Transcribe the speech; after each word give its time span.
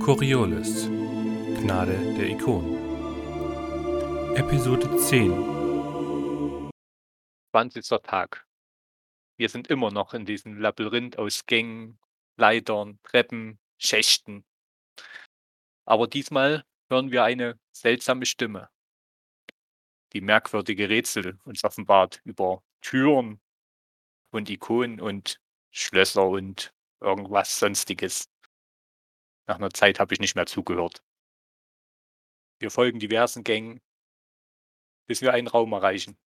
Coriolis 0.00 0.86
Gnade 1.60 2.14
der 2.16 2.28
Ikonen 2.30 2.76
Episode 4.36 4.96
10 4.96 6.70
20. 7.52 7.88
Tag. 8.02 8.46
Wir 9.36 9.48
sind 9.48 9.68
immer 9.68 9.90
noch 9.90 10.14
in 10.14 10.24
diesem 10.24 10.58
Labyrinth 10.58 11.18
aus 11.18 11.44
Gängen, 11.46 11.98
Leitern, 12.36 12.98
Treppen, 13.02 13.58
Schächten. 13.78 14.44
Aber 15.84 16.06
diesmal 16.06 16.64
hören 16.90 17.10
wir 17.10 17.24
eine 17.24 17.58
seltsame 17.72 18.26
Stimme, 18.26 18.70
die 20.12 20.20
merkwürdige 20.20 20.88
Rätsel 20.88 21.38
uns 21.44 21.64
offenbart 21.64 22.20
über 22.24 22.62
Türen 22.80 23.40
und 24.30 24.48
Ikonen 24.48 25.00
und 25.00 25.40
Schlösser 25.70 26.26
und 26.26 26.72
irgendwas 27.00 27.58
sonstiges. 27.58 28.28
Nach 29.48 29.56
einer 29.56 29.70
Zeit 29.70 29.98
habe 29.98 30.12
ich 30.12 30.20
nicht 30.20 30.36
mehr 30.36 30.44
zugehört. 30.46 31.02
Wir 32.60 32.70
folgen 32.70 32.98
diversen 32.98 33.44
Gängen, 33.44 33.80
bis 35.06 35.22
wir 35.22 35.32
einen 35.32 35.48
Raum 35.48 35.72
erreichen. 35.72 36.18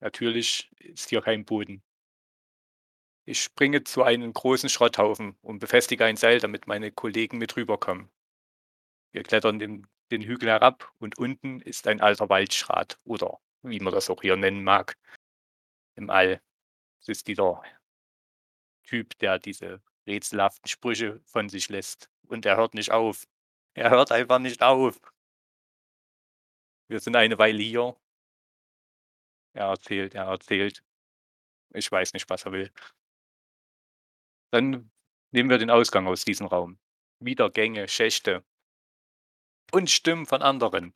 Natürlich 0.00 0.72
ist 0.78 1.10
hier 1.10 1.22
kein 1.22 1.44
Boden. 1.44 1.84
Ich 3.24 3.40
springe 3.40 3.84
zu 3.84 4.02
einem 4.02 4.32
großen 4.32 4.68
Schrotthaufen 4.68 5.38
und 5.40 5.60
befestige 5.60 6.04
ein 6.04 6.16
Seil, 6.16 6.40
damit 6.40 6.66
meine 6.66 6.90
Kollegen 6.90 7.38
mit 7.38 7.54
rüberkommen. 7.56 8.10
Wir 9.12 9.22
klettern 9.22 9.60
den, 9.60 9.86
den 10.10 10.22
Hügel 10.22 10.48
herab 10.48 10.92
und 10.98 11.16
unten 11.16 11.60
ist 11.60 11.86
ein 11.86 12.00
alter 12.00 12.28
Waldschrat 12.28 12.98
oder 13.04 13.38
wie 13.62 13.78
man 13.78 13.94
das 13.94 14.10
auch 14.10 14.20
hier 14.20 14.36
nennen 14.36 14.64
mag, 14.64 14.98
im 15.94 16.10
All. 16.10 16.42
Es 17.00 17.08
ist 17.08 17.28
dieser 17.28 17.62
Typ, 18.82 19.16
der 19.20 19.38
diese 19.38 19.80
rätselhaften 20.06 20.68
Sprüche 20.68 21.20
von 21.24 21.48
sich 21.48 21.68
lässt. 21.68 22.10
Und 22.28 22.46
er 22.46 22.56
hört 22.56 22.74
nicht 22.74 22.90
auf. 22.90 23.26
Er 23.74 23.90
hört 23.90 24.12
einfach 24.12 24.38
nicht 24.38 24.62
auf. 24.62 25.00
Wir 26.88 27.00
sind 27.00 27.16
eine 27.16 27.38
Weile 27.38 27.62
hier. 27.62 27.96
Er 29.54 29.66
erzählt, 29.66 30.14
er 30.14 30.24
erzählt. 30.24 30.84
Ich 31.74 31.90
weiß 31.90 32.12
nicht, 32.12 32.28
was 32.28 32.44
er 32.44 32.52
will. 32.52 32.72
Dann 34.50 34.90
nehmen 35.30 35.48
wir 35.50 35.58
den 35.58 35.70
Ausgang 35.70 36.06
aus 36.06 36.24
diesem 36.24 36.46
Raum. 36.46 36.78
Wieder 37.20 37.50
Gänge, 37.50 37.88
Schächte. 37.88 38.44
Und 39.72 39.90
Stimmen 39.90 40.26
von 40.26 40.42
anderen. 40.42 40.94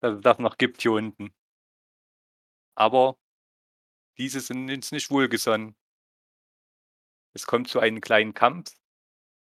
Dass 0.00 0.16
es 0.16 0.20
das 0.20 0.38
noch 0.38 0.58
gibt 0.58 0.82
hier 0.82 0.92
unten. 0.92 1.34
Aber 2.74 3.18
diese 4.18 4.40
sind 4.40 4.70
uns 4.70 4.92
nicht 4.92 5.10
wohlgesonnen. 5.10 5.74
Es 7.36 7.46
kommt 7.46 7.68
zu 7.68 7.80
einem 7.80 8.00
kleinen 8.00 8.32
Kampf. 8.32 8.72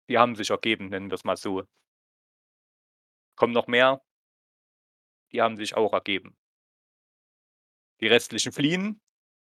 Die 0.09 0.17
haben 0.17 0.35
sich 0.35 0.49
ergeben, 0.49 0.89
nennen 0.89 1.09
wir 1.09 1.15
es 1.15 1.23
mal 1.23 1.37
so. 1.37 1.63
Kommen 3.37 3.53
noch 3.53 3.67
mehr. 3.67 4.03
Die 5.31 5.41
haben 5.41 5.55
sich 5.55 5.73
auch 5.73 5.93
ergeben. 5.93 6.35
Die 8.01 8.07
restlichen 8.07 8.51
fliehen 8.51 8.99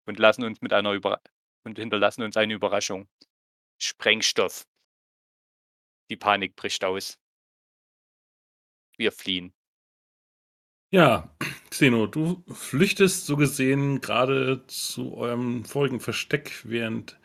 und 0.06 0.20
lassen 0.20 0.44
uns 0.44 0.62
mit 0.62 0.72
einer 0.72 0.92
Über 0.92 1.20
und 1.64 1.80
hinterlassen 1.80 2.22
uns 2.22 2.38
eine 2.38 2.54
Überraschung. 2.54 3.10
Sprengstoff. 3.80 4.68
Die 6.12 6.18
Panik 6.18 6.56
bricht 6.56 6.84
aus. 6.84 7.18
Wir 8.98 9.12
fliehen. 9.12 9.52
Ja, 10.92 11.36
Xeno, 11.72 12.06
du 12.06 12.44
flüchtest 12.54 13.26
so 13.26 13.36
gesehen 13.36 14.00
gerade 14.00 14.64
zu 14.68 15.16
eurem 15.16 15.66
vorigen 15.66 16.00
Versteck, 16.00 16.62
während 16.66 17.20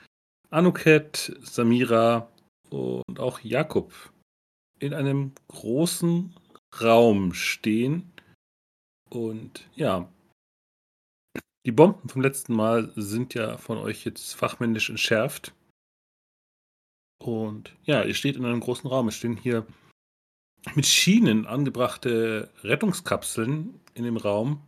Anuket, 0.53 1.35
Samira 1.41 2.31
und 2.69 3.19
auch 3.19 3.41
Jakob 3.41 3.93
in 4.79 4.93
einem 4.93 5.33
großen 5.49 6.35
Raum 6.81 7.33
stehen. 7.33 8.13
Und 9.09 9.69
ja, 9.75 10.09
die 11.65 11.73
Bomben 11.73 12.09
vom 12.09 12.23
letzten 12.23 12.55
Mal 12.55 12.93
sind 12.97 13.35
ja 13.35 13.57
von 13.57 13.79
euch 13.79 14.05
jetzt 14.05 14.35
fachmännisch 14.35 14.91
entschärft. 14.91 15.55
Und 17.19 17.75
ja, 17.85 18.03
ihr 18.03 18.15
steht 18.15 18.37
in 18.37 18.45
einem 18.45 18.61
großen 18.61 18.91
Raum. 18.91 19.09
Es 19.09 19.17
stehen 19.17 19.37
hier 19.37 19.67
mit 20.75 20.87
Schienen 20.87 21.47
angebrachte 21.47 22.51
Rettungskapseln 22.63 23.81
in 23.95 24.05
dem 24.05 24.17
Raum, 24.17 24.61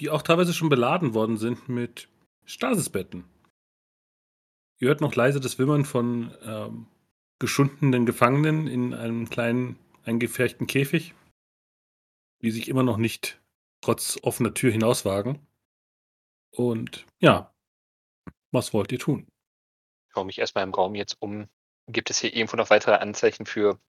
die 0.00 0.10
auch 0.10 0.22
teilweise 0.22 0.52
schon 0.52 0.68
beladen 0.68 1.14
worden 1.14 1.36
sind 1.36 1.68
mit 1.68 2.08
Stasisbetten. 2.44 3.24
Ihr 4.78 4.88
hört 4.88 5.00
noch 5.00 5.14
leise 5.14 5.40
das 5.40 5.58
Wimmern 5.58 5.84
von 5.84 6.36
ähm, 6.42 6.86
geschundenen 7.38 8.06
Gefangenen 8.06 8.66
in 8.66 8.94
einem 8.94 9.28
kleinen, 9.28 9.78
eingefärchten 10.04 10.66
Käfig, 10.66 11.14
die 12.42 12.50
sich 12.50 12.68
immer 12.68 12.82
noch 12.82 12.96
nicht 12.96 13.40
trotz 13.80 14.18
offener 14.22 14.54
Tür 14.54 14.70
hinauswagen. 14.72 15.38
Und 16.50 17.06
ja, 17.20 17.54
was 18.50 18.72
wollt 18.72 18.92
ihr 18.92 18.98
tun? 18.98 19.26
Ich 20.06 20.14
schaue 20.14 20.26
mich 20.26 20.38
erstmal 20.38 20.64
im 20.64 20.74
Raum 20.74 20.94
jetzt 20.94 21.16
um. 21.20 21.48
Gibt 21.88 22.10
es 22.10 22.20
hier 22.20 22.34
irgendwo 22.34 22.56
noch 22.56 22.70
weitere 22.70 22.94
Anzeichen 22.94 23.46
für 23.46 23.80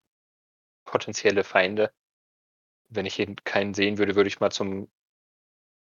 potenzielle 0.85 1.43
Feinde? 1.43 1.93
Wenn 2.89 3.05
ich 3.05 3.15
hier 3.15 3.33
keinen 3.43 3.73
sehen 3.73 3.97
würde, 3.97 4.15
würde 4.15 4.27
ich 4.27 4.39
mal 4.39 4.51
zum 4.51 4.89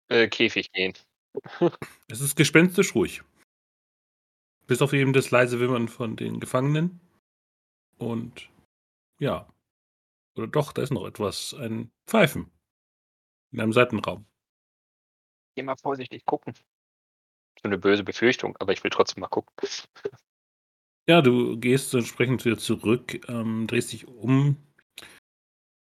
äh, 0.08 0.28
Käfig 0.28 0.72
gehen. 0.72 0.94
es 2.08 2.20
ist 2.20 2.36
gespenstisch 2.36 2.94
ruhig. 2.94 3.22
Bis 4.66 4.82
auf 4.82 4.92
eben 4.92 5.12
das 5.12 5.30
leise 5.30 5.60
Wimmern 5.60 5.88
von 5.88 6.16
den 6.16 6.40
Gefangenen. 6.40 7.00
Und 7.98 8.50
ja. 9.18 9.48
Oder 10.36 10.48
doch, 10.48 10.72
da 10.72 10.82
ist 10.82 10.92
noch 10.92 11.06
etwas. 11.06 11.54
Ein 11.54 11.90
Pfeifen. 12.06 12.50
In 13.52 13.60
einem 13.60 13.72
Seitenraum. 13.72 14.26
Geh 15.54 15.62
mal 15.62 15.76
vorsichtig 15.76 16.24
gucken. 16.26 16.54
So 17.62 17.64
eine 17.64 17.78
böse 17.78 18.04
Befürchtung, 18.04 18.56
aber 18.58 18.72
ich 18.72 18.84
will 18.84 18.90
trotzdem 18.90 19.22
mal 19.22 19.28
gucken. 19.28 19.54
Ja, 21.08 21.22
du 21.22 21.56
gehst 21.56 21.94
entsprechend 21.94 22.44
wieder 22.44 22.58
zurück, 22.58 23.28
ähm, 23.28 23.68
drehst 23.68 23.92
dich 23.92 24.08
um 24.08 24.56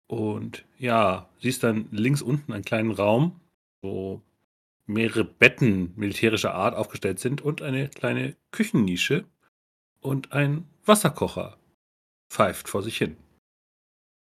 und 0.06 0.64
ja, 0.78 1.28
siehst 1.40 1.64
dann 1.64 1.88
links 1.90 2.22
unten 2.22 2.52
einen 2.52 2.64
kleinen 2.64 2.92
Raum, 2.92 3.40
wo 3.82 4.22
mehrere 4.88 5.24
Betten 5.24 5.92
militärischer 5.96 6.54
Art 6.54 6.74
aufgestellt 6.74 7.20
sind 7.20 7.40
und 7.42 7.62
eine 7.62 7.88
kleine 7.88 8.36
Küchennische 8.50 9.24
und 10.00 10.32
ein 10.32 10.68
Wasserkocher 10.84 11.58
pfeift 12.30 12.68
vor 12.68 12.82
sich 12.82 12.96
hin. 12.96 13.16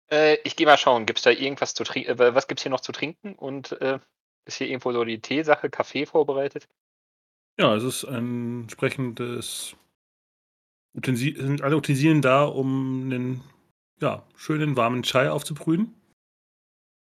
Äh, 0.09 0.37
ich 0.43 0.55
gehe 0.55 0.67
mal 0.67 0.77
schauen, 0.77 1.05
gibt 1.05 1.19
es 1.19 1.23
da 1.23 1.31
irgendwas 1.31 1.73
zu 1.73 1.83
trinken? 1.83 2.19
Äh, 2.19 2.35
was 2.35 2.47
gibt 2.47 2.59
es 2.59 2.63
hier 2.63 2.69
noch 2.69 2.81
zu 2.81 2.91
trinken? 2.91 3.33
Und 3.33 3.71
äh, 3.81 3.99
ist 4.45 4.57
hier 4.57 4.67
irgendwo 4.67 4.91
so 4.91 5.03
die 5.03 5.19
Teesache, 5.19 5.69
Kaffee 5.69 6.05
vorbereitet? 6.05 6.67
Ja, 7.57 7.75
es 7.75 7.83
ist 7.83 8.05
ein 8.05 8.61
entsprechendes 8.61 9.75
Utensil, 10.95 11.35
sind 11.37 11.61
alle 11.61 11.77
Utensilien 11.77 12.21
da, 12.21 12.45
um 12.45 13.03
einen 13.05 13.43
ja, 13.99 14.25
schönen 14.35 14.75
warmen 14.75 15.03
Chai 15.03 15.29
aufzubrühen. 15.29 15.95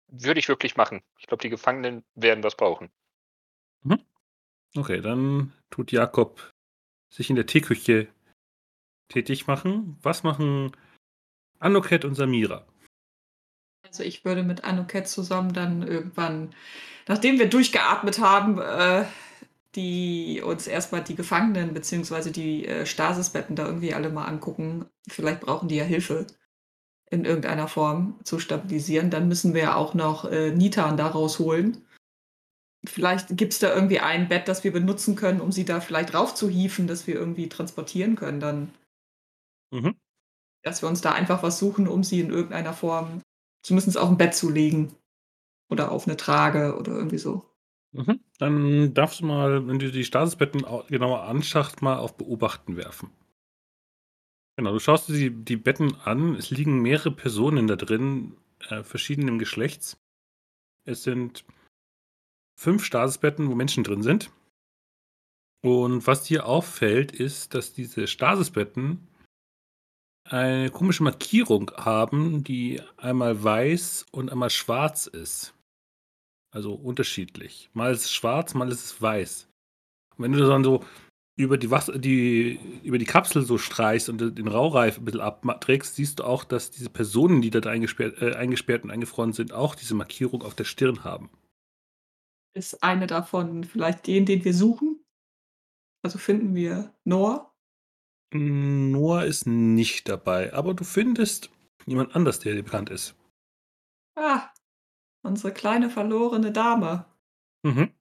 Würde 0.09 0.41
ich 0.41 0.49
wirklich 0.49 0.77
machen. 0.77 1.03
Ich 1.19 1.27
glaube, 1.27 1.43
die 1.43 1.51
Gefangenen 1.51 2.05
werden 2.15 2.43
das 2.43 2.57
brauchen. 2.57 2.91
Mhm. 3.85 4.01
Okay, 4.77 5.01
dann 5.01 5.53
tut 5.71 5.93
Jakob 5.93 6.51
sich 7.11 7.31
in 7.31 7.37
der 7.37 7.47
Teeküche 7.47 8.09
tätig 9.09 9.47
machen. 9.47 9.97
Was 10.03 10.23
machen 10.23 10.73
Anoket 11.61 12.05
und 12.05 12.15
Samira? 12.15 12.67
Also 13.87 14.03
ich 14.03 14.25
würde 14.25 14.43
mit 14.43 14.65
Anoket 14.65 15.07
zusammen 15.07 15.53
dann 15.53 15.87
irgendwann, 15.87 16.55
nachdem 17.07 17.39
wir 17.39 17.49
durchgeatmet 17.49 18.19
haben, 18.19 18.59
äh, 18.61 19.05
die 19.77 20.43
uns 20.45 20.67
erstmal 20.67 21.05
die 21.05 21.15
Gefangenen 21.15 21.75
bzw. 21.75 22.31
die 22.31 22.67
äh, 22.67 22.87
Stasisbetten 22.87 23.57
da 23.57 23.67
irgendwie 23.67 23.95
alle 23.95 24.11
mal 24.11 24.25
angucken. 24.25 24.87
Vielleicht 25.09 25.41
brauchen 25.41 25.69
die 25.69 25.77
ja 25.77 25.85
Hilfe 25.85 26.27
in 27.11 27.25
irgendeiner 27.25 27.69
Form 27.69 28.19
zu 28.25 28.41
stabilisieren. 28.41 29.11
Dann 29.11 29.29
müssen 29.29 29.55
wir 29.55 29.63
ja 29.63 29.75
auch 29.77 29.95
noch 29.95 30.25
äh, 30.25 30.51
Nitan 30.51 30.97
da 30.97 31.09
rausholen 31.09 31.85
vielleicht 32.87 33.37
gibt 33.37 33.53
es 33.53 33.59
da 33.59 33.75
irgendwie 33.75 34.01
ein 34.01 34.29
Bett, 34.29 34.49
das 34.49 34.65
wir 34.65 34.73
benutzen 34.73 35.17
können, 35.17 35.41
um 35.41 35.53
sie 35.53 35.65
da 35.65 35.81
vielleicht 35.81 36.15
raufzuhieven, 36.15 36.87
dass 36.87 37.07
wir 37.07 37.15
irgendwie 37.15 37.49
transportieren 37.49 38.17
können 38.17 38.41
dann. 38.41 38.75
Mhm. 39.71 39.97
Dass 40.63 40.83
wir 40.83 40.89
uns 40.89 41.01
da 41.01 41.13
einfach 41.13 41.43
was 41.43 41.59
suchen, 41.59 41.89
um 41.89 42.05
sie 42.05 42.21
in 42.21 42.31
irgendeiner 42.31 42.73
Form 42.73 43.23
zumindest 43.63 43.99
auf 43.99 44.09
ein 44.09 44.19
Bett 44.19 44.35
zu 44.35 44.51
legen. 44.51 44.95
Oder 45.71 45.91
auf 45.91 46.07
eine 46.07 46.17
Trage 46.17 46.77
oder 46.77 46.93
irgendwie 46.93 47.19
so. 47.19 47.45
Mhm. 47.93 48.21
Dann 48.39 48.93
darfst 48.93 49.21
du 49.21 49.27
mal, 49.27 49.67
wenn 49.67 49.79
du 49.79 49.91
die 49.91 50.05
Stasisbetten 50.05 50.65
genauer 50.89 51.23
anschaust, 51.23 51.81
mal 51.81 51.97
auf 51.97 52.17
Beobachten 52.17 52.77
werfen. 52.77 53.11
Genau, 54.57 54.73
du 54.73 54.79
schaust 54.79 55.09
dir 55.09 55.15
die, 55.15 55.31
die 55.31 55.57
Betten 55.57 55.97
an. 56.05 56.35
Es 56.35 56.51
liegen 56.51 56.83
mehrere 56.83 57.11
Personen 57.11 57.67
da 57.67 57.77
drin, 57.77 58.37
äh, 58.69 58.83
verschiedenen 58.83 59.39
Geschlechts. 59.39 59.97
Es 60.85 61.03
sind 61.03 61.45
fünf 62.57 62.85
Stasisbetten, 62.85 63.51
wo 63.51 63.55
Menschen 63.55 63.85
drin 63.85 64.03
sind. 64.03 64.31
Und 65.63 66.07
was 66.07 66.25
dir 66.25 66.47
auffällt, 66.47 67.13
ist, 67.13 67.55
dass 67.55 67.73
diese 67.73 68.07
Stasisbetten 68.07 69.09
eine 70.29 70.71
komische 70.71 71.03
Markierung 71.03 71.71
haben, 71.77 72.45
die 72.45 72.81
einmal 72.97 73.43
weiß 73.43 74.07
und 74.11 74.31
einmal 74.31 74.51
schwarz 74.51 75.07
ist. 75.07 75.55
Also 76.51 76.75
unterschiedlich. 76.75 77.71
Mal 77.73 77.93
ist 77.93 78.05
es 78.05 78.13
schwarz, 78.13 78.55
mal 78.55 78.71
ist 78.71 78.85
es 78.85 79.03
weiß. 79.03 79.49
Und 80.17 80.25
wenn 80.25 80.33
du 80.33 80.47
dann 80.47 80.65
so 80.65 80.85
über 81.37 81.59
die, 81.59 81.71
Wasser, 81.71 81.99
die, 81.99 82.61
über 82.85 82.99
die 82.99 83.07
Kapsel 83.07 83.43
so 83.43 83.59
streichst 83.59 84.09
und 84.09 84.19
den 84.39 84.49
Raureif 84.49 84.99
ein 84.99 85.05
bisschen 85.05 85.21
abträgst, 85.21 85.97
siehst 85.97 86.21
du 86.21 86.25
auch, 86.25 86.45
dass 86.45 86.71
diese 86.71 86.91
Personen, 86.91 87.43
die 87.43 87.51
da 87.51 87.59
eingesperrt, 87.69 88.23
äh, 88.23 88.35
eingesperrt 88.35 88.85
und 88.85 88.91
eingefroren 88.91 89.33
sind, 89.33 89.53
auch 89.53 89.75
diese 89.75 89.95
Markierung 89.95 90.43
auf 90.43 90.55
der 90.55 90.65
Stirn 90.65 91.03
haben. 91.03 91.31
Ist 92.57 92.83
eine 92.83 93.07
davon 93.07 93.65
vielleicht 93.65 94.07
den, 94.07 94.27
den 94.27 94.45
wir 94.45 94.55
suchen? 94.55 95.05
Also 96.05 96.19
finden 96.19 96.55
wir 96.55 96.95
Noah? 97.05 97.53
Noah 98.33 99.25
ist 99.25 99.47
nicht 99.47 100.09
dabei, 100.09 100.53
aber 100.53 100.75
du 100.75 100.85
findest 100.85 101.51
jemand 101.87 102.15
anders, 102.15 102.41
der 102.41 102.55
dir 102.55 102.63
bekannt 102.63 102.91
ist. 102.91 103.17
Ah, 104.17 104.51
unsere 105.23 105.53
kleine 105.53 105.91
verlorene 105.91 106.53
Dame. 106.53 107.07
Mhm. 107.65 107.93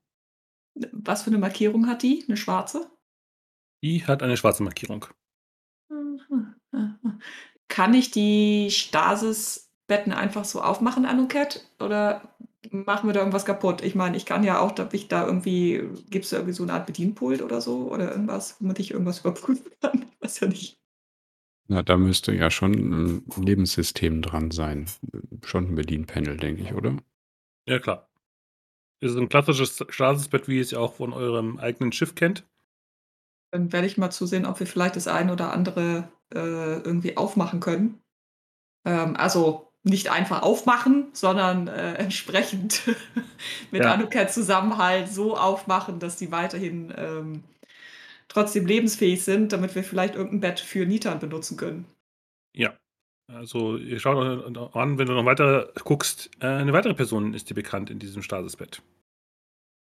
Was 0.91 1.23
für 1.23 1.29
eine 1.29 1.37
Markierung 1.37 1.87
hat 1.87 2.03
die? 2.03 2.23
Eine 2.27 2.37
schwarze? 2.37 2.91
Die 3.83 4.05
hat 4.05 4.23
eine 4.23 4.37
schwarze 4.37 4.63
Markierung. 4.63 5.05
Kann 7.67 7.93
ich 7.93 8.11
die 8.11 8.69
Stasis-Betten 8.69 10.13
einfach 10.13 10.45
so 10.45 10.61
aufmachen, 10.61 11.05
Anuket? 11.05 11.67
Oder 11.79 12.35
machen 12.71 13.07
wir 13.07 13.13
da 13.13 13.19
irgendwas 13.19 13.45
kaputt? 13.45 13.81
Ich 13.81 13.95
meine, 13.95 14.17
ich 14.17 14.25
kann 14.25 14.43
ja 14.43 14.59
auch, 14.59 14.71
dass 14.71 14.93
ich 14.93 15.07
da 15.07 15.25
irgendwie, 15.25 15.83
gibt 16.09 16.25
es 16.25 16.31
da 16.31 16.37
irgendwie 16.37 16.53
so 16.53 16.63
eine 16.63 16.73
Art 16.73 16.85
Bedienpult 16.85 17.41
oder 17.41 17.61
so? 17.61 17.91
Oder 17.91 18.11
irgendwas, 18.11 18.57
womit 18.59 18.79
ich 18.79 18.91
irgendwas 18.91 19.19
überprüfen 19.21 19.71
kann? 19.81 20.05
Ich 20.11 20.21
weiß 20.21 20.39
ja 20.41 20.47
nicht. 20.47 20.79
Na, 21.67 21.81
da 21.81 21.97
müsste 21.97 22.33
ja 22.33 22.51
schon 22.51 22.73
ein 22.73 23.25
Lebenssystem 23.37 24.21
dran 24.21 24.51
sein. 24.51 24.85
Schon 25.45 25.69
ein 25.69 25.75
Bedienpanel, 25.75 26.37
denke 26.37 26.61
ich, 26.61 26.73
oder? 26.73 26.97
Ja, 27.67 27.79
klar. 27.79 28.09
Ist 28.99 29.17
ein 29.17 29.29
klassisches 29.29 29.83
Stasis-Bett, 29.89 30.47
wie 30.47 30.57
ihr 30.57 30.61
es 30.61 30.71
ja 30.71 30.79
auch 30.79 30.95
von 30.95 31.13
eurem 31.13 31.57
eigenen 31.59 31.91
Schiff 31.91 32.15
kennt. 32.15 32.47
Dann 33.51 33.71
werde 33.71 33.87
ich 33.87 33.97
mal 33.97 34.11
zusehen, 34.11 34.45
ob 34.45 34.59
wir 34.59 34.67
vielleicht 34.67 34.95
das 34.95 35.07
eine 35.07 35.31
oder 35.31 35.53
andere 35.53 36.09
äh, 36.33 36.79
irgendwie 36.79 37.17
aufmachen 37.17 37.59
können. 37.59 38.01
Ähm, 38.85 39.15
also 39.15 39.72
nicht 39.83 40.09
einfach 40.09 40.41
aufmachen, 40.41 41.07
sondern 41.13 41.67
äh, 41.67 41.95
entsprechend 41.95 42.81
mit 43.71 43.83
Ja. 43.83 43.93
Anuket 43.93 44.31
zusammen 44.31 44.77
halt 44.77 45.09
so 45.09 45.35
aufmachen, 45.35 45.99
dass 45.99 46.15
die 46.15 46.31
weiterhin 46.31 46.93
ähm, 46.97 47.43
trotzdem 48.29 48.65
lebensfähig 48.65 49.23
sind, 49.23 49.51
damit 49.51 49.75
wir 49.75 49.83
vielleicht 49.83 50.15
irgendein 50.15 50.39
Bett 50.39 50.59
für 50.59 50.85
Nitan 50.85 51.19
benutzen 51.19 51.57
können. 51.57 51.85
Ja. 52.55 52.77
Also, 53.31 53.77
ihr 53.77 53.99
schaut 53.99 54.17
euch 54.17 54.75
an, 54.75 54.97
wenn 54.97 55.07
du 55.07 55.13
noch 55.13 55.25
weiter 55.25 55.71
guckst, 55.83 56.29
äh, 56.39 56.47
eine 56.47 56.73
weitere 56.73 56.93
Person 56.93 57.33
ist 57.33 57.49
dir 57.49 57.55
bekannt 57.55 57.89
in 57.89 57.99
diesem 57.99 58.21
Stasisbett. 58.21 58.81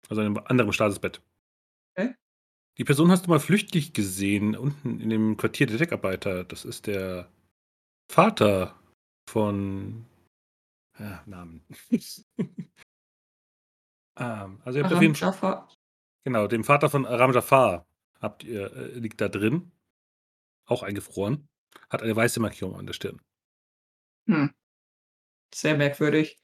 Also 0.09 0.21
in 0.21 0.27
einem 0.27 0.45
anderen 0.45 0.73
Stasisbett. 0.73 1.21
Okay. 1.95 2.13
Die 2.77 2.83
Person 2.83 3.11
hast 3.11 3.25
du 3.25 3.29
mal 3.29 3.39
flüchtig 3.39 3.93
gesehen, 3.93 4.55
unten 4.55 4.99
in 4.99 5.09
dem 5.09 5.37
Quartier 5.37 5.67
der 5.67 5.77
Deckarbeiter. 5.77 6.43
Das 6.43 6.65
ist 6.65 6.87
der 6.87 7.29
Vater 8.11 8.75
von. 9.31 10.05
Ja, 10.99 11.23
Namen. 11.25 11.65
ähm, 14.19 14.61
also, 14.63 14.77
ihr 14.77 14.83
habt 14.83 14.93
auf 14.93 15.01
jeden 15.01 15.15
Fall. 15.15 15.67
Genau, 16.25 16.47
dem 16.47 16.63
Vater 16.63 16.89
von 16.89 17.05
Aram 17.05 17.33
Jafar 17.33 17.87
habt 18.19 18.43
ihr, 18.43 18.71
äh, 18.73 18.99
liegt 18.99 19.21
da 19.21 19.29
drin. 19.29 19.71
Auch 20.65 20.83
eingefroren. 20.83 21.47
Hat 21.89 22.03
eine 22.03 22.15
weiße 22.15 22.39
Markierung 22.39 22.75
an 22.75 22.85
der 22.85 22.93
Stirn. 22.93 23.19
Hm. 24.27 24.53
Sehr 25.53 25.75
merkwürdig. 25.77 26.37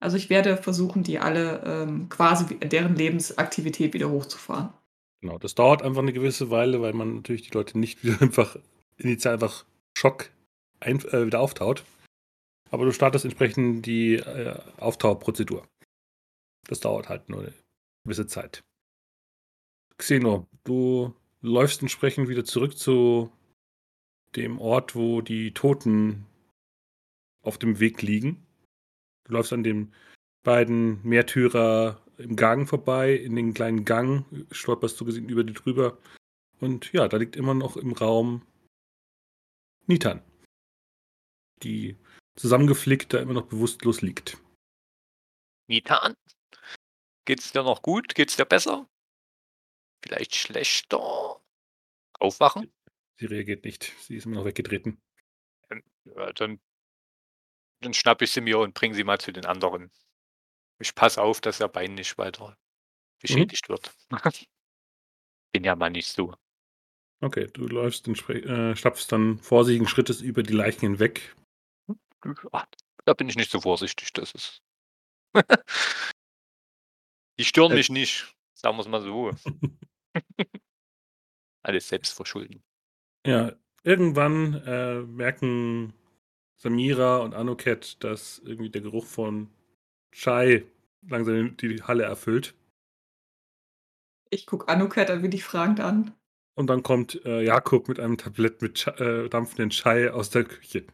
Also 0.00 0.16
ich 0.16 0.30
werde 0.30 0.56
versuchen, 0.56 1.02
die 1.02 1.18
alle 1.18 1.62
ähm, 1.64 2.08
quasi 2.08 2.58
deren 2.58 2.96
Lebensaktivität 2.96 3.94
wieder 3.94 4.10
hochzufahren. 4.10 4.72
Genau, 5.20 5.38
das 5.38 5.54
dauert 5.54 5.82
einfach 5.82 6.02
eine 6.02 6.12
gewisse 6.12 6.50
Weile, 6.50 6.82
weil 6.82 6.92
man 6.92 7.16
natürlich 7.16 7.42
die 7.42 7.54
Leute 7.54 7.78
nicht 7.78 8.04
wieder 8.04 8.20
einfach 8.20 8.56
initial 8.98 9.34
einfach 9.34 9.64
Schock 9.96 10.30
ein, 10.82 11.00
äh, 11.06 11.26
wieder 11.26 11.40
auftaut. 11.40 11.84
Aber 12.70 12.84
du 12.84 12.92
startest 12.92 13.24
entsprechend 13.24 13.86
die 13.86 14.14
äh, 14.14 14.58
Auftauprozedur. 14.78 15.66
Das 16.68 16.80
dauert 16.80 17.08
halt 17.08 17.28
nur 17.28 17.40
eine 17.40 17.52
gewisse 18.04 18.26
Zeit. 18.26 18.62
Xeno, 19.98 20.46
du 20.64 21.14
läufst 21.40 21.82
entsprechend 21.82 22.28
wieder 22.28 22.44
zurück 22.44 22.78
zu 22.78 23.30
dem 24.36 24.58
Ort, 24.58 24.94
wo 24.94 25.20
die 25.20 25.52
Toten 25.52 26.26
auf 27.42 27.58
dem 27.58 27.78
Weg 27.80 28.02
liegen. 28.02 28.46
Du 29.24 29.34
läufst 29.34 29.52
an 29.52 29.62
den 29.62 29.92
beiden 30.42 31.06
Märtyrer 31.06 32.00
im 32.18 32.36
Gang 32.36 32.68
vorbei, 32.68 33.14
in 33.14 33.36
den 33.36 33.54
kleinen 33.54 33.84
Gang, 33.84 34.24
stolperst 34.50 35.00
du 35.00 35.04
gesehen 35.04 35.28
über 35.28 35.44
die 35.44 35.52
drüber. 35.52 35.98
Und 36.60 36.92
ja, 36.92 37.08
da 37.08 37.16
liegt 37.16 37.36
immer 37.36 37.54
noch 37.54 37.76
im 37.76 37.92
Raum 37.92 38.42
Nitan, 39.86 40.22
die 41.62 41.96
zusammengeflickt 42.36 43.12
da 43.12 43.18
immer 43.20 43.34
noch 43.34 43.46
bewusstlos 43.46 44.02
liegt. 44.02 44.38
Nitan? 45.68 46.14
Geht's 47.24 47.52
dir 47.52 47.62
noch 47.62 47.82
gut? 47.82 48.14
Geht's 48.14 48.36
dir 48.36 48.44
besser? 48.44 48.88
Vielleicht 50.04 50.34
schlechter? 50.34 51.40
Aufwachen? 52.18 52.72
Sie 53.18 53.26
reagiert 53.26 53.64
nicht, 53.64 53.92
sie 54.00 54.16
ist 54.16 54.26
immer 54.26 54.36
noch 54.36 54.44
weggetreten. 54.44 55.00
Ja, 56.04 56.32
dann, 56.32 56.60
dann 57.80 57.94
schnapp 57.94 58.22
ich 58.22 58.32
sie 58.32 58.40
mir 58.40 58.58
und 58.58 58.74
bring 58.74 58.94
sie 58.94 59.04
mal 59.04 59.20
zu 59.20 59.32
den 59.32 59.46
anderen. 59.46 59.90
Ich 60.80 60.94
pass 60.94 61.18
auf, 61.18 61.40
dass 61.40 61.60
ihr 61.60 61.68
Bein 61.68 61.94
nicht 61.94 62.18
weiter 62.18 62.56
beschädigt 63.20 63.68
wird. 63.68 63.94
Bin 65.52 65.64
ja 65.64 65.76
mal 65.76 65.90
nicht 65.90 66.08
so. 66.08 66.34
Okay, 67.20 67.46
du 67.52 67.68
läufst, 67.68 68.08
entspre- 68.08 68.44
äh, 68.44 68.74
stapfst 68.74 69.06
dann 69.12 69.38
vorsichtigen 69.38 69.86
Schrittes 69.86 70.20
über 70.20 70.42
die 70.42 70.54
Leichen 70.54 70.80
hinweg. 70.80 71.36
Ach, 72.52 72.66
da 73.04 73.14
bin 73.14 73.28
ich 73.28 73.36
nicht 73.36 73.50
so 73.50 73.60
vorsichtig, 73.60 74.12
das 74.12 74.32
ist. 74.32 74.62
Die 77.38 77.44
stören 77.44 77.72
Äh. 77.72 77.76
mich 77.76 77.90
nicht, 77.90 78.34
sagen 78.54 78.76
wir 78.76 78.82
es 78.82 78.88
mal 78.88 79.02
so. 79.02 79.30
Alles 81.64 81.88
selbst 81.88 82.12
verschulden. 82.12 82.62
Ja, 83.26 83.52
irgendwann 83.82 84.54
äh, 84.66 85.00
merken 85.02 85.94
Samira 86.56 87.18
und 87.18 87.34
Anuket, 87.34 88.02
dass 88.04 88.38
irgendwie 88.40 88.70
der 88.70 88.82
Geruch 88.82 89.06
von 89.06 89.50
Chai 90.12 90.64
langsam 91.08 91.56
die 91.56 91.82
Halle 91.82 92.04
erfüllt. 92.04 92.54
Ich 94.30 94.46
gucke 94.46 94.68
Anuket 94.68 95.10
ein 95.10 95.22
wenig 95.22 95.44
fragend 95.44 95.80
an. 95.80 96.14
Und 96.54 96.66
dann 96.68 96.82
kommt 96.82 97.24
äh, 97.24 97.42
Jakob 97.42 97.88
mit 97.88 97.98
einem 97.98 98.18
Tablett 98.18 98.60
mit 98.62 98.74
Cha 98.74 98.92
äh, 98.98 99.28
dampfenden 99.28 99.70
Chai 99.70 100.10
aus 100.10 100.30
der 100.30 100.44
Küche. 100.44 100.86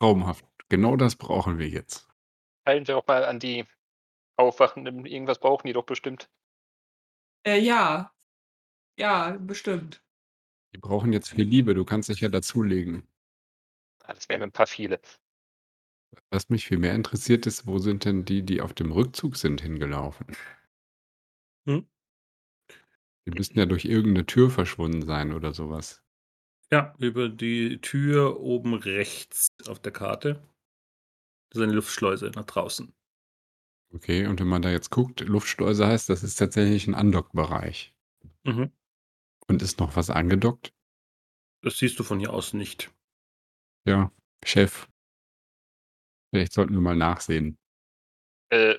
Traumhaft. 0.00 0.44
Genau 0.68 0.96
das 0.96 1.16
brauchen 1.16 1.58
wir 1.58 1.68
jetzt. 1.68 2.08
Teilen 2.64 2.86
wir 2.86 2.96
auch 2.98 3.06
mal 3.06 3.24
an 3.24 3.38
die 3.38 3.64
Aufwachenden. 4.36 5.06
Irgendwas 5.06 5.38
brauchen 5.40 5.66
die 5.66 5.72
doch 5.72 5.86
bestimmt. 5.86 6.28
Äh, 7.46 7.60
ja. 7.60 8.12
Ja, 8.98 9.36
bestimmt. 9.38 10.02
Die 10.74 10.78
brauchen 10.78 11.12
jetzt 11.12 11.30
viel 11.30 11.44
Liebe. 11.44 11.74
Du 11.74 11.84
kannst 11.84 12.08
dich 12.08 12.20
ja 12.20 12.28
dazulegen. 12.28 13.06
Ah, 14.04 14.14
Das 14.14 14.28
wären 14.28 14.42
ein 14.42 14.52
paar 14.52 14.66
viele. 14.66 15.00
Was 16.30 16.48
mich 16.50 16.66
viel 16.66 16.78
mehr 16.78 16.94
interessiert 16.94 17.46
ist, 17.46 17.66
wo 17.66 17.78
sind 17.78 18.04
denn 18.04 18.24
die, 18.24 18.42
die 18.42 18.60
auf 18.60 18.72
dem 18.74 18.92
Rückzug 18.92 19.36
sind, 19.36 19.60
hingelaufen? 19.60 20.26
Hm? 21.66 21.80
Die 23.26 23.30
müssten 23.30 23.58
ja 23.58 23.66
durch 23.66 23.84
irgendeine 23.84 24.24
Tür 24.24 24.48
verschwunden 24.50 25.02
sein 25.04 25.34
oder 25.34 25.52
sowas. 25.52 26.02
Ja, 26.72 26.94
über 26.98 27.28
die 27.28 27.80
Tür 27.80 28.40
oben 28.40 28.74
rechts 28.74 29.48
auf 29.66 29.80
der 29.80 29.92
Karte. 29.92 30.42
Das 31.50 31.60
ist 31.60 31.62
eine 31.62 31.72
Luftschleuse 31.72 32.30
nach 32.34 32.44
draußen. 32.44 32.92
Okay, 33.94 34.26
und 34.26 34.40
wenn 34.40 34.48
man 34.48 34.62
da 34.62 34.70
jetzt 34.70 34.90
guckt, 34.90 35.20
Luftschleuse 35.20 35.86
heißt, 35.86 36.08
das 36.08 36.24
ist 36.24 36.36
tatsächlich 36.36 36.86
ein 36.86 36.94
Andockbereich. 36.94 37.94
Mhm. 38.44 38.72
Und 39.46 39.62
ist 39.62 39.78
noch 39.78 39.94
was 39.94 40.10
angedockt? 40.10 40.72
Das 41.62 41.78
siehst 41.78 41.98
du 41.98 42.02
von 42.02 42.18
hier 42.18 42.32
aus 42.32 42.52
nicht. 42.52 42.92
Ja, 43.86 44.10
Chef. 44.44 44.88
Vielleicht 46.30 46.52
sollten 46.52 46.74
wir 46.74 46.80
mal 46.80 46.96
nachsehen. 46.96 47.56
Äh, 48.50 48.74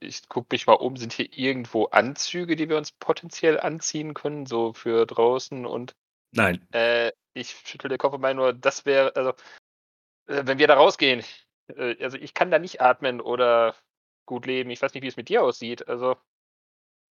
ich 0.00 0.28
gucke 0.28 0.54
mich 0.54 0.68
mal 0.68 0.74
um. 0.74 0.96
Sind 0.96 1.12
hier 1.12 1.36
irgendwo 1.36 1.86
Anzüge, 1.86 2.54
die 2.54 2.68
wir 2.68 2.78
uns 2.78 2.92
potenziell 2.92 3.58
anziehen 3.58 4.14
können, 4.14 4.46
so 4.46 4.72
für 4.72 5.06
draußen? 5.06 5.66
Und 5.66 5.96
Nein. 6.34 6.66
äh, 6.72 7.12
ich 7.34 7.50
schüttel 7.64 7.88
den 7.88 7.98
Kopf 7.98 8.14
und 8.14 8.20
meine 8.20 8.36
nur, 8.36 8.52
das 8.52 8.86
wäre, 8.86 9.14
also, 9.16 9.30
äh, 10.26 10.42
wenn 10.46 10.58
wir 10.58 10.66
da 10.66 10.74
rausgehen, 10.74 11.24
äh, 11.68 12.02
also 12.02 12.16
ich 12.16 12.34
kann 12.34 12.50
da 12.50 12.58
nicht 12.58 12.80
atmen 12.80 13.20
oder 13.20 13.74
gut 14.26 14.46
leben. 14.46 14.70
Ich 14.70 14.80
weiß 14.80 14.94
nicht, 14.94 15.02
wie 15.02 15.08
es 15.08 15.16
mit 15.16 15.28
dir 15.28 15.42
aussieht. 15.42 15.88
Also, 15.88 16.16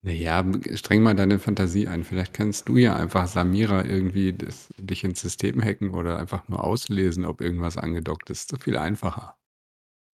Naja, 0.02 0.44
streng 0.76 1.02
mal 1.02 1.16
deine 1.16 1.40
Fantasie 1.40 1.88
ein. 1.88 2.04
Vielleicht 2.04 2.34
kannst 2.34 2.68
du 2.68 2.78
ja 2.78 2.96
einfach 2.96 3.28
Samira 3.28 3.86
irgendwie 3.86 4.34
das, 4.34 4.74
dich 4.78 5.04
ins 5.04 5.22
System 5.22 5.64
hacken 5.64 5.94
oder 5.94 6.18
einfach 6.18 6.48
nur 6.50 6.64
auslesen, 6.64 7.26
ob 7.26 7.40
irgendwas 7.40 7.78
angedockt 7.78 8.30
ist. 8.30 8.50
So 8.50 8.58
viel 8.58 8.78
einfacher. 8.78 9.38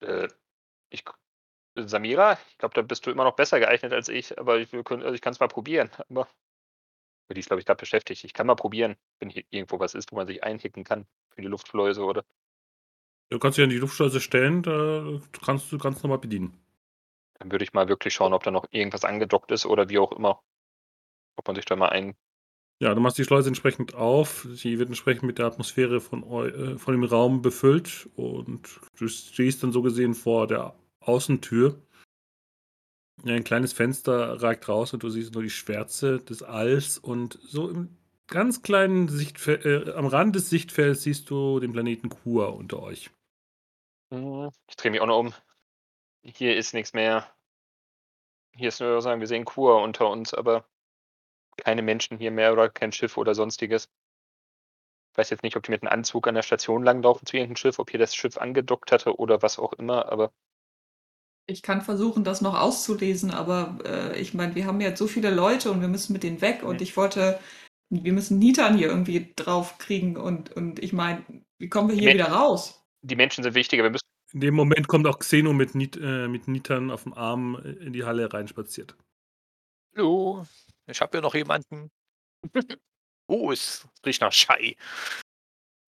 Äh, 0.01 0.29
ich, 0.91 1.05
Samira, 1.77 2.39
ich 2.51 2.59
glaube, 2.59 2.75
da 2.75 2.83
bist 2.83 3.07
du 3.07 3.11
immer 3.11 3.25
noch 3.25 3.37
besser 3.37 3.61
geeignet 3.61 3.93
als 3.93 4.09
ich, 4.09 4.39
aber 4.39 4.59
ich, 4.59 4.75
also 4.75 5.13
ich 5.13 5.21
kann 5.21 5.33
es 5.33 5.41
mal 5.41 5.49
probieren. 5.49 5.91
Aber 6.11 6.29
die 7.35 7.41
ist, 7.41 7.47
glaube 7.47 7.61
ich, 7.61 7.67
gerade 7.67 7.79
beschäftigt. 7.79 8.25
Ich 8.25 8.33
kann 8.33 8.47
mal 8.47 8.55
probieren, 8.55 8.97
wenn 9.21 9.31
hier 9.31 9.45
irgendwo 9.51 9.79
was 9.79 9.95
ist, 9.95 10.13
wo 10.13 10.17
man 10.17 10.27
sich 10.27 10.43
einhicken 10.43 10.85
kann 10.85 11.07
für 11.31 11.43
die 11.43 11.49
Luftschleuse 11.49 12.03
oder. 12.03 12.25
Du 13.31 13.39
kannst 13.39 13.59
dich 13.59 13.65
an 13.65 13.71
die 13.71 13.77
Luftschleuse 13.77 14.21
stellen, 14.21 14.63
da 14.63 15.21
kannst 15.45 15.71
du 15.71 15.79
ganz 15.79 16.03
normal 16.03 16.19
bedienen. 16.19 16.59
Dann 17.39 17.53
würde 17.53 17.65
ich 17.65 17.73
mal 17.73 17.89
wirklich 17.89 18.15
schauen, 18.15 18.33
ob 18.33 18.43
da 18.43 18.51
noch 18.51 18.67
irgendwas 18.71 19.05
angedockt 19.05 19.53
ist 19.53 19.67
oder 19.67 19.89
wie 19.89 19.99
auch 19.99 20.13
immer. 20.13 20.43
Ob 21.37 21.47
man 21.47 21.55
sich 21.55 21.67
da 21.67 21.77
mal 21.77 21.91
ein. 21.91 22.17
Ja, 22.81 22.95
du 22.95 23.01
machst 23.01 23.19
die 23.19 23.25
Schleuse 23.25 23.49
entsprechend 23.49 23.95
auf. 23.95 24.47
Sie 24.53 24.79
wird 24.79 24.89
entsprechend 24.89 25.25
mit 25.25 25.39
der 25.39 25.47
Atmosphäre 25.47 26.01
von, 26.01 26.23
äh, 26.23 26.79
von 26.79 26.95
dem 26.95 27.05
Raum 27.05 27.43
befüllt 27.43 28.09
und 28.17 28.81
du 28.97 29.09
stehst 29.09 29.63
dann 29.63 29.73
so 29.73 29.83
gesehen 29.83 30.15
vor 30.15 30.47
der 30.47 30.75
Außentür. 31.01 31.81
Ja, 33.25 33.35
ein 33.35 33.45
kleines 33.45 33.73
Fenster 33.73 34.41
ragt 34.43 34.69
raus 34.69 34.93
und 34.93 35.03
du 35.03 35.11
siehst 35.11 35.35
nur 35.35 35.43
die 35.43 35.51
Schwärze 35.51 36.19
des 36.19 36.43
Alls 36.43 36.99
und 36.99 37.39
so 37.43 37.69
im 37.69 37.97
ganz 38.29 38.63
kleinen 38.63 39.09
Sichtfeld, 39.09 39.65
äh, 39.65 39.93
am 39.93 40.07
Rand 40.07 40.37
des 40.37 40.51
Sichtfelds 40.51 41.03
siehst 41.03 41.29
du 41.31 41.59
den 41.61 41.73
Planeten 41.73 42.11
Kua 42.11 42.47
unter 42.47 42.81
euch. 42.81 43.11
Hm, 44.13 44.51
ich 44.69 44.77
drehe 44.77 44.91
mich 44.91 45.01
auch 45.01 45.07
noch 45.07 45.19
um. 45.19 45.35
Hier 46.23 46.57
ist 46.57 46.75
nichts 46.75 46.93
mehr. 46.93 47.27
Hier 48.53 48.69
ist 48.69 48.81
nur 48.81 49.01
sagen, 49.03 49.21
wir 49.21 49.29
sehen 49.29 49.45
Kua 49.45 49.83
unter 49.83 50.09
uns, 50.11 50.35
aber 50.35 50.69
keine 51.57 51.83
Menschen 51.83 52.19
hier 52.19 52.31
mehr 52.31 52.53
oder 52.53 52.69
kein 52.69 52.93
Schiff 52.93 53.17
oder 53.17 53.35
sonstiges. 53.35 53.89
Ich 55.13 55.19
weiß 55.19 55.31
jetzt 55.31 55.43
nicht, 55.43 55.57
ob 55.57 55.65
die 55.65 55.71
mit 55.73 55.83
einem 55.83 55.93
Anzug 55.93 56.29
an 56.29 56.35
der 56.35 56.43
Station 56.43 56.85
langlaufen 56.85 57.27
zu 57.27 57.37
irgendeinem 57.37 57.57
Schiff, 57.57 57.79
ob 57.79 57.91
hier 57.91 57.99
das 57.99 58.15
Schiff 58.15 58.39
angedockt 58.39 58.93
hatte 58.93 59.19
oder 59.19 59.43
was 59.43 59.59
auch 59.59 59.73
immer, 59.73 60.11
aber 60.13 60.33
Ich 61.51 61.63
kann 61.63 61.81
versuchen, 61.81 62.25
das 62.25 62.43
noch 62.43 62.55
auszulesen, 62.61 63.31
aber 63.31 63.79
äh, 63.85 64.21
ich 64.21 64.35
meine, 64.35 64.55
wir 64.55 64.67
haben 64.67 64.81
jetzt 64.81 64.99
so 64.99 65.07
viele 65.07 65.31
Leute 65.31 65.71
und 65.71 65.81
wir 65.81 65.89
müssen 65.89 66.13
mit 66.13 66.23
denen 66.23 66.41
weg 66.43 66.63
und 66.63 66.77
Mhm. 66.77 66.83
ich 66.83 66.97
wollte, 66.97 67.41
wir 67.91 68.13
müssen 68.13 68.39
Nitan 68.39 68.77
hier 68.77 68.89
irgendwie 68.89 69.33
drauf 69.35 69.79
kriegen 69.79 70.17
und, 70.17 70.53
und 70.53 70.79
ich 70.79 70.93
meine, 70.93 71.25
wie 71.59 71.69
kommen 71.69 71.89
wir 71.89 71.97
hier 71.97 72.13
wieder 72.13 72.31
raus? 72.33 72.85
die 73.03 73.17
Menschen 73.17 73.45
sind 73.45 73.55
wichtiger. 73.55 73.83
Wir 73.85 73.91
müssen 73.91 74.03
In 74.35 74.41
dem 74.41 74.55
Moment 74.55 74.89
kommt 74.89 75.07
auch 75.07 75.19
Xeno 75.19 75.53
mit, 75.53 75.75
Nit, 75.75 75.97
äh, 75.97 76.29
mit 76.29 76.49
Nitan 76.49 76.91
auf 76.91 77.05
dem 77.05 77.15
Arm 77.15 77.57
in 77.57 77.93
die 77.93 78.05
Halle 78.05 78.31
reinspaziert. 78.33 78.97
Hallo, 79.97 80.45
ich 80.87 81.01
habe 81.01 81.13
hier 81.13 81.23
noch 81.23 81.35
jemanden. 81.35 81.91
oh, 83.27 83.51
es 83.53 83.89
riecht 84.05 84.21
nach 84.21 84.33
Schei. 84.33 84.77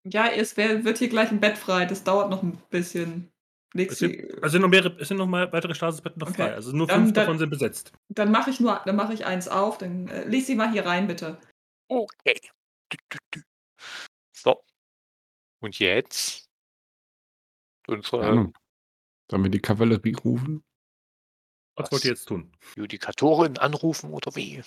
Ja, 0.05 0.29
es 0.29 0.57
wär, 0.57 0.85
wird 0.85 0.99
hier 0.99 1.09
gleich 1.11 1.31
ein 1.31 1.40
Bett 1.40 1.59
frei, 1.59 1.85
das 1.85 2.05
dauert 2.05 2.31
noch 2.31 2.43
ein 2.43 2.57
bisschen. 2.71 3.31
Es 3.75 3.99
sind, 3.99 4.12
die- 4.12 4.33
also 4.35 4.49
sind 4.49 4.62
noch 4.62 4.69
mehrere, 4.69 4.97
es 5.00 5.09
sind 5.09 5.17
noch 5.19 5.27
mal 5.27 5.53
weitere 5.53 5.75
Stasisbetten 5.75 6.19
noch 6.19 6.29
Okay. 6.29 6.43
frei. 6.43 6.55
Also 6.55 6.73
nur 6.73 6.87
Dann- 6.89 7.03
fünf 7.05 7.12
dann- 7.15 7.25
davon 7.27 7.39
sind 7.39 7.50
besetzt. 7.50 7.93
Dann 8.09 8.31
mache 8.33 8.50
ich 8.50 8.59
nur, 8.61 8.81
dann 8.85 8.97
mache 8.97 9.15
ich 9.15 9.25
eins 9.27 9.47
auf, 9.49 9.79
dann 9.79 10.09
äh, 10.09 10.25
leg 10.25 10.45
sie 10.45 10.55
mal 10.57 10.71
hier 10.73 10.85
rein, 10.87 11.07
bitte. 11.07 11.41
Okay. 11.89 12.41
So. 14.33 14.62
Und 15.61 15.79
jetzt? 15.79 16.49
Unsere 17.87 18.27
Ahnung. 18.27 18.57
Sollen 19.31 19.43
wir 19.45 19.50
die 19.50 19.61
Kavallerie 19.61 20.15
rufen? 20.15 20.65
Was, 21.77 21.85
Was? 21.87 21.93
wollt 21.93 22.05
ihr 22.05 22.11
jetzt 22.11 22.27
tun? 22.27 22.53
Judikatorin 22.77 23.59
anrufen 23.59 24.12
oder 24.12 24.35
wie? 24.35 24.62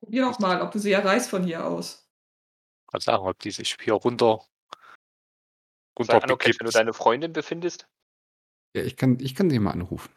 Probier 0.00 0.22
doch 0.26 0.38
mal, 0.38 0.60
ob 0.62 0.72
du 0.72 0.78
sie 0.78 0.92
erreichst 0.92 1.30
von 1.30 1.44
hier 1.44 1.64
aus. 1.66 2.06
Mal 2.92 3.00
sagen, 3.00 3.24
ob 3.26 3.38
die 3.38 3.50
sich 3.50 3.76
hier 3.80 3.94
runter, 3.94 4.44
runter 5.98 6.12
sagen, 6.20 6.32
okay, 6.32 6.54
wenn 6.58 6.66
du 6.66 6.72
deine 6.72 6.92
Freundin 6.92 7.32
befindest. 7.32 7.88
Ja, 8.76 8.82
ich 8.82 8.96
kann, 8.96 9.18
ich 9.20 9.34
kann 9.34 9.50
sie 9.50 9.58
mal 9.58 9.70
anrufen. 9.72 10.12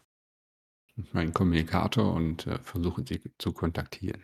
Meinem 1.12 1.34
Kommunikator 1.34 2.14
und 2.14 2.48
äh, 2.48 2.58
versuche 2.60 3.04
sie 3.08 3.22
zu 3.38 3.54
kontaktieren. 3.54 4.24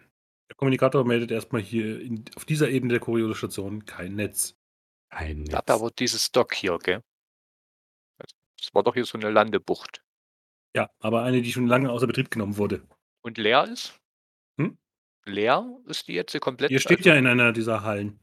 Der 0.50 0.56
Kommunikator 0.56 1.06
meldet 1.06 1.30
erstmal 1.32 1.62
hier 1.62 2.02
in, 2.02 2.26
auf 2.36 2.46
dieser 2.46 2.70
Ebene 2.70 2.94
der 2.94 3.00
Kuriosestation 3.00 3.86
kein 3.86 4.16
Netz. 4.16 4.56
Ein 5.10 5.30
Ich 5.30 5.38
Netz. 5.38 5.50
glaube 5.50 5.74
aber 5.74 5.92
dieses 5.92 6.32
Dock 6.32 6.54
hier, 6.56 6.78
gell? 6.80 7.04
Das 8.18 8.74
war 8.74 8.82
doch 8.84 8.96
hier 8.96 9.06
so 9.06 9.18
eine 9.20 9.30
Landebucht. 9.30 10.04
Ja, 10.76 10.90
aber 11.00 11.22
eine, 11.24 11.42
die 11.42 11.52
schon 11.52 11.68
lange 11.68 11.92
außer 11.92 12.08
Betrieb 12.08 12.32
genommen 12.32 12.58
wurde. 12.58 12.88
Und 13.22 13.38
leer 13.38 13.66
ist? 13.66 14.00
Hm? 14.60 14.78
Leer 15.26 15.80
ist 15.86 16.08
die 16.08 16.14
jetzt 16.14 16.40
komplett? 16.42 16.72
Ihr 16.72 16.80
steht 16.80 17.00
also- 17.00 17.10
ja 17.10 17.16
in 17.18 17.28
einer 17.28 17.52
dieser 17.52 17.84
Hallen. 17.84 18.20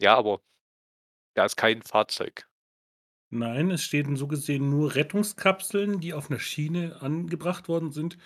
Ja, 0.00 0.16
aber 0.16 0.40
da 1.34 1.44
ist 1.44 1.56
kein 1.56 1.82
Fahrzeug. 1.82 2.48
Nein, 3.34 3.70
es 3.70 3.82
stehen 3.82 4.14
so 4.16 4.26
gesehen 4.26 4.68
nur 4.68 4.94
Rettungskapseln, 4.94 6.00
die 6.00 6.12
auf 6.12 6.30
einer 6.30 6.38
Schiene 6.38 7.00
angebracht 7.00 7.66
worden 7.66 7.90
sind 7.90 8.18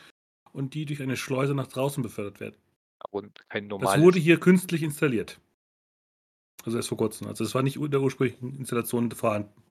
und 0.53 0.75
die 0.75 0.85
durch 0.85 1.01
eine 1.01 1.17
Schleuse 1.17 1.55
nach 1.55 1.69
draußen 1.69 2.03
befördert 2.03 2.41
werden. 2.41 2.57
Aber 2.99 3.23
kein 3.49 3.69
Das 3.69 3.79
normales. 3.79 4.03
wurde 4.03 4.19
hier 4.19 4.41
künstlich 4.41 4.83
installiert. 4.83 5.41
Also 6.65 6.77
erst 6.77 6.89
vor 6.89 6.99
kurzem. 6.99 7.29
Also 7.29 7.45
es 7.45 7.55
war 7.55 7.63
nicht 7.63 7.77
in 7.77 7.91
der 7.91 8.01
ursprünglichen 8.01 8.57
Installation 8.59 9.13
vorhanden. 9.13 9.63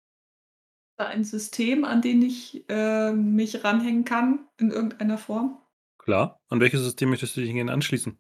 Da 0.98 1.08
ein 1.08 1.26
System, 1.26 1.84
an 1.84 2.02
dem 2.02 2.22
ich 2.22 2.64
äh, 2.70 3.12
mich 3.12 3.66
ranhängen 3.66 4.06
kann, 4.06 4.48
in 4.58 4.72
irgendeiner 4.72 5.18
Form? 5.18 5.60
Klar. 5.98 6.40
An 6.48 6.62
welches 6.62 6.82
System 6.82 7.10
möchtest 7.10 7.36
du 7.36 7.42
dich 7.42 7.52
gerne 7.52 7.74
anschließen? 7.74 8.18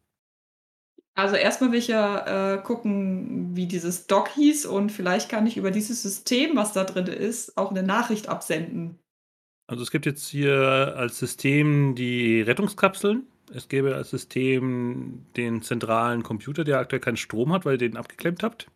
Also 1.17 1.35
erstmal 1.37 1.71
will 1.71 1.79
ich 1.79 1.87
ja 1.87 2.55
äh, 2.55 2.61
gucken, 2.61 3.55
wie 3.55 3.67
dieses 3.67 4.05
Dock 4.05 4.29
hieß 4.29 4.65
und 4.65 4.91
vielleicht 4.91 5.29
kann 5.29 5.47
ich 5.47 5.55
über 5.55 5.71
dieses 5.71 6.01
System, 6.01 6.57
was 6.57 6.73
da 6.73 6.83
drin 6.83 7.07
ist, 7.07 7.57
auch 7.57 7.71
eine 7.71 7.83
Nachricht 7.83 8.27
absenden. 8.27 8.99
Also 9.67 9.81
es 9.81 9.91
gibt 9.91 10.05
jetzt 10.05 10.27
hier 10.27 10.93
als 10.97 11.17
System 11.17 11.95
die 11.95 12.41
Rettungskapseln. 12.41 13.27
Es 13.53 13.69
gäbe 13.69 13.95
als 13.95 14.09
System 14.09 15.25
den 15.37 15.61
zentralen 15.61 16.23
Computer, 16.23 16.63
der 16.63 16.79
aktuell 16.79 16.99
keinen 16.99 17.17
Strom 17.17 17.53
hat, 17.53 17.63
weil 17.65 17.73
ihr 17.73 17.89
den 17.89 17.97
abgeklemmt 17.97 18.43
habt. 18.43 18.69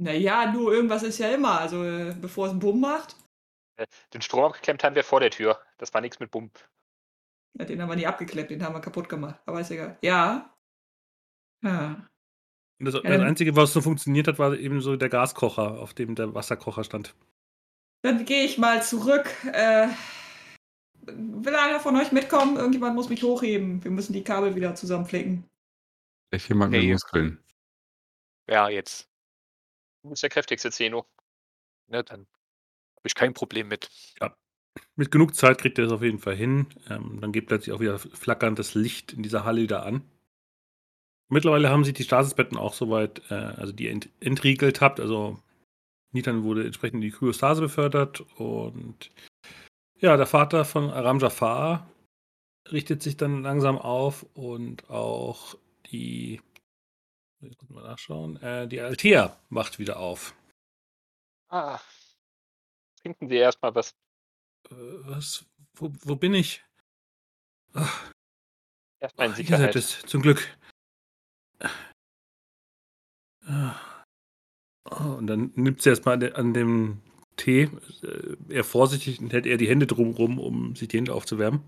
Naja, 0.00 0.52
nur 0.52 0.72
irgendwas 0.72 1.02
ist 1.02 1.18
ja 1.18 1.28
immer. 1.34 1.60
Also 1.60 1.82
äh, 1.84 2.14
bevor 2.20 2.46
es 2.46 2.52
einen 2.52 2.60
Bumm 2.60 2.80
macht, 2.80 3.16
Den 4.12 4.22
Strom 4.22 4.44
abgeklemmt 4.44 4.84
haben 4.84 4.94
wir 4.94 5.04
vor 5.04 5.20
der 5.20 5.30
Tür. 5.30 5.58
Das 5.78 5.92
war 5.94 6.00
nichts 6.00 6.20
mit 6.20 6.30
Bumm. 6.30 6.50
ja, 7.58 7.64
den 7.64 7.80
haben 7.82 7.88
wir 7.88 7.96
nie 7.96 8.06
abgeklemmt, 8.06 8.50
den 8.50 8.62
haben 8.62 8.74
wir 8.74 8.80
kaputt 8.80 9.08
gemacht. 9.08 9.40
Aber 9.46 9.60
ist 9.60 9.70
egal. 9.70 9.98
Ja. 10.02 10.54
Ja. 11.62 12.06
Und 12.80 12.84
das, 12.86 12.94
das 12.94 13.02
Ähm. 13.04 13.20
Einzige, 13.22 13.56
was 13.56 13.72
so 13.72 13.80
funktioniert 13.80 14.28
hat, 14.28 14.38
war 14.38 14.56
eben 14.56 14.80
so 14.80 14.96
der 14.96 15.08
Gaskocher, 15.08 15.80
auf 15.80 15.94
dem 15.94 16.14
der 16.14 16.34
Wasserkocher 16.34 16.84
stand. 16.84 17.14
Dann 18.02 18.24
gehe 18.24 18.44
ich 18.44 18.58
mal 18.58 18.82
zurück. 18.82 19.28
Äh, 19.52 19.88
will 21.06 21.54
einer 21.56 21.80
von 21.80 21.96
euch 21.96 22.12
mitkommen? 22.12 22.56
Irgendjemand 22.56 22.94
muss 22.94 23.08
mich 23.08 23.22
hochheben. 23.22 23.82
Wir 23.82 23.90
müssen 23.90 24.12
die 24.12 24.22
Kabel 24.22 24.54
wieder 24.54 24.74
zusammenflicken. 24.74 25.44
Vielleicht 26.30 26.48
jemand 26.48 26.70
mit 26.70 26.82
Nee. 26.82 26.92
Muskeln. 26.92 27.42
Ja, 28.48 28.68
jetzt. 28.68 29.08
Du 30.02 30.10
bist 30.10 30.22
der 30.22 30.30
kräftigste 30.30 30.70
Zeno. 30.70 31.06
Ne, 31.88 32.04
dann 32.04 32.20
habe 32.20 33.06
ich 33.06 33.14
kein 33.14 33.34
Problem 33.34 33.68
mit. 33.68 33.90
Mit 34.94 35.10
genug 35.10 35.34
Zeit 35.34 35.58
kriegt 35.58 35.78
er 35.78 35.86
es 35.86 35.92
auf 35.92 36.02
jeden 36.02 36.18
Fall 36.20 36.36
hin. 36.36 36.66
Ähm, 36.88 37.18
dann 37.20 37.32
geht 37.32 37.46
plötzlich 37.46 37.74
auch 37.74 37.80
wieder 37.80 37.98
flackerndes 37.98 38.74
Licht 38.74 39.12
in 39.12 39.22
dieser 39.22 39.44
Halle 39.44 39.62
wieder 39.62 39.84
an. 39.84 40.08
Mittlerweile 41.28 41.68
haben 41.68 41.84
sich 41.84 41.94
die 41.94 42.04
Stasisbetten 42.04 42.56
auch 42.56 42.72
soweit, 42.74 43.22
äh, 43.30 43.34
also 43.34 43.72
die 43.72 43.88
ent 43.88 44.08
entriegelt 44.20 44.80
habt. 44.80 44.98
Also 45.00 45.38
Nitan 46.12 46.42
wurde 46.42 46.64
entsprechend 46.64 46.96
in 46.96 47.00
die 47.02 47.10
Kryostase 47.10 47.60
befördert 47.60 48.20
und 48.38 49.10
ja, 50.00 50.16
der 50.16 50.26
Vater 50.26 50.64
von 50.64 50.90
Aram 50.90 51.18
Jafar 51.18 51.90
richtet 52.70 53.02
sich 53.02 53.16
dann 53.16 53.42
langsam 53.42 53.78
auf 53.78 54.24
und 54.34 54.88
auch 54.88 55.56
die, 55.90 56.40
ich 57.40 57.56
mal 57.68 57.82
nachschauen, 57.82 58.36
äh, 58.42 58.68
die 58.68 58.80
Altea 58.80 59.38
wacht 59.50 59.78
wieder 59.78 59.98
auf. 59.98 60.34
Ah. 61.48 61.80
Trinken 63.00 63.28
Sie 63.28 63.36
erstmal 63.36 63.74
was. 63.74 63.90
Äh, 64.70 64.74
was? 64.74 65.44
Wo, 65.74 65.92
wo 66.02 66.16
bin 66.16 66.34
ich? 66.34 66.64
Ach, 67.74 68.12
Erstmal 69.00 69.28
in 69.28 69.32
Ach, 69.32 69.38
ihr 69.38 69.44
seid 69.44 69.72
Sicherheit. 69.72 69.76
es, 69.76 70.00
zum 70.06 70.22
Glück. 70.22 70.57
Ah. 73.46 73.74
Oh, 74.90 75.14
und 75.16 75.26
dann 75.26 75.52
nimmt 75.54 75.82
sie 75.82 75.90
erstmal 75.90 76.14
an, 76.14 76.20
de- 76.20 76.32
an 76.34 76.54
dem 76.54 77.00
Tee, 77.36 77.70
äh, 78.02 78.36
eher 78.48 78.64
vorsichtig 78.64 79.20
und 79.20 79.32
hält 79.32 79.46
eher 79.46 79.56
die 79.56 79.68
Hände 79.68 79.86
drumrum, 79.86 80.38
um 80.38 80.74
sich 80.76 80.88
die 80.88 80.98
Hände 80.98 81.14
aufzuwärmen. 81.14 81.62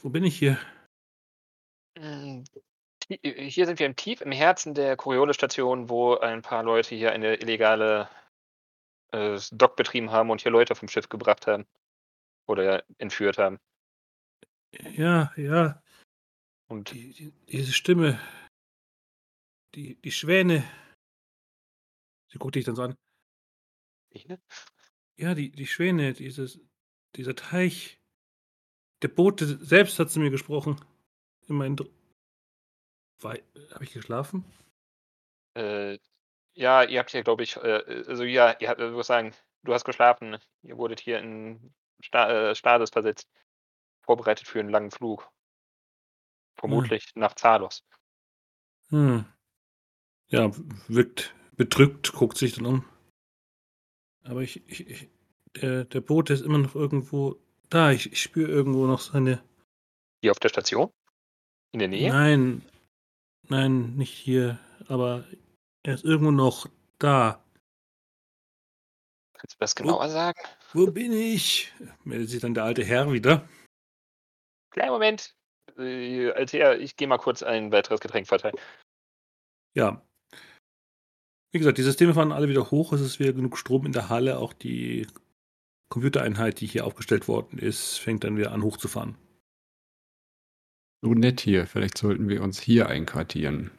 Wo 0.00 0.10
bin 0.10 0.24
ich 0.24 0.38
hier? 0.38 0.58
Hi- 1.98 2.44
Hier 3.22 3.66
sind 3.66 3.78
wir 3.78 3.86
im 3.86 3.96
Tief 3.96 4.20
im 4.20 4.32
Herzen 4.32 4.74
der 4.74 4.96
Coriole-Station, 4.96 5.88
wo 5.88 6.16
ein 6.16 6.42
paar 6.42 6.62
Leute 6.62 6.94
hier 6.94 7.12
eine 7.12 7.36
illegale 7.36 8.08
äh, 9.12 9.40
Dock 9.52 9.76
betrieben 9.76 10.10
haben 10.10 10.30
und 10.30 10.42
hier 10.42 10.52
Leute 10.52 10.74
vom 10.74 10.88
Schiff 10.88 11.08
gebracht 11.08 11.46
haben. 11.46 11.66
Oder 12.46 12.84
entführt 12.98 13.38
haben. 13.38 13.58
Ja, 14.72 15.32
ja. 15.36 15.82
Und 16.68 16.92
Die, 16.92 17.12
die, 17.12 17.32
diese 17.46 17.72
Stimme. 17.72 18.20
Die, 19.74 20.00
die 20.00 20.12
Schwäne. 20.12 20.64
Sie 22.28 22.38
guckt 22.38 22.54
dich 22.54 22.64
dann 22.64 22.76
so 22.76 22.82
an. 22.82 22.96
ich, 24.10 24.26
ne? 24.28 24.40
Ja, 25.16 25.34
die, 25.34 25.50
die 25.50 25.66
Schwäne, 25.66 26.12
dieses, 26.12 26.60
dieser 27.16 27.34
Teich. 27.34 28.00
Der 29.02 29.08
Bote 29.08 29.46
selbst 29.46 29.98
hat 29.98 30.10
zu 30.10 30.20
mir 30.20 30.30
gesprochen. 30.30 30.80
In 31.46 31.56
meinen. 31.56 31.76
Dr 31.76 31.92
Habe 33.22 33.84
ich 33.84 33.92
geschlafen? 33.92 34.44
Äh, 35.54 35.98
ja, 36.54 36.82
ihr 36.82 36.98
habt 36.98 37.10
hier, 37.10 37.22
glaube 37.22 37.42
ich, 37.42 37.56
äh, 37.56 38.04
also 38.06 38.24
ja, 38.24 38.56
ihr 38.58 38.68
habt, 38.68 38.80
ich 38.80 38.90
muss 38.90 39.06
sagen, 39.06 39.34
du 39.62 39.72
hast 39.72 39.84
geschlafen. 39.84 40.38
Ihr 40.62 40.76
wurdet 40.76 41.00
hier 41.00 41.18
in 41.18 41.74
Sta 42.00 42.50
äh, 42.50 42.54
Stades 42.54 42.90
versetzt. 42.90 43.28
Vorbereitet 44.02 44.46
für 44.46 44.60
einen 44.60 44.70
langen 44.70 44.90
Flug. 44.90 45.30
Vermutlich 46.56 47.12
nach 47.14 47.34
Zalos. 47.34 47.84
Hm. 48.88 49.24
Ja, 50.30 50.50
wirkt 50.88 51.34
bedrückt, 51.56 52.12
guckt 52.12 52.36
sich 52.36 52.54
dann 52.54 52.66
um. 52.66 52.84
Aber 54.24 54.42
ich, 54.42 54.62
ich, 54.68 54.86
ich 54.88 55.08
der, 55.56 55.84
der 55.84 56.00
Bote 56.00 56.32
ist 56.32 56.42
immer 56.42 56.58
noch 56.58 56.74
irgendwo 56.74 57.36
da. 57.70 57.90
Ich, 57.90 58.12
ich 58.12 58.22
spüre 58.22 58.50
irgendwo 58.50 58.86
noch 58.86 59.00
seine. 59.00 59.42
Hier 60.22 60.32
auf 60.32 60.38
der 60.38 60.48
Station? 60.48 60.90
In 61.72 61.80
der 61.80 61.88
Nähe? 61.88 62.10
Nein, 62.10 62.62
nein, 63.48 63.96
nicht 63.96 64.12
hier. 64.12 64.58
Aber 64.88 65.24
er 65.82 65.94
ist 65.94 66.04
irgendwo 66.04 66.30
noch 66.30 66.66
da. 66.98 67.42
Kannst 69.34 69.54
du 69.54 69.58
das 69.60 69.74
genauer 69.74 70.08
sagen? 70.08 70.40
Wo 70.72 70.90
bin 70.90 71.12
ich? 71.12 71.72
Meldet 72.04 72.30
sich 72.30 72.40
dann 72.40 72.54
der 72.54 72.64
alte 72.64 72.84
Herr 72.84 73.12
wieder. 73.12 73.48
Kleinen 74.70 74.90
Moment. 74.90 75.34
Äh, 75.76 76.32
Alter, 76.32 76.78
ich 76.78 76.96
gehe 76.96 77.06
mal 77.06 77.18
kurz 77.18 77.42
ein 77.42 77.70
weiteres 77.70 78.00
Getränk 78.00 78.26
verteilen. 78.26 78.56
Ja. 79.74 80.02
Wie 81.50 81.58
gesagt, 81.58 81.78
die 81.78 81.82
Systeme 81.82 82.14
fahren 82.14 82.32
alle 82.32 82.48
wieder 82.48 82.70
hoch. 82.70 82.92
Es 82.92 83.00
ist 83.00 83.18
wieder 83.18 83.32
genug 83.32 83.56
Strom 83.56 83.86
in 83.86 83.92
der 83.92 84.08
Halle. 84.08 84.38
Auch 84.38 84.52
die 84.52 85.06
Computereinheit, 85.88 86.60
die 86.60 86.66
hier 86.66 86.86
aufgestellt 86.86 87.28
worden 87.28 87.58
ist, 87.58 87.98
fängt 87.98 88.24
dann 88.24 88.36
wieder 88.36 88.52
an 88.52 88.62
hochzufahren. 88.62 89.16
So 91.00 91.14
nett 91.14 91.40
hier. 91.40 91.66
Vielleicht 91.66 91.96
sollten 91.96 92.28
wir 92.28 92.42
uns 92.42 92.60
hier 92.60 92.88
einquartieren. 92.88 93.70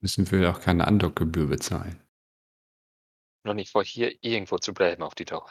Müssen 0.00 0.30
wir 0.30 0.50
auch 0.50 0.60
keine 0.60 0.86
Andockgebühr 0.86 1.46
bezahlen. 1.46 2.00
Noch 3.44 3.54
nicht 3.54 3.70
vor, 3.70 3.84
hier 3.84 4.12
irgendwo 4.22 4.58
zu 4.58 4.74
bleiben 4.74 5.02
auf 5.02 5.14
die 5.14 5.24
Dauer. 5.24 5.50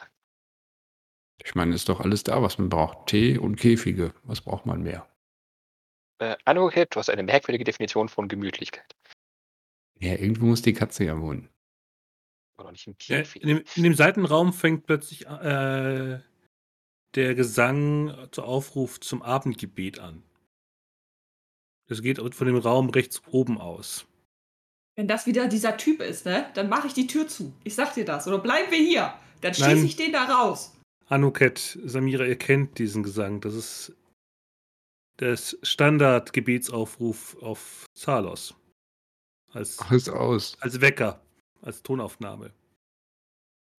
Ich 1.44 1.54
meine, 1.54 1.74
ist 1.74 1.88
doch 1.88 2.00
alles 2.00 2.24
da, 2.24 2.42
was 2.42 2.58
man 2.58 2.68
braucht. 2.68 3.08
Tee 3.08 3.38
und 3.38 3.56
Käfige. 3.56 4.12
Was 4.24 4.40
braucht 4.40 4.66
man 4.66 4.82
mehr? 4.82 5.08
Äh, 6.18 6.36
Anoket, 6.44 6.94
du 6.94 6.98
hast 6.98 7.10
eine 7.10 7.22
merkwürdige 7.22 7.64
Definition 7.64 8.08
von 8.08 8.28
Gemütlichkeit. 8.28 8.96
Ja, 10.00 10.12
irgendwo 10.12 10.46
muss 10.46 10.62
die 10.62 10.72
Katze 10.72 11.04
ja 11.04 11.20
wohnen. 11.20 11.48
Oder 12.58 12.72
nicht 12.72 12.86
im 12.86 12.94
Ja, 13.00 13.22
in, 13.34 13.48
dem, 13.48 13.64
in 13.74 13.82
dem 13.82 13.94
Seitenraum 13.94 14.52
fängt 14.52 14.86
plötzlich 14.86 15.26
äh, 15.26 16.20
der 17.14 17.34
Gesang 17.34 18.28
zur 18.30 18.44
Aufruf 18.44 19.00
zum 19.00 19.22
Abendgebet 19.22 19.98
an. 19.98 20.22
Das 21.88 22.02
geht 22.02 22.18
von 22.18 22.46
dem 22.46 22.56
Raum 22.56 22.90
rechts 22.90 23.22
oben 23.30 23.58
aus. 23.58 24.06
Wenn 24.94 25.08
das 25.08 25.26
wieder 25.26 25.48
dieser 25.48 25.76
Typ 25.76 26.00
ist, 26.00 26.26
ne, 26.26 26.50
dann 26.54 26.68
mache 26.68 26.88
ich 26.88 26.92
die 26.92 27.06
Tür 27.06 27.28
zu. 27.28 27.54
Ich 27.64 27.74
sag 27.74 27.94
dir 27.94 28.04
das. 28.04 28.26
Oder 28.26 28.38
bleiben 28.38 28.70
wir 28.70 28.78
hier. 28.78 29.14
Dann 29.40 29.54
Nein. 29.58 29.70
schieße 29.70 29.86
ich 29.86 29.96
den 29.96 30.12
da 30.12 30.24
raus. 30.24 30.74
Anuket, 31.06 31.78
Samira, 31.84 32.26
ihr 32.26 32.36
kennt 32.36 32.78
diesen 32.78 33.02
Gesang. 33.02 33.40
Das 33.40 33.54
ist 33.54 33.96
das 35.16 35.56
Standard-Gebetsaufruf 35.62 37.36
auf 37.40 37.86
Zalos. 37.94 38.54
Als, 39.52 39.78
Alles 39.78 40.08
aus. 40.08 40.56
als 40.60 40.80
Wecker, 40.80 41.20
als 41.62 41.82
Tonaufnahme. 41.82 42.52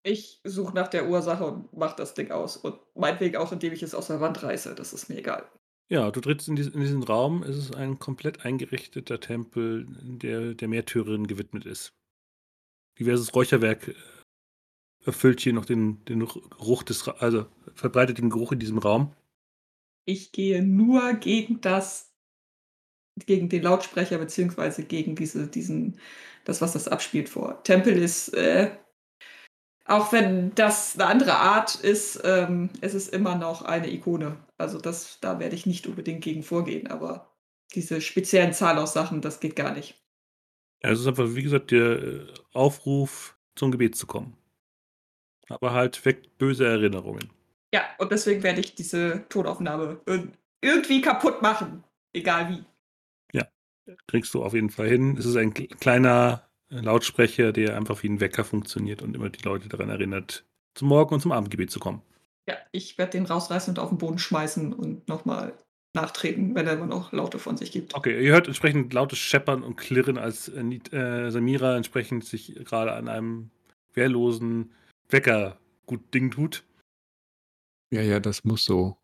Ich 0.04 0.40
suche 0.44 0.74
nach 0.74 0.88
der 0.88 1.10
Ursache 1.10 1.46
und 1.46 1.74
mach 1.76 1.96
das 1.96 2.14
Ding 2.14 2.32
aus. 2.32 2.58
Und 2.58 2.80
meinetwegen 2.96 3.36
auch, 3.38 3.52
indem 3.52 3.74
ich 3.74 3.84
es 3.84 3.94
aus 3.94 4.08
der 4.08 4.22
Wand 4.22 4.42
reiße. 4.42 4.74
Das 4.76 4.94
ist 4.94 5.10
mir 5.10 5.18
egal. 5.18 5.50
Ja, 5.90 6.12
du 6.12 6.22
trittst 6.22 6.48
in, 6.48 6.56
dies, 6.56 6.68
in 6.68 6.80
diesen 6.80 7.04
Raum. 7.04 7.44
Es 7.44 7.58
ist 7.58 7.76
ein 7.76 8.00
komplett 8.00 8.46
eingerichteter 8.46 9.20
Tempel, 9.20 9.88
der 9.90 10.54
der 10.54 10.68
Märtyrerin 10.68 11.28
gewidmet 11.28 11.66
ist. 11.66 11.94
Diverses 13.00 13.34
Räucherwerk 13.36 13.90
äh, 13.90 13.96
erfüllt 15.06 15.40
hier 15.42 15.54
noch 15.54 15.66
den, 15.66 16.04
den 16.06 16.20
Geruch 16.20 16.84
des, 16.84 17.08
also 17.08 17.48
verbreitet 17.74 18.20
den 18.20 18.30
Geruch 18.30 18.52
in 18.52 18.60
diesem 18.60 18.78
Raum. 18.78 19.14
Ich 20.06 20.32
gehe 20.32 20.64
nur 20.64 21.14
gegen 21.14 21.62
das, 21.62 22.09
gegen 23.26 23.50
den 23.50 23.64
Lautsprecher, 23.64 24.18
beziehungsweise 24.18 24.84
gegen 24.84 25.16
diese, 25.16 25.48
diesen, 25.48 26.00
das, 26.46 26.62
was 26.62 26.74
das 26.74 26.88
abspielt 26.88 27.30
vor. 27.30 27.64
Tempel 27.64 27.98
ist, 27.98 28.30
äh, 28.34 28.72
auch 29.86 30.12
wenn 30.12 30.54
das 30.56 30.96
eine 30.96 31.08
andere 31.08 31.36
Art 31.36 31.76
ist, 31.76 32.22
ähm, 32.24 32.70
es 32.82 32.94
ist 32.94 33.14
immer 33.14 33.36
noch 33.36 33.64
eine 33.64 33.92
Ikone. 33.92 34.38
Also 34.58 34.80
das, 34.80 35.20
da 35.20 35.40
werde 35.40 35.56
ich 35.56 35.66
nicht 35.66 35.88
unbedingt 35.88 36.24
gegen 36.24 36.44
vorgehen, 36.44 36.88
aber 36.88 37.36
diese 37.74 38.02
speziellen 38.02 38.54
Zahlaussachen, 38.54 39.22
das 39.22 39.40
geht 39.40 39.56
gar 39.56 39.74
nicht. 39.74 39.96
Ja, 40.84 40.92
es 40.92 41.00
ist 41.00 41.08
einfach, 41.08 41.36
wie 41.36 41.44
gesagt, 41.44 41.72
der 41.72 42.04
äh, 42.04 42.34
Aufruf, 42.54 43.36
zum 43.56 43.72
Gebet 43.72 43.96
zu 43.96 44.08
kommen. 44.08 44.38
Aber 45.50 45.74
halt 45.74 46.06
weckt 46.06 46.38
böse 46.38 46.66
Erinnerungen. 46.66 47.32
Ja, 47.74 47.82
und 47.98 48.12
deswegen 48.12 48.44
werde 48.44 48.62
ich 48.62 48.76
diese 48.76 49.26
Tonaufnahme 49.30 50.00
ir- 50.06 50.32
irgendwie 50.62 51.02
kaputt 51.02 51.42
machen. 51.42 51.84
Egal 52.14 52.50
wie. 52.50 52.64
Kriegst 54.08 54.34
du 54.34 54.44
auf 54.44 54.54
jeden 54.54 54.70
Fall 54.70 54.88
hin. 54.88 55.18
Es 55.18 55.26
ist 55.26 55.36
ein 55.36 55.54
kle- 55.54 55.74
kleiner 55.80 56.48
Lautsprecher, 56.70 57.52
der 57.52 57.76
einfach 57.76 58.04
wie 58.04 58.10
ein 58.10 58.20
Wecker 58.20 58.44
funktioniert 58.44 59.02
und 59.02 59.16
immer 59.16 59.30
die 59.30 59.44
Leute 59.44 59.70
daran 59.70 59.90
erinnert, 59.90 60.46
zum 60.76 60.88
Morgen- 60.88 61.16
und 61.16 61.22
zum 61.22 61.32
Abendgebet 61.32 61.72
zu 61.72 61.80
kommen. 61.80 62.02
Ja, 62.48 62.58
ich 62.72 62.98
werde 62.98 63.12
den 63.14 63.26
rausreißen 63.26 63.72
und 63.72 63.80
auf 63.80 63.90
den 63.90 63.98
Boden 63.98 64.20
schmeißen 64.20 64.74
und 64.74 65.08
nochmal 65.08 65.58
nachtreten, 65.96 66.54
wenn 66.54 66.68
er 66.68 66.74
immer 66.74 66.86
noch 66.86 67.12
Laute 67.12 67.40
von 67.40 67.58
sich 67.58 67.72
gibt. 67.72 67.96
Okay, 67.96 68.24
ihr 68.24 68.32
hört 68.32 68.48
entsprechend 68.48 68.94
lautes 68.94 69.18
Scheppern 69.18 69.64
und 69.64 69.76
Klirren, 69.76 70.18
als 70.18 70.48
äh, 70.50 70.62
äh, 70.62 71.32
Samira 71.32 71.76
entsprechend 71.76 72.26
sich 72.26 72.54
gerade 72.66 72.94
an 72.94 73.08
einem 73.08 73.50
wehrlosen 73.94 74.72
Wecker 75.10 75.60
gut 75.88 76.14
Ding 76.14 76.30
tut. 76.30 76.64
Ja, 77.92 78.02
ja, 78.02 78.20
das 78.20 78.44
muss 78.44 78.64
so. 78.64 78.98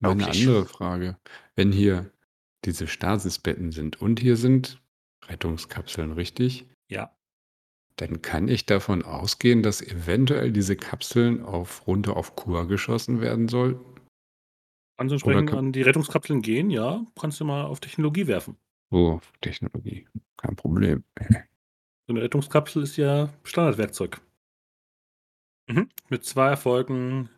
Meine 0.00 0.20
Wirklich? 0.20 0.46
andere 0.46 0.66
Frage. 0.66 1.18
Wenn 1.56 1.72
hier 1.72 2.12
diese 2.64 2.86
Stasisbetten 2.86 3.72
sind 3.72 4.00
und 4.00 4.20
hier 4.20 4.36
sind 4.36 4.80
Rettungskapseln, 5.26 6.12
richtig? 6.12 6.66
Ja. 6.90 7.14
Dann 7.96 8.22
kann 8.22 8.48
ich 8.48 8.66
davon 8.66 9.02
ausgehen, 9.02 9.62
dass 9.62 9.82
eventuell 9.82 10.52
diese 10.52 10.76
Kapseln 10.76 11.42
auf 11.42 11.86
runter 11.86 12.16
auf 12.16 12.36
Kur 12.36 12.66
geschossen 12.68 13.20
werden 13.20 13.48
sollten. 13.48 13.84
Kannst 14.96 15.10
du 15.10 15.14
entsprechend 15.14 15.50
kann- 15.50 15.58
an 15.58 15.72
die 15.72 15.82
Rettungskapseln 15.82 16.42
gehen? 16.42 16.70
Ja. 16.70 17.04
Kannst 17.20 17.40
du 17.40 17.44
mal 17.44 17.64
auf 17.64 17.80
Technologie 17.80 18.26
werfen. 18.26 18.56
Oh, 18.90 19.20
Technologie. 19.40 20.08
Kein 20.36 20.56
Problem. 20.56 21.04
So 22.10 22.14
eine 22.14 22.22
Rettungskapsel 22.22 22.84
ist 22.84 22.96
ja 22.96 23.28
Standardwerkzeug. 23.44 24.18
Mhm. 25.68 25.90
Mit 26.08 26.24
zwei 26.24 26.48
Erfolgen, 26.48 27.28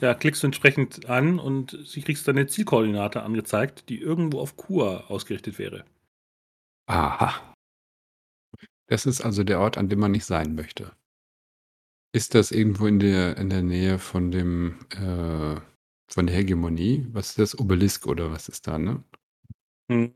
ja, 0.00 0.14
klickst 0.14 0.42
du 0.42 0.48
entsprechend 0.48 1.06
an 1.08 1.38
und 1.38 1.78
sie 1.86 2.02
kriegst 2.02 2.28
deine 2.28 2.46
Zielkoordinate 2.46 3.22
angezeigt, 3.22 3.88
die 3.88 3.98
irgendwo 3.98 4.40
auf 4.40 4.56
Kur 4.56 5.10
ausgerichtet 5.10 5.58
wäre. 5.58 5.84
Aha. 6.86 7.54
Das 8.88 9.06
ist 9.06 9.20
also 9.20 9.42
der 9.42 9.60
Ort, 9.60 9.78
an 9.78 9.88
dem 9.88 9.98
man 9.98 10.12
nicht 10.12 10.24
sein 10.24 10.54
möchte. 10.54 10.94
Ist 12.14 12.34
das 12.34 12.52
irgendwo 12.52 12.86
in 12.86 12.98
der, 12.98 13.36
in 13.36 13.50
der 13.50 13.62
Nähe 13.62 13.98
von 13.98 14.30
dem, 14.30 14.78
äh, 14.90 15.60
von 16.08 16.26
der 16.26 16.36
Hegemonie? 16.36 17.06
Was 17.10 17.30
ist 17.30 17.38
das? 17.38 17.58
Obelisk 17.58 18.06
oder 18.06 18.30
was 18.30 18.48
ist 18.48 18.66
da, 18.66 18.78
ne? 18.78 19.02
Hm. 19.90 20.14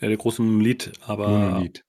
Ja, 0.00 0.08
der 0.08 0.16
große 0.16 0.40
Monolith, 0.40 0.92
aber 1.02 1.28
Monolith. 1.28 1.84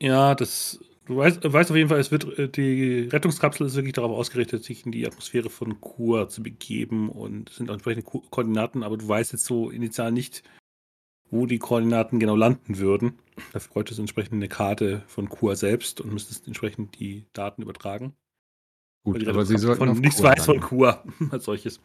ja, 0.00 0.34
das, 0.34 0.80
du 1.06 1.16
weißt, 1.16 1.52
weißt 1.52 1.70
auf 1.70 1.76
jeden 1.76 1.88
Fall, 1.88 2.00
es 2.00 2.10
wird, 2.10 2.38
äh, 2.38 2.48
die 2.48 3.08
Rettungskapsel 3.08 3.66
ist 3.66 3.74
wirklich 3.74 3.94
darauf 3.94 4.12
ausgerichtet, 4.12 4.64
sich 4.64 4.84
in 4.86 4.92
die 4.92 5.06
Atmosphäre 5.06 5.50
von 5.50 5.80
Kur 5.80 6.28
zu 6.28 6.42
begeben 6.42 7.08
und 7.08 7.50
es 7.50 7.56
sind 7.56 7.70
auch 7.70 7.74
entsprechende 7.74 8.04
Ko 8.04 8.20
Koordinaten, 8.30 8.82
aber 8.82 8.96
du 8.96 9.06
weißt 9.06 9.32
jetzt 9.32 9.44
so 9.44 9.70
initial 9.70 10.12
nicht, 10.12 10.42
wo 11.30 11.46
die 11.46 11.58
Koordinaten 11.58 12.20
genau 12.20 12.36
landen 12.36 12.78
würden. 12.78 13.18
Dafür 13.52 13.72
bräuchtest 13.72 13.98
du 13.98 14.02
entsprechend 14.02 14.34
eine 14.34 14.48
Karte 14.48 15.02
von 15.06 15.28
Kur 15.28 15.56
selbst 15.56 16.00
und 16.00 16.12
müsstest 16.12 16.46
entsprechend 16.46 16.98
die 16.98 17.26
Daten 17.32 17.62
übertragen. 17.62 18.14
Gut, 19.04 19.26
aber 19.26 19.44
Sie 19.44 19.58
sollten 19.58 19.86
von 19.86 20.00
nichts 20.00 20.22
weiß 20.22 20.44
von. 20.44 20.60
Kur 20.60 21.02
als 21.30 21.44
solches. 21.44 21.80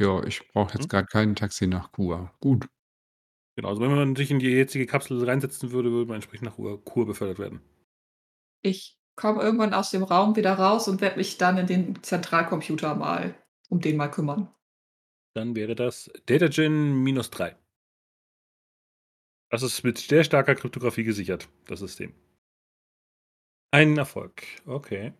Ja, 0.00 0.22
ich 0.24 0.46
brauche 0.48 0.74
jetzt 0.74 0.84
Hm? 0.84 0.88
gerade 0.88 1.06
kein 1.06 1.36
Taxi 1.36 1.66
nach 1.66 1.92
Kur. 1.92 2.32
Gut. 2.40 2.66
Genau, 3.56 3.68
also 3.68 3.80
wenn 3.80 3.94
man 3.94 4.16
sich 4.16 4.30
in 4.30 4.40
die 4.40 4.48
jetzige 4.48 4.86
Kapsel 4.86 5.22
reinsetzen 5.24 5.70
würde, 5.70 5.92
würde 5.92 6.08
man 6.08 6.16
entsprechend 6.16 6.46
nach 6.46 6.56
Kur, 6.84 7.06
befördert 7.06 7.38
werden. 7.38 7.60
Ich 8.62 8.98
komme 9.16 9.42
irgendwann 9.42 9.74
aus 9.74 9.90
dem 9.90 10.02
Raum 10.02 10.34
wieder 10.34 10.54
raus 10.54 10.88
und 10.88 11.00
werde 11.00 11.18
mich 11.18 11.38
dann 11.38 11.58
in 11.58 11.66
den 11.66 12.02
Zentralcomputer 12.02 12.94
mal 12.96 13.34
um 13.68 13.80
den 13.80 13.96
mal 13.96 14.08
kümmern. 14.08 14.52
Dann 15.34 15.54
wäre 15.54 15.74
das 15.74 16.10
DataGen 16.26 17.02
minus 17.02 17.30
3. 17.30 17.56
Das 19.50 19.62
ist 19.62 19.84
mit 19.84 19.98
sehr 19.98 20.24
starker 20.24 20.54
Kryptographie 20.56 21.04
gesichert, 21.04 21.48
das 21.66 21.80
System. 21.80 22.12
Ein 23.72 23.96
Erfolg. 23.96 24.42
Okay. 24.66 25.12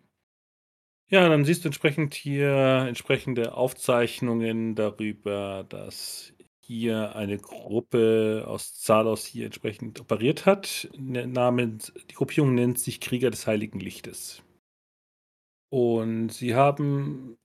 Ja, 1.09 1.29
dann 1.29 1.45
siehst 1.45 1.63
du 1.63 1.69
entsprechend 1.69 2.13
hier 2.15 2.85
entsprechende 2.87 3.53
Aufzeichnungen 3.53 4.75
darüber, 4.75 5.65
dass 5.69 6.33
hier 6.67 7.15
eine 7.15 7.37
Gruppe 7.37 8.45
aus 8.47 8.79
Zalos 8.79 9.25
hier 9.25 9.45
entsprechend 9.45 9.99
operiert 9.99 10.45
hat. 10.45 10.89
Namens, 10.97 11.93
die 12.09 12.15
Gruppierung 12.15 12.55
nennt 12.55 12.79
sich 12.79 12.99
Krieger 12.99 13.29
des 13.29 13.45
Heiligen 13.45 13.79
Lichtes. 13.79 14.41
Und 15.69 16.29
sie 16.29 16.55
haben, 16.55 17.37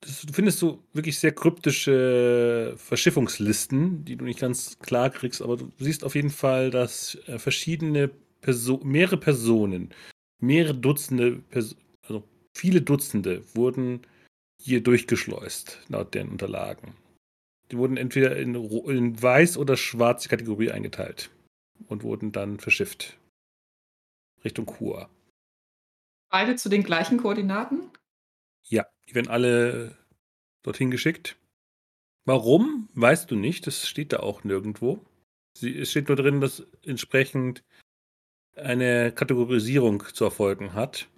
das, 0.00 0.22
du 0.22 0.32
findest 0.32 0.58
so 0.58 0.84
wirklich 0.92 1.18
sehr 1.18 1.32
kryptische 1.32 2.74
Verschiffungslisten, 2.76 4.04
die 4.04 4.16
du 4.16 4.24
nicht 4.24 4.40
ganz 4.40 4.78
klar 4.80 5.10
kriegst, 5.10 5.40
aber 5.40 5.56
du 5.56 5.70
siehst 5.78 6.04
auf 6.04 6.14
jeden 6.14 6.30
Fall, 6.30 6.70
dass 6.70 7.16
äh, 7.26 7.38
verschiedene 7.38 8.10
Perso 8.40 8.80
mehrere 8.84 9.16
Personen, 9.16 9.94
mehrere 10.40 10.74
Dutzende, 10.74 11.42
Pers 11.50 11.74
also 12.02 12.22
viele 12.52 12.82
Dutzende 12.82 13.42
wurden 13.54 14.02
hier 14.60 14.82
durchgeschleust, 14.82 15.78
laut 15.88 16.14
den 16.14 16.28
Unterlagen. 16.28 16.94
Die 17.70 17.76
wurden 17.76 17.96
entweder 17.96 18.36
in, 18.36 18.54
in 18.54 19.22
weiß 19.22 19.58
oder 19.58 19.76
schwarze 19.76 20.28
Kategorie 20.28 20.70
eingeteilt 20.70 21.30
und 21.86 22.02
wurden 22.02 22.32
dann 22.32 22.58
verschifft. 22.58 23.18
Richtung 24.44 24.66
Kur. 24.66 25.10
Beide 26.30 26.56
zu 26.56 26.68
den 26.68 26.82
gleichen 26.82 27.18
Koordinaten? 27.18 27.90
Ja, 28.64 28.86
die 29.08 29.14
werden 29.14 29.28
alle 29.28 29.96
dorthin 30.62 30.90
geschickt. 30.90 31.36
Warum, 32.24 32.88
weißt 32.94 33.30
du 33.30 33.36
nicht. 33.36 33.66
Das 33.66 33.88
steht 33.88 34.12
da 34.12 34.20
auch 34.20 34.44
nirgendwo. 34.44 35.04
Sie, 35.56 35.76
es 35.76 35.90
steht 35.90 36.08
nur 36.08 36.16
drin, 36.16 36.40
dass 36.40 36.66
entsprechend 36.84 37.64
eine 38.54 39.12
Kategorisierung 39.12 40.04
zu 40.12 40.24
erfolgen 40.24 40.74
hat. 40.74 41.08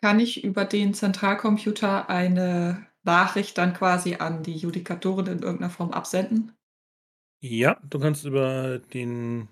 Kann 0.00 0.18
ich 0.18 0.42
über 0.42 0.64
den 0.64 0.94
Zentralcomputer 0.94 2.08
eine 2.08 2.86
Nachricht 3.10 3.58
dann 3.58 3.74
quasi 3.74 4.14
an 4.14 4.42
die 4.42 4.56
Judikatoren 4.56 5.26
in 5.26 5.42
irgendeiner 5.42 5.70
Form 5.70 5.90
absenden? 5.90 6.52
Ja, 7.42 7.80
du 7.82 7.98
kannst 7.98 8.24
über 8.24 8.78
den. 8.78 9.48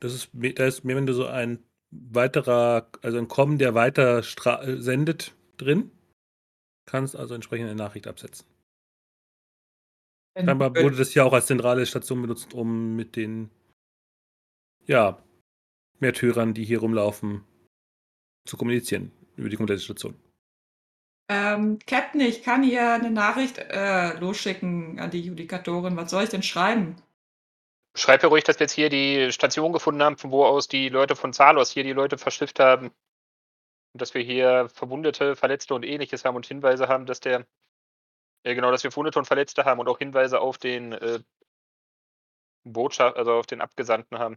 Das 0.00 0.14
ist, 0.14 0.30
da 0.32 0.66
ist 0.66 0.84
mehr, 0.84 0.96
wenn 0.96 1.06
du 1.06 1.12
so 1.12 1.26
ein 1.26 1.62
weiterer, 1.90 2.88
also 3.02 3.18
ein 3.18 3.28
Kommen, 3.28 3.58
der 3.58 3.74
weiter 3.74 4.22
sendet, 4.22 5.34
drin. 5.56 5.90
Kannst 6.86 7.16
also 7.16 7.34
entsprechend 7.34 7.68
eine 7.68 7.76
Nachricht 7.76 8.06
absetzen. 8.06 8.46
Scheinbar 10.36 10.74
wurde 10.74 10.96
das 10.96 11.14
ja 11.14 11.24
auch 11.24 11.32
als 11.32 11.46
zentrale 11.46 11.86
Station 11.86 12.22
benutzt, 12.22 12.54
um 12.54 12.96
mit 12.96 13.16
den 13.16 13.50
ja, 14.86 15.22
Märtyrern, 16.00 16.54
die 16.54 16.64
hier 16.64 16.80
rumlaufen, 16.80 17.44
zu 18.46 18.56
kommunizieren 18.56 19.12
über 19.36 19.48
die 19.48 19.56
komplette 19.56 19.82
Station. 19.82 20.14
Ähm, 21.28 21.78
Captain, 21.86 22.20
ich 22.20 22.42
kann 22.42 22.62
hier 22.62 22.92
eine 22.92 23.10
Nachricht 23.10 23.58
äh, 23.58 24.18
losschicken 24.18 24.98
an 25.00 25.10
die 25.10 25.22
Judikatorin. 25.22 25.96
Was 25.96 26.10
soll 26.10 26.24
ich 26.24 26.30
denn 26.30 26.42
schreiben? 26.42 26.96
Schreib 27.96 28.22
ja 28.22 28.28
ruhig, 28.28 28.44
dass 28.44 28.58
wir 28.58 28.64
jetzt 28.64 28.72
hier 28.72 28.90
die 28.90 29.32
Station 29.32 29.72
gefunden 29.72 30.02
haben, 30.02 30.18
von 30.18 30.30
wo 30.30 30.44
aus 30.44 30.68
die 30.68 30.88
Leute 30.88 31.16
von 31.16 31.32
Zalos 31.32 31.70
hier 31.70 31.84
die 31.84 31.92
Leute 31.92 32.18
verschifft 32.18 32.60
haben. 32.60 32.86
Und 32.86 34.02
dass 34.02 34.12
wir 34.12 34.22
hier 34.22 34.68
Verwundete, 34.68 35.36
Verletzte 35.36 35.74
und 35.74 35.84
ähnliches 35.84 36.24
haben 36.24 36.36
und 36.36 36.46
Hinweise 36.46 36.88
haben, 36.88 37.06
dass 37.06 37.20
der, 37.20 37.46
äh, 38.42 38.54
genau, 38.54 38.70
dass 38.70 38.82
wir 38.82 38.90
Verwundete 38.90 39.20
und 39.20 39.26
Verletzte 39.26 39.64
haben 39.64 39.80
und 39.80 39.88
auch 39.88 39.98
Hinweise 39.98 40.40
auf 40.40 40.58
den 40.58 40.92
äh, 40.92 41.20
Botschaft, 42.64 43.16
also 43.16 43.32
auf 43.34 43.46
den 43.46 43.60
Abgesandten 43.60 44.18
haben. 44.18 44.36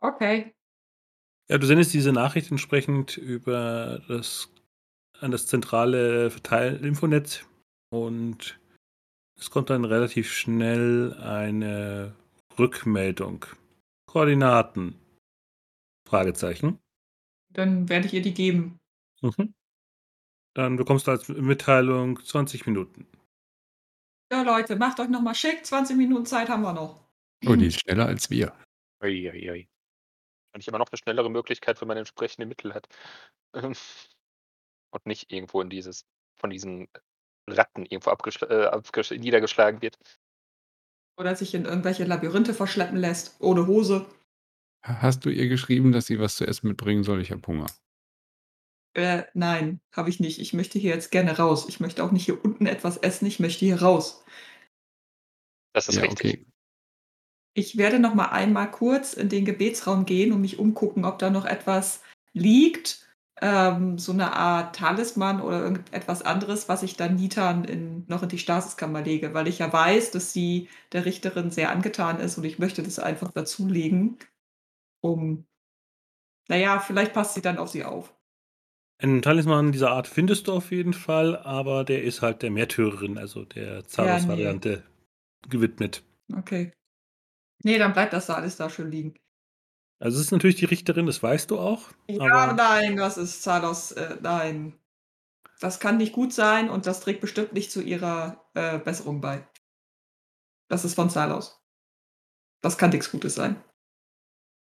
Okay. 0.00 0.54
Ja, 1.48 1.58
du 1.58 1.66
sendest 1.66 1.94
diese 1.94 2.12
Nachricht 2.12 2.50
entsprechend 2.50 3.16
über 3.16 4.02
das 4.08 4.53
an 5.20 5.30
das 5.30 5.46
zentrale 5.46 6.30
Verteil-Infonetz 6.30 7.46
und 7.90 8.58
es 9.38 9.50
kommt 9.50 9.70
dann 9.70 9.84
relativ 9.84 10.32
schnell 10.32 11.14
eine 11.14 12.14
Rückmeldung. 12.58 13.46
Koordinaten. 14.06 14.98
Fragezeichen. 16.08 16.78
Dann 17.52 17.88
werde 17.88 18.06
ich 18.06 18.14
ihr 18.14 18.22
die 18.22 18.34
geben. 18.34 18.78
Mhm. 19.22 19.54
Dann 20.54 20.76
bekommst 20.76 21.06
du 21.06 21.10
als 21.10 21.28
Mitteilung 21.28 22.22
20 22.22 22.66
Minuten. 22.66 23.06
Ja, 24.30 24.42
Leute, 24.42 24.76
macht 24.76 25.00
euch 25.00 25.08
nochmal 25.08 25.34
schick. 25.34 25.64
20 25.64 25.96
Minuten 25.96 26.26
Zeit 26.26 26.48
haben 26.48 26.62
wir 26.62 26.72
noch. 26.72 27.04
Oh, 27.46 27.56
die 27.56 27.66
ist 27.66 27.80
schneller 27.80 28.06
als 28.06 28.30
wir. 28.30 28.54
Ui, 29.02 29.30
ui, 29.30 29.50
ui. 29.50 29.68
Und 30.54 30.60
ich 30.60 30.68
immer 30.68 30.78
noch 30.78 30.90
eine 30.90 30.98
schnellere 30.98 31.30
Möglichkeit, 31.30 31.80
wenn 31.80 31.88
man 31.88 31.96
entsprechende 31.96 32.46
Mittel 32.46 32.72
hat. 32.72 32.88
Und 34.94 35.06
nicht 35.06 35.32
irgendwo 35.32 35.60
in 35.60 35.70
dieses, 35.70 36.06
von 36.36 36.50
diesen 36.50 36.88
Ratten 37.48 37.84
irgendwo 37.84 38.10
äh, 38.10 39.18
niedergeschlagen 39.18 39.82
wird. 39.82 39.98
Oder 41.18 41.34
sich 41.34 41.54
in 41.54 41.64
irgendwelche 41.64 42.04
Labyrinthe 42.04 42.54
verschleppen 42.54 42.96
lässt, 42.96 43.40
ohne 43.40 43.66
Hose. 43.66 44.06
Hast 44.84 45.24
du 45.24 45.30
ihr 45.30 45.48
geschrieben, 45.48 45.92
dass 45.92 46.06
sie 46.06 46.20
was 46.20 46.36
zu 46.36 46.46
essen 46.46 46.68
mitbringen 46.68 47.02
soll? 47.02 47.20
Ich 47.20 47.32
habe 47.32 47.46
Hunger. 47.46 47.66
Äh, 48.94 49.24
nein, 49.34 49.80
habe 49.92 50.10
ich 50.10 50.20
nicht. 50.20 50.38
Ich 50.38 50.52
möchte 50.52 50.78
hier 50.78 50.94
jetzt 50.94 51.10
gerne 51.10 51.36
raus. 51.36 51.68
Ich 51.68 51.80
möchte 51.80 52.04
auch 52.04 52.12
nicht 52.12 52.24
hier 52.24 52.44
unten 52.44 52.66
etwas 52.66 52.96
essen. 52.98 53.26
Ich 53.26 53.40
möchte 53.40 53.64
hier 53.64 53.82
raus. 53.82 54.24
Das 55.72 55.88
ist 55.88 55.96
ja, 55.96 56.02
richtig. 56.02 56.34
Okay. 56.34 56.46
Ich 57.54 57.76
werde 57.76 57.98
noch 57.98 58.14
mal 58.14 58.28
einmal 58.28 58.70
kurz 58.70 59.14
in 59.14 59.28
den 59.28 59.44
Gebetsraum 59.44 60.06
gehen 60.06 60.32
und 60.32 60.40
mich 60.40 60.58
umgucken, 60.58 61.04
ob 61.04 61.18
da 61.18 61.30
noch 61.30 61.44
etwas 61.44 62.02
liegt. 62.32 63.03
Ähm, 63.46 63.98
so 63.98 64.12
eine 64.12 64.32
Art 64.32 64.74
Talisman 64.74 65.42
oder 65.42 65.60
irgendetwas 65.60 66.22
anderes, 66.22 66.66
was 66.70 66.82
ich 66.82 66.96
dann 66.96 67.16
Nitan 67.16 67.64
in, 67.64 68.06
noch 68.08 68.22
in 68.22 68.30
die 68.30 68.38
Stasiskammer 68.38 69.02
lege, 69.02 69.34
weil 69.34 69.48
ich 69.48 69.58
ja 69.58 69.70
weiß, 69.70 70.12
dass 70.12 70.32
sie 70.32 70.70
der 70.92 71.04
Richterin 71.04 71.50
sehr 71.50 71.70
angetan 71.70 72.20
ist 72.20 72.38
und 72.38 72.44
ich 72.44 72.58
möchte 72.58 72.82
das 72.82 72.98
einfach 72.98 73.32
dazulegen, 73.32 74.16
um, 75.02 75.44
naja, 76.48 76.78
vielleicht 76.78 77.12
passt 77.12 77.34
sie 77.34 77.42
dann 77.42 77.58
auf 77.58 77.68
sie 77.68 77.84
auf. 77.84 78.14
Einen 78.96 79.20
Talisman 79.20 79.72
dieser 79.72 79.90
Art 79.90 80.06
findest 80.08 80.48
du 80.48 80.54
auf 80.54 80.70
jeden 80.70 80.94
Fall, 80.94 81.36
aber 81.36 81.84
der 81.84 82.02
ist 82.02 82.22
halt 82.22 82.40
der 82.40 82.50
Märtyrerin, 82.50 83.18
also 83.18 83.44
der 83.44 83.84
Zaros-Variante 83.84 84.84
nee. 84.86 85.48
gewidmet. 85.50 86.02
Okay. 86.34 86.72
Nee, 87.62 87.76
dann 87.76 87.92
bleibt 87.92 88.14
das 88.14 88.24
da 88.24 88.36
alles 88.36 88.56
da 88.56 88.70
schön 88.70 88.90
liegen. 88.90 89.14
Also 89.98 90.18
es 90.18 90.26
ist 90.26 90.32
natürlich 90.32 90.56
die 90.56 90.64
Richterin, 90.64 91.06
das 91.06 91.22
weißt 91.22 91.50
du 91.50 91.58
auch. 91.58 91.90
Ja, 92.08 92.52
nein, 92.52 92.96
das 92.96 93.16
ist 93.16 93.42
Zalos, 93.42 93.92
äh, 93.92 94.16
nein. 94.20 94.78
Das 95.60 95.80
kann 95.80 95.96
nicht 95.96 96.12
gut 96.12 96.32
sein 96.32 96.68
und 96.68 96.86
das 96.86 97.00
trägt 97.00 97.20
bestimmt 97.20 97.52
nicht 97.52 97.70
zu 97.70 97.80
ihrer 97.80 98.44
äh, 98.54 98.78
Besserung 98.78 99.20
bei. 99.20 99.46
Das 100.68 100.84
ist 100.84 100.94
von 100.94 101.10
Zalos. 101.10 101.62
Das 102.60 102.76
kann 102.76 102.90
nichts 102.90 103.10
Gutes 103.10 103.34
sein. 103.34 103.62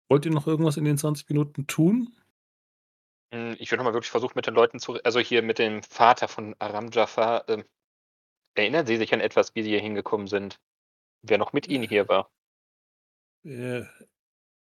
Wollt 0.10 0.26
ihr 0.26 0.32
noch 0.32 0.48
irgendwas 0.48 0.78
in 0.78 0.86
den 0.86 0.98
20 0.98 1.30
Minuten 1.30 1.68
tun? 1.68 2.16
Hm, 3.34 3.56
ich 3.60 3.72
würde 3.72 3.80
nochmal 3.80 3.94
wirklich 3.94 4.12
versuchen, 4.12 4.34
mit 4.36 4.48
den 4.48 4.54
Leuten 4.54 4.80
zu, 4.80 5.02
also 5.04 5.20
hier 5.20 5.42
mit 5.42 5.60
dem 5.60 5.84
Vater 5.84 6.28
von 6.28 6.56
Aram 6.60 6.90
Jafar, 6.92 7.48
äh, 7.50 7.64
erinnern 8.56 8.86
Sie 8.86 8.98
sich 8.98 9.14
an 9.14 9.20
etwas, 9.20 9.56
wie 9.56 9.64
Sie 9.64 9.70
hier 9.70 9.82
hingekommen 9.82 10.28
sind? 10.28 10.60
Wer 11.22 11.38
noch 11.38 11.54
mit 11.54 11.68
Ihnen 11.68 11.88
hier 11.88 12.08
war? 12.08 12.32
Äh, 13.44 13.84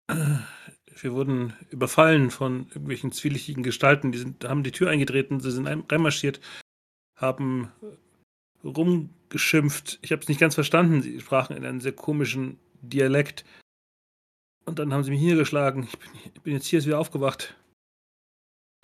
wir 0.09 1.13
wurden 1.13 1.55
überfallen 1.71 2.31
von 2.31 2.67
irgendwelchen 2.69 3.13
zwielichtigen 3.13 3.63
Gestalten. 3.63 4.13
Die 4.13 4.19
sind, 4.19 4.45
haben 4.45 4.63
die 4.63 4.73
Tür 4.73 4.91
eingetreten, 4.91 5.41
sie 5.41 5.51
sind 5.51 5.67
reinmarschiert, 5.67 6.41
haben 7.17 7.73
rumgeschimpft. 8.65 9.99
Ich 10.03 10.13
habe 10.13 10.23
es 10.23 10.29
nicht 10.29 10.41
ganz 10.41 10.55
verstanden. 10.55 11.03
Sie 11.03 11.21
sprachen 11.21 11.57
in 11.57 11.65
einem 11.65 11.81
sehr 11.81 11.93
komischen 11.93 12.59
Dialekt. 12.81 13.45
Und 14.65 14.79
dann 14.79 14.93
haben 14.93 15.03
sie 15.03 15.11
mich 15.11 15.21
niedergeschlagen. 15.21 15.85
Ich 15.85 15.99
bin, 15.99 16.11
ich 16.35 16.41
bin 16.43 16.53
jetzt 16.55 16.67
hier 16.67 16.85
wieder 16.85 16.99
aufgewacht. 16.99 17.57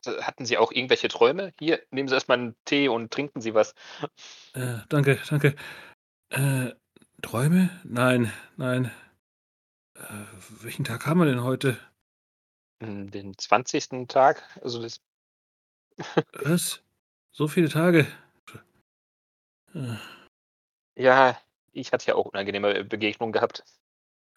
Also, 0.04 0.22
hatten 0.22 0.44
Sie 0.44 0.59
auch 0.59 0.72
irgendwelche 0.72 1.09
Träume? 1.09 1.52
Hier, 1.59 1.83
nehmen 1.90 2.09
Sie 2.09 2.14
erstmal 2.14 2.38
einen 2.38 2.57
Tee 2.64 2.88
und 2.88 3.12
trinken 3.12 3.40
Sie 3.40 3.54
was. 3.54 3.74
Äh, 4.54 4.78
danke, 4.88 5.18
danke. 5.28 5.54
Äh, 6.31 6.70
Träume? 7.22 7.70
Nein, 7.85 8.33
nein. 8.57 8.90
Äh, 9.98 10.24
welchen 10.62 10.84
Tag 10.84 11.06
haben 11.06 11.18
wir 11.18 11.26
denn 11.26 11.42
heute? 11.42 11.76
Hm, 12.82 13.11
den 13.11 13.37
20. 13.37 14.06
Tag. 14.08 14.42
Also 14.62 14.80
das. 14.80 15.00
Was? 16.44 16.82
So 17.32 17.48
viele 17.48 17.68
Tage? 17.68 18.06
Äh. 19.74 19.96
Ja, 20.96 21.40
ich 21.72 21.92
hatte 21.92 22.06
ja 22.06 22.14
auch 22.14 22.26
unangenehme 22.26 22.84
Begegnungen 22.84 23.32
gehabt. 23.32 23.64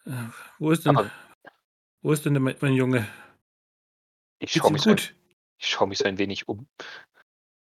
Äh, 0.04 0.10
wo 0.58 0.72
ist 0.72 0.84
denn, 0.84 0.96
Aber 0.96 1.10
wo 2.02 2.12
ist 2.12 2.24
denn 2.24 2.34
der, 2.34 2.40
mein 2.42 2.74
Junge? 2.74 3.06
Ich 4.40 4.52
schaue 4.52 4.72
mich, 4.72 4.82
so 4.82 4.96
schau 5.58 5.86
mich 5.86 5.98
so 5.98 6.04
ein 6.04 6.18
wenig 6.18 6.48
um. 6.48 6.68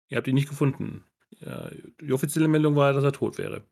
Ihr 0.09 0.19
habt 0.19 0.29
ihn 0.29 0.35
nicht 0.35 0.49
gefunden. 0.49 1.05
Ja, 1.41 1.71
die 2.01 2.13
offizielle 2.13 2.47
Meldung 2.47 2.77
war, 2.77 2.93
dass 2.93 3.03
er 3.03 3.13
tot 3.13 3.39
wäre. 3.39 3.65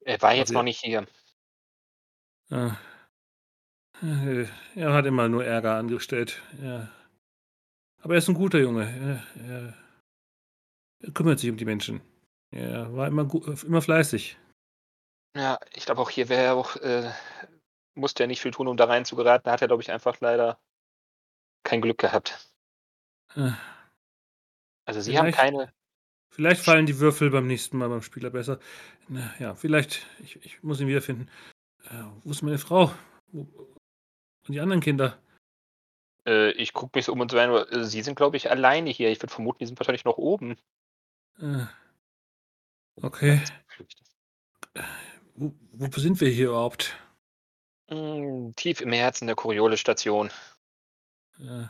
Er 0.00 0.20
war 0.22 0.34
jetzt 0.34 0.48
Also, 0.48 0.54
noch 0.54 0.62
nicht 0.64 0.80
hier. 0.80 1.06
äh, 2.50 2.70
er 4.02 4.92
hat 4.92 5.06
immer 5.06 5.28
nur 5.28 5.44
Ärger 5.44 5.76
angestellt. 5.76 6.42
Ja. 6.62 6.88
Aber 8.02 8.14
er 8.14 8.18
ist 8.18 8.28
ein 8.28 8.34
guter 8.34 8.58
Junge. 8.58 8.84
Er, 8.84 9.42
er, 9.44 9.74
er 11.00 11.12
kümmert 11.12 11.40
sich 11.40 11.50
um 11.50 11.56
die 11.56 11.64
Menschen. 11.64 12.00
Er 12.50 12.94
war 12.94 13.08
immer, 13.08 13.28
immer 13.64 13.82
fleißig. 13.82 14.38
Ja, 15.36 15.58
ich 15.74 15.84
glaube 15.84 16.00
auch 16.00 16.10
hier 16.10 16.28
wäre 16.28 16.42
er 16.42 16.54
auch, 16.54 16.76
äh, 16.76 17.10
musste 17.94 18.24
er 18.24 18.26
nicht 18.26 18.40
viel 18.40 18.52
tun, 18.52 18.68
um 18.68 18.76
da 18.76 18.84
rein 18.84 19.04
zu 19.04 19.16
geraten. 19.16 19.44
Da 19.44 19.52
hat 19.52 19.62
er, 19.62 19.68
glaube 19.68 19.82
ich, 19.82 19.90
einfach 19.90 20.20
leider 20.20 20.58
kein 21.62 21.80
Glück 21.80 21.98
gehabt. 21.98 22.50
Äh, 23.34 23.50
Also 24.86 25.00
Sie 25.00 25.18
haben 25.18 25.32
keine. 25.32 25.72
Vielleicht 26.30 26.62
fallen 26.62 26.86
die 26.86 27.00
Würfel 27.00 27.30
beim 27.30 27.46
nächsten 27.46 27.78
Mal 27.78 27.88
beim 27.88 28.02
Spieler 28.02 28.30
besser. 28.30 28.60
Na, 29.08 29.34
ja, 29.38 29.54
vielleicht. 29.54 30.06
Ich, 30.22 30.36
ich 30.44 30.62
muss 30.62 30.80
ihn 30.80 30.88
wiederfinden. 30.88 31.28
Äh, 31.84 32.04
wo 32.22 32.30
ist 32.30 32.42
meine 32.42 32.58
Frau? 32.58 32.92
Wo, 33.32 33.46
und 34.48 34.54
die 34.54 34.60
anderen 34.60 34.80
Kinder? 34.80 35.18
Äh, 36.26 36.50
ich 36.52 36.72
gucke 36.72 36.98
mich 36.98 37.04
so 37.04 37.12
um 37.12 37.20
und 37.20 37.30
so 37.30 37.38
ein, 37.38 37.50
aber, 37.50 37.72
äh, 37.72 37.84
Sie 37.84 38.02
sind, 38.02 38.16
glaube 38.16 38.36
ich, 38.36 38.50
alleine 38.50 38.90
hier. 38.90 39.10
Ich 39.10 39.22
würde 39.22 39.32
vermuten, 39.32 39.58
die 39.60 39.66
sind 39.66 39.78
wahrscheinlich 39.78 40.04
noch 40.04 40.18
oben. 40.18 40.56
Äh, 41.40 41.66
okay. 42.96 43.40
Wo, 45.34 45.52
wo 45.72 46.00
sind 46.00 46.20
wir 46.20 46.28
hier 46.28 46.48
überhaupt? 46.48 46.96
Mm, 47.88 48.50
tief 48.56 48.80
im 48.80 48.92
Herzen 48.92 49.26
der 49.26 49.36
Coriole-Station. 49.36 50.30
Äh, 51.38 51.66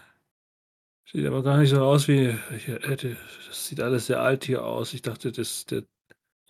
sieht 1.11 1.27
aber 1.27 1.43
gar 1.43 1.59
nicht 1.59 1.71
so 1.71 1.83
aus 1.83 2.09
wie. 2.09 2.39
Ich 2.55 2.69
hätte, 2.69 3.17
das 3.47 3.67
sieht 3.67 3.81
alles 3.81 4.07
sehr 4.07 4.21
alt 4.21 4.45
hier 4.45 4.65
aus. 4.65 4.95
Ich 4.95 5.03
dachte, 5.03 5.33
das, 5.33 5.67
der, 5.67 5.83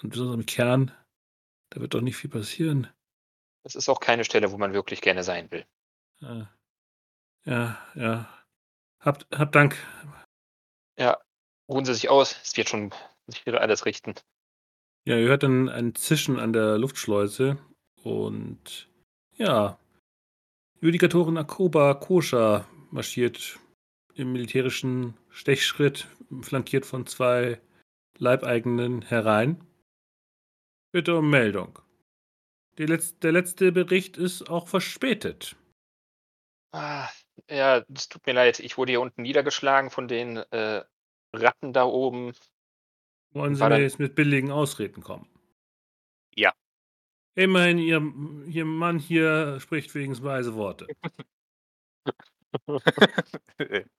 und 0.03 0.11
besonders 0.11 0.37
im 0.37 0.47
Kern, 0.47 0.93
da 1.71 1.81
wird 1.81 1.95
doch 1.95 2.01
nicht 2.01 2.17
viel 2.17 2.31
passieren. 2.31 2.87
Das 3.65 3.75
ist 3.75 3.89
auch 3.89 3.99
keine 3.99 4.25
Stelle, 4.25 4.53
wo 4.53 4.59
man 4.59 4.73
wirklich 4.73 5.01
gerne 5.01 5.25
sein 5.25 5.51
will. 5.51 5.67
Äh, 6.22 6.44
ja, 7.44 7.79
ja. 7.94 8.29
Habt, 9.00 9.26
habt 9.33 9.55
Dank. 9.55 9.76
Ja, 10.98 11.18
ruhen 11.68 11.85
Sie 11.85 11.94
sich 11.94 12.09
aus. 12.09 12.37
Es 12.42 12.57
wird 12.57 12.68
schon 12.68 12.92
sich 13.26 13.46
wieder 13.46 13.61
alles 13.61 13.87
richten. 13.87 14.14
Ja, 15.05 15.16
ihr 15.16 15.29
hört 15.29 15.42
dann 15.42 15.68
ein 15.68 15.94
Zischen 15.94 16.40
an 16.40 16.52
der 16.52 16.79
Luftschleuse 16.79 17.59
und 18.02 18.88
ja, 19.37 19.79
Judikatorin 20.81 21.38
Akoba 21.38 21.94
Kosha 21.94 22.66
marschiert 22.90 23.59
im 24.14 24.33
militärischen 24.33 25.14
Stechschritt, 25.31 26.09
flankiert 26.42 26.87
von 26.87 27.07
zwei 27.07 27.61
Leibeigenen 28.18 29.02
herein. 29.02 29.64
Bitte 30.92 31.16
um 31.16 31.31
Meldung. 31.31 31.79
Die 32.79 32.87
Letz 32.87 33.18
der 33.18 33.33
letzte 33.33 33.72
Bericht 33.72 34.16
ist 34.16 34.50
auch 34.50 34.68
verspätet. 34.68 35.57
Ah, 36.79 37.09
ja, 37.49 37.83
es 37.95 38.09
tut 38.11 38.27
mir 38.27 38.35
leid. 38.35 38.61
Ich 38.61 38.77
wurde 38.77 38.93
hier 38.93 39.01
unten 39.01 39.23
niedergeschlagen 39.23 39.89
von 39.91 40.09
den 40.09 40.37
äh, 40.37 40.85
Ratten 41.33 41.73
da 41.73 41.85
oben. 41.85 42.35
Wollen 43.31 43.55
Sie 43.55 43.61
War 43.61 43.69
mir 43.71 43.77
dann- 43.77 43.83
jetzt 43.83 43.99
mit 43.99 44.15
billigen 44.15 44.51
Ausreden 44.51 45.03
kommen? 45.03 45.27
Ja. 46.35 46.53
Immerhin, 47.35 47.79
Ihr, 47.79 48.03
Ihr 48.47 48.65
Mann 48.67 48.99
hier 48.99 49.59
spricht 49.61 49.95
wenigstens 49.95 50.23
weise 50.27 50.55
Worte. 50.55 50.87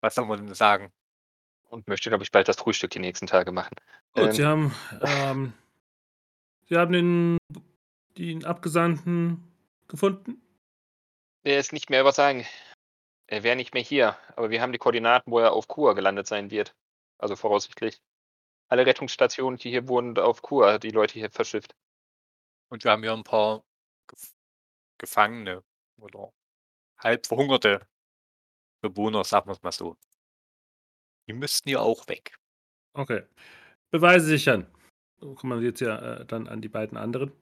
Was 0.00 0.14
soll 0.14 0.24
man 0.26 0.46
denn 0.46 0.54
sagen? 0.54 0.90
Und 1.68 1.86
möchte, 1.88 2.08
glaube 2.10 2.24
ich, 2.24 2.32
bald 2.32 2.48
das 2.48 2.56
Frühstück 2.56 2.90
die 2.90 2.98
nächsten 2.98 3.26
Tage 3.26 3.52
machen. 3.52 3.76
Gut, 4.12 4.24
Ähm, 4.28 4.32
Sie 4.32 4.44
haben, 4.46 4.74
ähm, 5.02 5.52
Sie 6.68 6.76
haben 6.76 6.92
den, 6.92 7.38
den 8.16 8.44
Abgesandten 8.44 9.44
gefunden? 9.88 10.40
Er 11.42 11.58
ist 11.58 11.72
nicht 11.72 11.88
mehr 11.88 12.04
was 12.04 12.16
sagen. 12.16 12.46
Er 13.26 13.42
wäre 13.42 13.56
nicht 13.56 13.74
mehr 13.74 13.82
hier, 13.82 14.18
aber 14.36 14.50
wir 14.50 14.60
haben 14.60 14.72
die 14.72 14.78
Koordinaten, 14.78 15.30
wo 15.30 15.38
er 15.38 15.52
auf 15.52 15.68
Kur 15.68 15.94
gelandet 15.94 16.26
sein 16.26 16.50
wird. 16.50 16.74
Also 17.18 17.36
voraussichtlich. 17.36 18.00
Alle 18.68 18.86
Rettungsstationen, 18.86 19.58
die 19.58 19.70
hier 19.70 19.88
wurden, 19.88 20.18
auf 20.18 20.42
Kur, 20.42 20.78
die 20.78 20.90
Leute 20.90 21.14
hier 21.14 21.30
verschifft. 21.30 21.74
Und 22.68 22.84
wir 22.84 22.90
haben 22.90 23.02
hier 23.02 23.12
ein 23.12 23.24
paar 23.24 23.64
Gef 24.08 24.32
Gefangene 24.98 25.64
oder 25.98 26.30
halb 26.98 27.26
verhungerte 27.26 27.86
Bewohner, 28.82 29.24
sagen 29.24 29.48
wir 29.48 29.52
es 29.52 29.62
mal 29.62 29.72
so. 29.72 29.96
Die 31.26 31.32
müssten 31.32 31.70
hier 31.70 31.80
auch 31.80 32.06
weg. 32.08 32.36
Okay. 32.92 33.24
Beweise 33.90 34.26
sichern. 34.26 34.66
So 35.20 35.34
kommen 35.34 35.60
wir 35.60 35.68
jetzt 35.68 35.80
ja 35.80 36.20
äh, 36.20 36.26
dann 36.26 36.48
an 36.48 36.60
die 36.60 36.68
beiden 36.68 36.98
anderen. 36.98 37.32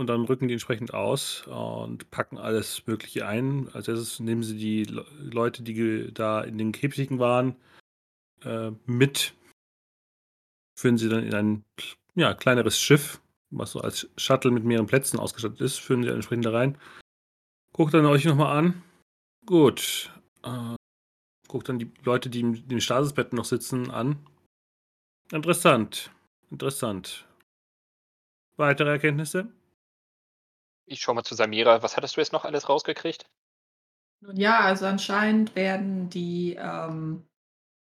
Und 0.00 0.06
dann 0.06 0.24
rücken 0.24 0.48
die 0.48 0.54
entsprechend 0.54 0.94
aus 0.94 1.46
und 1.46 2.10
packen 2.10 2.38
alles 2.38 2.86
Mögliche 2.86 3.26
ein. 3.26 3.68
Als 3.74 3.86
erstes 3.86 4.18
nehmen 4.18 4.42
sie 4.42 4.56
die 4.56 4.84
Le 4.84 5.04
Leute, 5.18 5.62
die 5.62 6.10
da 6.14 6.40
in 6.40 6.56
den 6.56 6.72
Käfigen 6.72 7.18
waren, 7.18 7.54
äh, 8.42 8.70
mit. 8.86 9.34
Führen 10.74 10.96
sie 10.96 11.10
dann 11.10 11.22
in 11.22 11.34
ein 11.34 11.64
ja, 12.14 12.32
kleineres 12.32 12.80
Schiff, 12.80 13.20
was 13.50 13.72
so 13.72 13.82
als 13.82 14.08
Shuttle 14.16 14.52
mit 14.52 14.64
mehreren 14.64 14.86
Plätzen 14.86 15.20
ausgestattet 15.20 15.60
ist, 15.60 15.76
führen 15.76 16.00
sie 16.00 16.06
dann 16.06 16.16
entsprechend 16.16 16.46
da 16.46 16.52
rein. 16.52 16.78
Guckt 17.74 17.92
dann 17.92 18.06
euch 18.06 18.24
nochmal 18.24 18.56
an. 18.56 18.82
Gut. 19.44 20.10
Äh, 20.42 20.76
guckt 21.46 21.68
dann 21.68 21.78
die 21.78 21.92
Leute, 22.04 22.30
die 22.30 22.40
in 22.40 22.66
den 22.68 22.80
Stasisbetten 22.80 23.36
noch 23.36 23.44
sitzen, 23.44 23.90
an. 23.90 24.16
Interessant. 25.30 26.10
Interessant. 26.50 27.26
Weitere 28.56 28.88
Erkenntnisse? 28.88 29.52
Ich 30.90 31.00
schau 31.00 31.14
mal 31.14 31.22
zu 31.22 31.36
Samira. 31.36 31.84
Was 31.84 31.96
hattest 31.96 32.16
du 32.16 32.20
jetzt 32.20 32.32
noch 32.32 32.44
alles 32.44 32.68
rausgekriegt? 32.68 33.24
Nun 34.22 34.36
ja, 34.36 34.58
also 34.58 34.86
anscheinend 34.86 35.54
werden 35.54 36.10
die 36.10 36.56
ähm, 36.60 37.24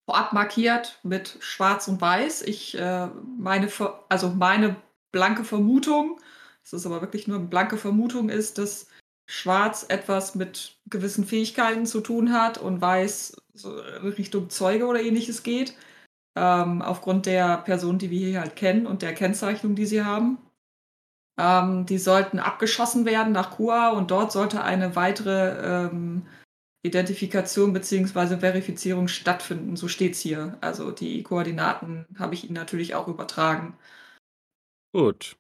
vorab 0.05 0.35
markiert 0.35 1.00
mit 1.02 1.38
Schwarz 1.40 1.88
und 1.88 2.02
Weiß. 2.02 2.42
Ich 2.42 2.78
äh, 2.78 3.09
meine, 3.38 3.68
also 4.11 4.28
meine 4.28 4.76
blanke 5.11 5.42
Vermutung, 5.42 6.20
das 6.62 6.74
ist 6.74 6.87
aber 6.87 7.00
wirklich 7.00 7.26
nur 7.26 7.38
eine 7.38 7.46
blanke 7.46 7.78
Vermutung, 7.78 8.28
ist, 8.28 8.59
dass 8.59 8.88
Schwarz 9.26 9.87
etwas 9.88 10.35
mit 10.35 10.76
gewissen 10.87 11.24
Fähigkeiten 11.24 11.87
zu 11.87 12.02
tun 12.02 12.33
hat 12.33 12.59
und 12.59 12.83
Weiß 12.83 13.37
so 13.55 13.74
Richtung 14.02 14.50
Zeuge 14.50 14.85
oder 14.85 15.00
ähnliches 15.00 15.42
geht. 15.42 15.74
Ähm, 16.37 16.83
aufgrund 16.83 17.24
der 17.24 17.57
Person, 17.59 17.98
die 17.98 18.11
wir 18.11 18.28
hier 18.28 18.40
halt 18.40 18.57
kennen 18.57 18.87
und 18.87 19.00
der 19.00 19.14
Kennzeichnung, 19.14 19.74
die 19.76 19.87
sie 19.87 20.05
haben. 20.05 20.37
Ähm, 21.38 21.87
die 21.87 21.99
sollten 21.99 22.38
abgeschossen 22.38 23.05
werden 23.05 23.33
nach 23.33 23.53
Kua 23.53 23.90
und 23.90 24.11
dort 24.11 24.33
sollte 24.33 24.62
eine 24.62 24.97
weitere 24.97 25.87
ähm, 25.87 26.27
Identifikation 26.83 27.73
bzw. 27.73 28.38
Verifizierung 28.38 29.09
stattfinden. 29.09 29.77
So 29.77 29.88
steht 29.88 30.12
es 30.12 30.21
hier. 30.21 30.59
Also 30.61 30.90
die 30.90 31.23
Koordinaten 31.23 32.07
habe 32.18 32.35
ich 32.35 32.45
Ihnen 32.45 32.55
natürlich 32.55 32.95
auch 32.95 33.09
übertragen. 33.09 33.79
Gut. 34.92 35.37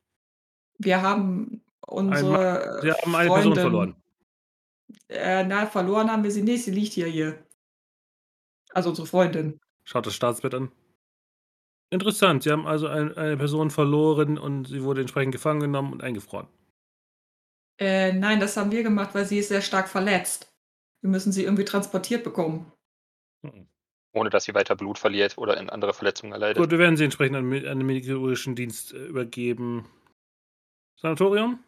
Wir 0.78 1.02
haben 1.02 1.62
unsere 1.86 2.80
Sie 2.82 2.90
haben 2.90 3.14
eine 3.14 3.28
Freundin, 3.28 3.52
Person 3.52 3.54
verloren. 3.54 3.96
Äh, 5.08 5.44
na, 5.44 5.66
verloren 5.66 6.10
haben 6.10 6.24
wir 6.24 6.30
sie 6.30 6.42
nicht. 6.42 6.64
Sie 6.64 6.70
liegt 6.70 6.92
hier 6.92 7.06
hier. 7.06 7.44
Also 8.72 8.90
unsere 8.90 9.06
Freundin. 9.06 9.60
Schaut 9.84 10.06
das 10.06 10.14
Staatsbett 10.14 10.54
an. 10.54 10.72
Interessant. 11.92 12.42
Sie 12.42 12.50
haben 12.50 12.66
also 12.66 12.88
ein, 12.88 13.16
eine 13.16 13.36
Person 13.36 13.70
verloren 13.70 14.38
und 14.38 14.66
sie 14.66 14.82
wurde 14.82 15.02
entsprechend 15.02 15.32
gefangen 15.32 15.60
genommen 15.60 15.92
und 15.92 16.02
eingefroren. 16.02 16.48
Äh, 17.78 18.12
nein, 18.12 18.40
das 18.40 18.56
haben 18.56 18.70
wir 18.72 18.82
gemacht, 18.82 19.14
weil 19.14 19.26
sie 19.26 19.38
ist 19.38 19.48
sehr 19.48 19.60
stark 19.60 19.88
verletzt. 19.88 20.52
Wir 21.02 21.10
müssen 21.10 21.32
sie 21.32 21.44
irgendwie 21.44 21.64
transportiert 21.64 22.24
bekommen. 22.24 22.72
Hm. 23.44 23.66
Ohne 24.14 24.30
dass 24.30 24.44
sie 24.44 24.54
weiter 24.54 24.76
Blut 24.76 24.98
verliert 24.98 25.36
oder 25.36 25.58
in 25.58 25.68
andere 25.68 25.92
Verletzungen 25.92 26.32
erleidet. 26.32 26.58
Gut, 26.58 26.70
wir 26.70 26.78
werden 26.78 26.96
sie 26.96 27.04
entsprechend 27.04 27.36
an, 27.36 27.44
an 27.52 27.78
den 27.78 27.86
medizinischen 27.86 28.54
Dienst 28.54 28.92
äh, 28.92 29.06
übergeben. 29.06 29.86
Sanatorium? 30.96 31.58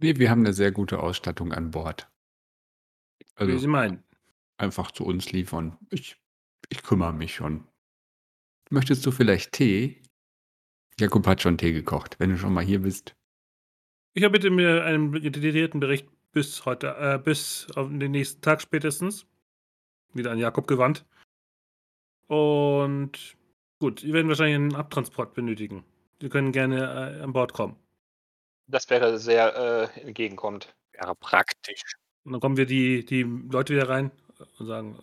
Nee, 0.00 0.16
wir 0.18 0.30
haben 0.30 0.40
eine 0.40 0.52
sehr 0.52 0.72
gute 0.72 1.00
Ausstattung 1.00 1.52
an 1.52 1.70
Bord. 1.70 2.10
Wie 3.20 3.26
Also 3.36 3.58
Sie 3.58 3.66
meinen. 3.68 4.02
einfach 4.58 4.90
zu 4.90 5.04
uns 5.04 5.30
liefern. 5.32 5.78
Ich, 5.90 6.16
ich 6.68 6.82
kümmere 6.82 7.12
mich 7.12 7.34
schon. 7.34 7.67
Möchtest 8.70 9.04
du 9.06 9.10
vielleicht 9.10 9.52
Tee? 9.52 10.02
Jakob 10.98 11.26
hat 11.26 11.42
schon 11.42 11.56
Tee 11.56 11.72
gekocht, 11.72 12.16
wenn 12.18 12.30
du 12.30 12.36
schon 12.36 12.52
mal 12.52 12.64
hier 12.64 12.82
bist. 12.82 13.14
Ich 14.14 14.24
habe 14.24 14.32
bitte 14.32 14.50
mir 14.50 14.84
einen 14.84 15.12
detaillierten 15.12 15.80
Bericht 15.80 16.08
bis 16.32 16.64
heute, 16.64 16.94
äh, 16.98 17.18
bis 17.18 17.66
auf 17.74 17.88
den 17.88 18.10
nächsten 18.10 18.40
Tag 18.42 18.60
spätestens. 18.60 19.26
Wieder 20.12 20.32
an 20.32 20.38
Jakob 20.38 20.66
gewandt. 20.66 21.06
Und 22.26 23.36
gut, 23.78 24.00
Sie 24.00 24.12
werden 24.12 24.28
wahrscheinlich 24.28 24.56
einen 24.56 24.74
Abtransport 24.74 25.34
benötigen. 25.34 25.84
Sie 26.20 26.28
können 26.28 26.52
gerne 26.52 27.18
äh, 27.18 27.22
an 27.22 27.32
Bord 27.32 27.52
kommen. 27.52 27.76
Das 28.66 28.90
wäre 28.90 29.18
sehr 29.18 29.90
äh, 29.96 30.00
entgegenkommend. 30.00 30.74
Wäre 30.92 31.14
praktisch. 31.14 31.82
Und 32.24 32.32
dann 32.32 32.40
kommen 32.40 32.56
wir 32.56 32.66
die, 32.66 33.04
die 33.04 33.22
Leute 33.22 33.74
wieder 33.74 33.88
rein 33.88 34.10
und 34.58 34.66
sagen, 34.66 34.98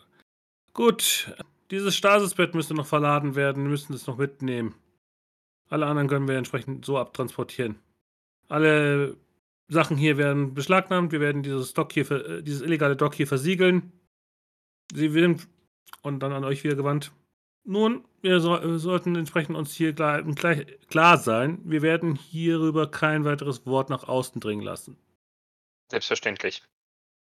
gut, 0.74 1.36
dieses 1.72 1.96
Stasisbett 1.96 2.56
müsste 2.56 2.74
noch 2.74 2.88
verladen 2.88 3.36
werden, 3.36 3.64
wir 3.64 3.70
müssen 3.70 3.94
es 3.94 4.08
noch 4.08 4.18
mitnehmen. 4.18 4.76
Alle 5.70 5.88
anderen 5.88 6.08
können 6.08 6.28
wir 6.28 6.38
entsprechend 6.38 6.86
so 6.86 6.98
abtransportieren. 6.98 7.80
Alle 8.48 9.18
Sachen 9.68 9.98
hier 9.98 10.18
werden 10.18 10.54
beschlagnahmt. 10.54 11.12
Wir 11.12 11.20
werden 11.20 11.42
dieses 11.42 11.74
Dock 11.74 11.94
hier, 11.94 12.10
äh, 12.12 12.44
dieses 12.44 12.62
illegale 12.62 12.96
Dock 12.96 13.16
hier 13.16 13.28
versiegeln. 13.28 13.92
Sie 14.94 15.14
werden 15.14 15.42
und 16.04 16.20
dann 16.20 16.34
an 16.34 16.44
euch 16.44 16.64
wieder 16.64 16.76
gewandt. 16.76 17.12
Nun, 17.64 18.06
wir, 18.22 18.40
so, 18.40 18.52
wir 18.62 18.78
sollten 18.78 19.16
entsprechend 19.16 19.58
uns 19.58 19.74
hier 19.74 19.94
klar, 19.94 20.22
klar 20.88 21.18
sein. 21.18 21.60
Wir 21.64 21.82
werden 21.82 22.16
hierüber 22.16 22.92
kein 22.92 23.26
weiteres 23.26 23.66
Wort 23.66 23.90
nach 23.90 24.04
außen 24.08 24.40
dringen 24.40 24.62
lassen. 24.62 24.98
Selbstverständlich. 25.90 26.62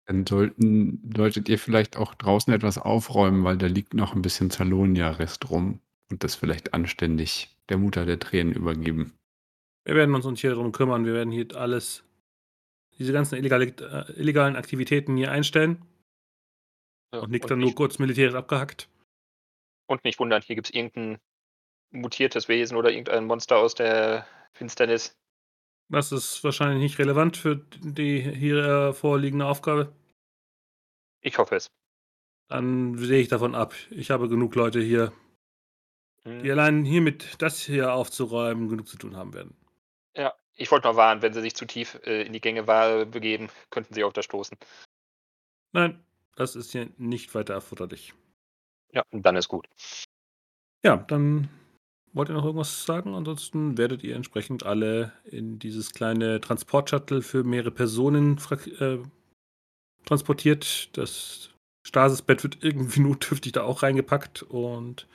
Dann 0.06 0.26
sollten, 0.26 1.12
solltet 1.16 1.48
ihr 1.48 1.58
vielleicht 1.58 1.96
auch 1.98 2.14
draußen 2.14 2.54
etwas 2.54 2.78
aufräumen, 2.78 3.44
weil 3.44 3.58
da 3.58 3.68
liegt 3.68 3.94
noch 3.94 4.16
ein 4.16 4.22
bisschen 4.22 4.50
Zalonia-Rest 4.50 5.50
rum 5.50 5.80
und 6.12 6.24
das 6.24 6.36
vielleicht 6.36 6.74
anständig 6.74 7.56
der 7.70 7.78
Mutter 7.78 8.06
der 8.06 8.20
Tränen 8.20 8.54
übergeben. 8.54 9.14
Wir 9.86 9.96
werden 9.96 10.14
uns 10.14 10.42
hier 10.42 10.52
darum 10.52 10.72
kümmern. 10.72 11.06
Wir 11.06 11.14
werden 11.14 11.32
hier 11.32 11.48
alles, 11.56 12.04
diese 13.00 13.14
ganzen 13.14 13.36
illegale, 13.36 13.68
äh, 13.68 14.12
illegalen 14.20 14.56
Aktivitäten 14.56 15.16
hier 15.16 15.32
einstellen. 15.32 15.86
Ja, 17.14 17.22
und 17.22 17.32
Nick 17.32 17.48
dann 17.48 17.60
nur 17.60 17.76
kurz 17.76 18.00
militärisch 18.00 18.36
abgehackt. 18.36 18.90
Und 19.88 20.04
nicht 20.04 20.20
wundern, 20.20 20.42
hier 20.42 20.56
gibt 20.56 20.68
es 20.68 20.74
irgendein 20.74 21.20
mutiertes 21.92 22.48
Wesen 22.48 22.76
oder 22.76 22.92
irgendein 22.92 23.26
Monster 23.26 23.58
aus 23.58 23.76
der 23.76 24.26
Finsternis. 24.54 25.16
Das 25.94 26.12
ist 26.12 26.44
wahrscheinlich 26.44 26.80
nicht 26.80 26.98
relevant 26.98 27.38
für 27.38 27.58
die 27.80 28.20
hier 28.20 28.94
vorliegende 28.96 29.46
Aufgabe. 29.46 29.94
Ich 31.22 31.38
hoffe 31.38 31.56
es. 31.56 31.68
Dann 32.48 32.98
sehe 32.98 33.22
ich 33.22 33.28
davon 33.28 33.54
ab. 33.54 33.76
Ich 33.92 34.10
habe 34.10 34.28
genug 34.28 34.56
Leute 34.56 34.82
hier, 34.82 35.14
hm. 36.24 36.42
die 36.42 36.52
allein 36.52 36.84
hiermit 36.84 37.40
das 37.44 37.62
hier 37.62 37.94
aufzuräumen 37.94 38.70
genug 38.70 38.88
zu 38.88 38.98
tun 38.98 39.16
haben 39.16 39.36
werden. 39.36 39.56
Ja, 40.18 40.34
ich 40.56 40.72
wollte 40.72 40.88
noch 40.88 40.96
warnen, 40.96 41.22
wenn 41.22 41.34
sie 41.34 41.42
sich 41.42 41.56
zu 41.56 41.66
tief 41.66 42.00
äh, 42.06 42.24
in 42.24 42.34
die 42.34 42.42
Gänge 42.42 42.64
begeben, 42.64 43.50
könnten 43.70 43.94
sie 43.94 44.04
auf 44.04 44.14
das 44.14 44.26
stoßen. 44.26 44.58
Nein, 45.74 46.04
das 46.36 46.56
ist 46.56 46.72
hier 46.72 46.90
nicht 46.98 47.36
weiter 47.36 47.54
erforderlich. 47.54 48.16
Ja, 48.92 49.04
dann 49.12 49.36
ist 49.36 49.48
gut. 49.48 49.68
Ja, 50.84 50.98
dann 50.98 51.50
wollt 52.14 52.30
ihr 52.30 52.36
noch 52.36 52.46
irgendwas 52.46 52.86
sagen? 52.86 53.16
Ansonsten 53.16 53.78
werdet 53.78 54.04
ihr 54.04 54.16
entsprechend 54.16 54.66
alle 54.66 55.12
in 55.26 55.60
dieses 55.60 55.92
kleine 55.92 56.40
Transportshuttle 56.40 57.22
für 57.22 57.44
mehrere 57.44 57.72
Personen 57.72 58.40
äh, 58.80 59.00
transportiert. 60.06 60.96
Das 60.98 61.50
Stasisbett 61.84 62.44
wird 62.44 62.64
irgendwie 62.64 63.00
notdürftig 63.02 63.52
da 63.52 63.64
auch 63.64 63.84
reingepackt 63.84 64.44
und 64.44 65.08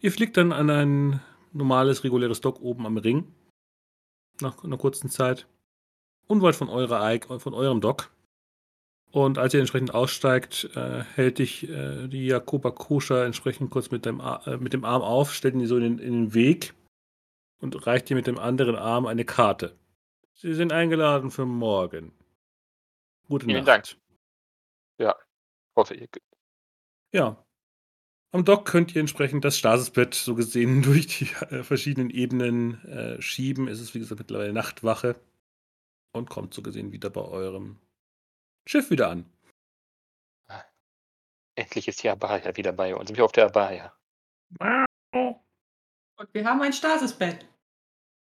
ihr 0.00 0.12
fliegt 0.12 0.36
dann 0.36 0.52
an 0.52 0.70
ein 0.70 1.20
normales, 1.52 2.04
reguläres 2.04 2.40
Dock 2.40 2.60
oben 2.60 2.86
am 2.86 2.96
Ring. 2.96 3.32
Nach 4.40 4.64
einer 4.64 4.78
kurzen 4.78 5.10
Zeit. 5.10 5.46
Unweit 6.26 6.56
von, 6.56 6.68
eurer, 6.68 7.20
von 7.38 7.54
eurem 7.54 7.80
Dock. 7.80 8.10
Und 9.14 9.38
als 9.38 9.54
ihr 9.54 9.60
entsprechend 9.60 9.94
aussteigt, 9.94 10.70
äh, 10.74 11.04
hält 11.14 11.38
dich 11.38 11.68
äh, 11.68 12.08
die 12.08 12.26
Jakoba 12.26 12.72
Koscher 12.72 13.24
entsprechend 13.24 13.70
kurz 13.70 13.92
mit 13.92 14.04
dem, 14.04 14.18
äh, 14.18 14.56
mit 14.56 14.72
dem 14.72 14.84
Arm 14.84 15.02
auf, 15.02 15.32
stellt 15.32 15.54
ihn 15.54 15.64
so 15.68 15.76
in 15.76 15.82
den, 15.84 15.98
in 16.00 16.12
den 16.12 16.34
Weg 16.34 16.74
und 17.60 17.86
reicht 17.86 18.08
dir 18.08 18.16
mit 18.16 18.26
dem 18.26 18.40
anderen 18.40 18.74
Arm 18.74 19.06
eine 19.06 19.24
Karte. 19.24 19.78
Sie 20.32 20.52
sind 20.52 20.72
eingeladen 20.72 21.30
für 21.30 21.46
morgen. 21.46 22.10
Gute 23.28 23.46
Vielen 23.46 23.64
Nacht. 23.64 23.68
Dank. 23.68 24.02
Ja, 24.98 25.14
hoffe 25.76 25.94
ich. 25.94 26.10
Ja. 27.12 27.36
Am 28.32 28.44
Dock 28.44 28.64
könnt 28.64 28.96
ihr 28.96 29.00
entsprechend 29.00 29.44
das 29.44 29.56
Stasisbett 29.56 30.16
so 30.16 30.34
gesehen 30.34 30.82
durch 30.82 31.06
die 31.06 31.28
äh, 31.54 31.62
verschiedenen 31.62 32.10
Ebenen 32.10 32.82
äh, 32.82 33.22
schieben. 33.22 33.68
Es 33.68 33.80
ist 33.80 33.94
wie 33.94 34.00
gesagt 34.00 34.18
mittlerweile 34.18 34.52
Nachtwache 34.52 35.14
und 36.10 36.28
kommt 36.28 36.52
so 36.52 36.62
gesehen 36.62 36.90
wieder 36.90 37.10
bei 37.10 37.22
eurem 37.22 37.78
Schiff 38.66 38.90
wieder 38.90 39.10
an. 39.10 39.30
Endlich 41.56 41.86
ist 41.86 42.02
die 42.02 42.08
Abaya 42.08 42.56
wieder 42.56 42.72
bei 42.72 42.94
uns. 42.94 43.10
Ich 43.10 43.20
auf 43.20 43.32
der 43.32 43.46
Abaya. 43.46 43.94
Und 44.60 46.32
wir 46.32 46.44
haben 46.44 46.62
ein 46.62 46.72
Stasisbett. 46.72 47.46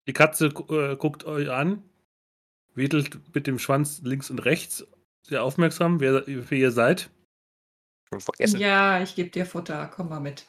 Die 0.06 0.12
Katze 0.12 0.46
äh, 0.46 0.96
guckt 0.96 1.24
euch 1.24 1.50
an, 1.50 1.82
wedelt 2.74 3.34
mit 3.34 3.46
dem 3.46 3.58
Schwanz 3.58 4.00
links 4.02 4.30
und 4.30 4.38
rechts, 4.38 4.86
sehr 5.22 5.44
aufmerksam, 5.44 6.00
wer, 6.00 6.26
wer 6.26 6.58
ihr 6.58 6.70
seid. 6.70 7.10
Vergessen. 8.10 8.58
Ja, 8.58 9.02
ich 9.02 9.14
gebe 9.14 9.28
dir 9.28 9.44
Futter. 9.44 9.90
Komm 9.94 10.08
mal 10.08 10.20
mit. 10.20 10.46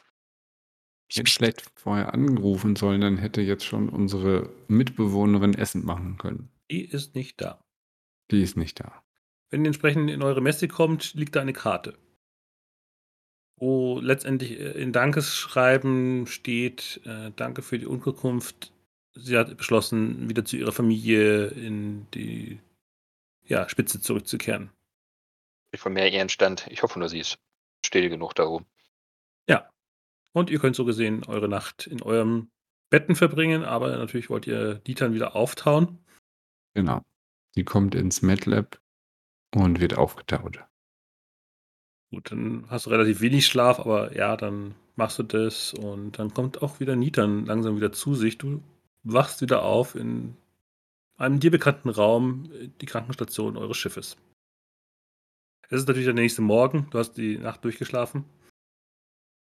Ich 1.10 1.18
hätte 1.18 1.30
vielleicht 1.30 1.68
vorher 1.78 2.14
angerufen 2.14 2.76
sollen, 2.76 3.02
dann 3.02 3.18
hätte 3.18 3.42
jetzt 3.42 3.66
schon 3.66 3.90
unsere 3.90 4.48
Mitbewohnerin 4.68 5.54
Essen 5.54 5.84
machen 5.84 6.16
können. 6.16 6.50
Die 6.70 6.84
ist 6.84 7.14
nicht 7.14 7.40
da. 7.40 7.62
Die 8.30 8.42
ist 8.42 8.56
nicht 8.56 8.80
da. 8.80 9.02
Wenn 9.50 9.64
ihr 9.64 9.68
entsprechend 9.68 10.10
in 10.10 10.22
eure 10.22 10.40
Messe 10.40 10.68
kommt, 10.68 11.14
liegt 11.14 11.36
da 11.36 11.40
eine 11.40 11.52
Karte. 11.52 11.98
Wo 13.56 14.00
letztendlich 14.00 14.52
äh, 14.58 14.70
in 14.80 14.92
Dankeschreiben 14.92 16.26
steht, 16.26 17.00
äh, 17.04 17.32
danke 17.36 17.62
für 17.62 17.78
die 17.78 17.86
Unterkunft. 17.86 18.72
Sie 19.12 19.36
hat 19.36 19.56
beschlossen, 19.56 20.28
wieder 20.28 20.44
zu 20.44 20.56
ihrer 20.56 20.72
Familie 20.72 21.48
in 21.48 22.06
die 22.12 22.60
ja, 23.42 23.68
Spitze 23.68 24.00
zurückzukehren. 24.00 24.70
Ich 25.72 25.80
von 25.80 25.92
mehr 25.92 26.10
Ehrenstand. 26.10 26.66
Ich 26.70 26.82
hoffe 26.82 26.98
nur, 26.98 27.08
sie 27.08 27.18
ist 27.18 27.38
still 27.84 28.08
genug 28.08 28.34
da 28.34 28.46
oben. 28.46 28.66
Ja. 29.48 29.68
Und 30.32 30.48
ihr 30.48 30.60
könnt 30.60 30.76
so 30.76 30.84
gesehen 30.84 31.24
eure 31.24 31.48
Nacht 31.48 31.88
in 31.88 32.02
eurem 32.02 32.50
Betten 32.88 33.16
verbringen, 33.16 33.64
aber 33.64 33.96
natürlich 33.96 34.30
wollt 34.30 34.46
ihr 34.46 34.76
Dietern 34.76 35.12
wieder 35.12 35.34
auftauen. 35.34 35.98
Genau. 36.74 37.02
Sie 37.52 37.64
kommt 37.64 37.96
ins 37.96 38.22
MedLab 38.22 38.79
und 39.54 39.80
wird 39.80 39.96
aufgetaut. 39.96 40.64
Gut, 42.10 42.32
dann 42.32 42.66
hast 42.68 42.86
du 42.86 42.90
relativ 42.90 43.20
wenig 43.20 43.46
Schlaf, 43.46 43.78
aber 43.78 44.16
ja, 44.16 44.36
dann 44.36 44.74
machst 44.96 45.18
du 45.18 45.22
das 45.22 45.72
und 45.74 46.18
dann 46.18 46.34
kommt 46.34 46.62
auch 46.62 46.80
wieder 46.80 46.96
Nitan 46.96 47.46
langsam 47.46 47.76
wieder 47.76 47.92
zu 47.92 48.14
sich. 48.14 48.36
Du 48.36 48.62
wachst 49.04 49.40
wieder 49.40 49.62
auf 49.62 49.94
in 49.94 50.36
einem 51.16 51.38
dir 51.38 51.50
bekannten 51.50 51.88
Raum, 51.88 52.50
die 52.80 52.86
Krankenstation 52.86 53.56
eures 53.56 53.76
Schiffes. 53.76 54.16
Es 55.68 55.82
ist 55.82 55.88
natürlich 55.88 56.06
der 56.06 56.14
nächste 56.14 56.42
Morgen, 56.42 56.88
du 56.90 56.98
hast 56.98 57.12
die 57.12 57.38
Nacht 57.38 57.64
durchgeschlafen. 57.64 58.24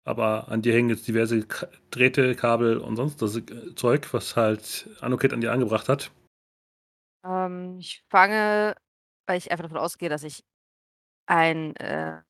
Aber 0.04 0.48
an 0.48 0.60
dir 0.62 0.74
hängen 0.74 0.90
jetzt 0.90 1.06
diverse 1.08 1.46
Drähte, 1.90 2.34
Kabel 2.34 2.78
und 2.78 2.96
sonst 2.96 3.22
das 3.22 3.40
Zeug, 3.76 4.12
was 4.12 4.36
halt 4.36 4.88
Anoket 5.00 5.32
an 5.32 5.40
dir 5.40 5.52
angebracht 5.52 5.88
hat. 5.88 6.10
Ähm, 7.24 7.78
ich 7.78 8.04
fange 8.08 8.74
weil 9.30 9.38
ich 9.38 9.52
einfach 9.52 9.62
davon 9.62 9.78
ausgehe, 9.78 10.08
dass 10.08 10.24
ich 10.24 10.44
ein, 11.26 11.76
äh, 11.76 12.20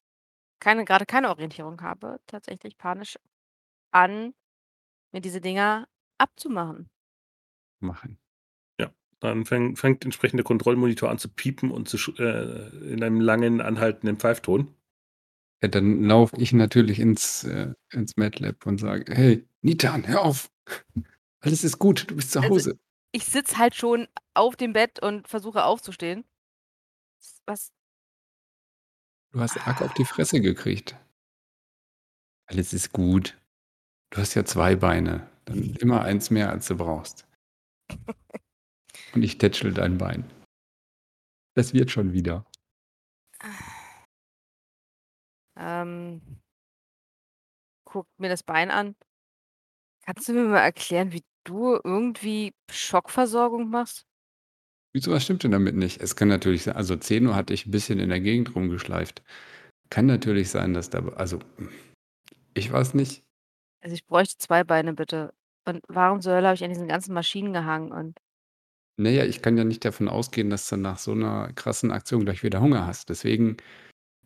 keine, 0.61 0.85
gerade 0.85 1.07
keine 1.07 1.31
Orientierung 1.31 1.81
habe, 1.81 2.21
tatsächlich 2.27 2.77
panisch 2.77 3.19
an, 3.91 4.35
mir 5.11 5.23
diese 5.23 5.41
Dinger 5.41 5.89
abzumachen. 6.19 6.91
Machen. 7.81 8.19
Ja, 8.79 8.93
dann 9.21 9.47
fäng, 9.47 9.77
fängt 9.77 10.05
entsprechend 10.05 10.41
der 10.41 10.45
Kontrollmonitor 10.45 11.09
an 11.09 11.17
zu 11.17 11.31
piepen 11.31 11.71
und 11.71 11.89
zu, 11.89 11.97
äh, 12.19 12.69
in 12.93 13.03
einem 13.03 13.23
langen, 13.23 13.63
anhaltenden 13.63 14.19
Pfeifton. 14.19 14.75
Ja, 15.63 15.69
dann 15.69 16.03
laufe 16.05 16.37
ich 16.37 16.53
natürlich 16.53 17.01
ins, 17.01 17.45
äh, 17.45 17.73
ins 17.93 18.19
MATLAB 18.19 18.67
und 18.67 18.77
sage, 18.77 19.15
hey, 19.15 19.49
Nitan, 19.63 20.07
hör 20.07 20.21
auf. 20.21 20.51
Alles 21.41 21.65
ist 21.65 21.79
gut, 21.79 22.11
du 22.11 22.17
bist 22.17 22.33
zu 22.33 22.41
also, 22.41 22.51
Hause. 22.55 22.71
Also, 22.73 22.81
ich 23.13 23.25
sitze 23.25 23.57
halt 23.57 23.75
schon 23.75 24.07
auf 24.35 24.57
dem 24.57 24.75
Bett 24.75 25.03
und 25.03 25.29
versuche 25.29 25.65
aufzustehen. 25.65 26.27
Was? 27.47 27.73
Du 29.33 29.41
hast 29.41 29.57
arg 29.67 29.83
auf 29.83 29.95
die 29.95 30.05
Fresse 30.05 30.41
gekriegt. 30.41 30.97
Alles 32.47 32.73
ist 32.73 32.93
gut. 32.93 33.39
Du 34.11 34.21
hast 34.21 34.35
ja 34.35 34.45
zwei 34.45 34.75
Beine. 34.77 35.31
Dann 35.45 35.75
immer 35.81 36.03
eins 36.03 36.31
mehr, 36.31 36.51
als 36.51 36.67
du 36.67 36.77
brauchst. 36.77 37.27
Und 39.15 39.23
ich 39.23 39.39
tätschel 39.39 39.73
dein 39.73 39.99
Bein. 39.99 40.29
Das 41.55 41.75
wird 41.75 41.91
schon 41.91 42.13
wieder. 42.13 42.45
Ähm, 45.57 46.41
guck 47.85 48.07
mir 48.19 48.29
das 48.29 48.43
Bein 48.43 48.71
an. 48.71 48.97
Kannst 50.05 50.29
du 50.29 50.33
mir 50.33 50.45
mal 50.45 50.61
erklären, 50.61 51.13
wie 51.13 51.25
du 51.45 51.75
irgendwie 51.85 52.55
Schockversorgung 52.71 53.69
machst? 53.69 54.07
Wieso, 54.93 55.13
was 55.13 55.25
stimmt 55.25 55.45
denn 55.45 55.53
damit 55.53 55.77
nicht? 55.77 56.01
Es 56.01 56.17
kann 56.17 56.29
natürlich 56.29 56.65
sein, 56.65 56.77
also 56.77 56.97
Zeno 56.97 57.35
hatte 57.35 57.55
ich 57.55 57.67
ein 57.67 57.71
bisschen 57.71 57.99
in 58.01 58.09
der 58.09 58.21
Gegend 58.21 58.55
rumgeschleift. 58.55 59.23
Kann 59.89 60.07
natürlich 60.07 60.51
sein, 60.51 60.75
dass 60.75 60.91
da, 60.91 61.07
also 61.11 61.39
ich 62.55 62.71
weiß 62.71 62.95
nicht. 62.95 63.23
Also 63.83 63.95
ich 63.95 64.07
bräuchte 64.07 64.39
zwei 64.39 64.65
Beine 64.65 64.93
bitte. 64.93 65.33
Und 65.65 65.81
warum 65.89 66.21
zur 66.21 66.35
Hölle 66.35 66.49
habe 66.49 66.55
ich 66.55 66.65
an 66.65 66.71
diesen 66.71 66.89
ganzen 66.89 67.15
Maschinen 67.15 67.53
gehangen? 67.53 67.93
Und 67.93 68.19
naja, 68.97 69.25
ich 69.25 69.43
kann 69.43 69.57
ja 69.57 69.65
nicht 69.65 69.85
davon 69.85 70.09
ausgehen, 70.09 70.51
dass 70.51 70.69
du 70.69 70.77
nach 70.77 70.99
so 70.99 71.13
einer 71.13 71.53
krassen 71.55 71.91
Aktion 71.91 72.25
gleich 72.25 72.43
wieder 72.43 72.61
Hunger 72.61 72.87
hast. 72.87 73.09
Deswegen, 73.09 73.57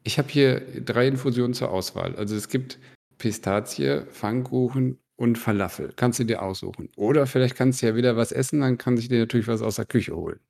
ich 0.02 0.18
habe 0.18 0.28
hier 0.28 0.60
drei 0.80 1.08
Infusionen 1.08 1.54
zur 1.54 1.70
Auswahl. 1.70 2.16
Also 2.16 2.34
es 2.36 2.48
gibt 2.48 2.78
Pistazie, 3.18 4.06
Pfannkuchen, 4.10 4.98
und 5.16 5.38
Falafel. 5.38 5.92
Kannst 5.96 6.18
du 6.18 6.24
dir 6.24 6.42
aussuchen. 6.42 6.88
Oder 6.96 7.26
vielleicht 7.26 7.56
kannst 7.56 7.82
du 7.82 7.86
ja 7.86 7.94
wieder 7.94 8.16
was 8.16 8.32
essen, 8.32 8.60
dann 8.60 8.78
kann 8.78 8.96
ich 8.96 9.08
dir 9.08 9.20
natürlich 9.20 9.48
was 9.48 9.62
aus 9.62 9.76
der 9.76 9.84
Küche 9.84 10.14
holen. 10.14 10.40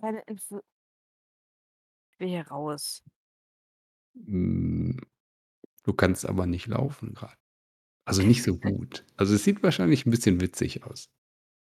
Keine 0.00 0.22
Info. 0.26 0.60
Ich 2.12 2.20
will 2.20 2.28
hier 2.28 2.46
raus. 2.48 3.02
Hm, 4.14 4.98
du 5.84 5.92
kannst 5.92 6.26
aber 6.26 6.46
nicht 6.46 6.66
laufen 6.66 7.14
gerade. 7.14 7.36
Also 8.06 8.22
nicht 8.22 8.42
so 8.42 8.56
gut. 8.58 9.04
Also 9.16 9.34
es 9.34 9.44
sieht 9.44 9.62
wahrscheinlich 9.62 10.06
ein 10.06 10.10
bisschen 10.10 10.40
witzig 10.40 10.84
aus. 10.84 11.06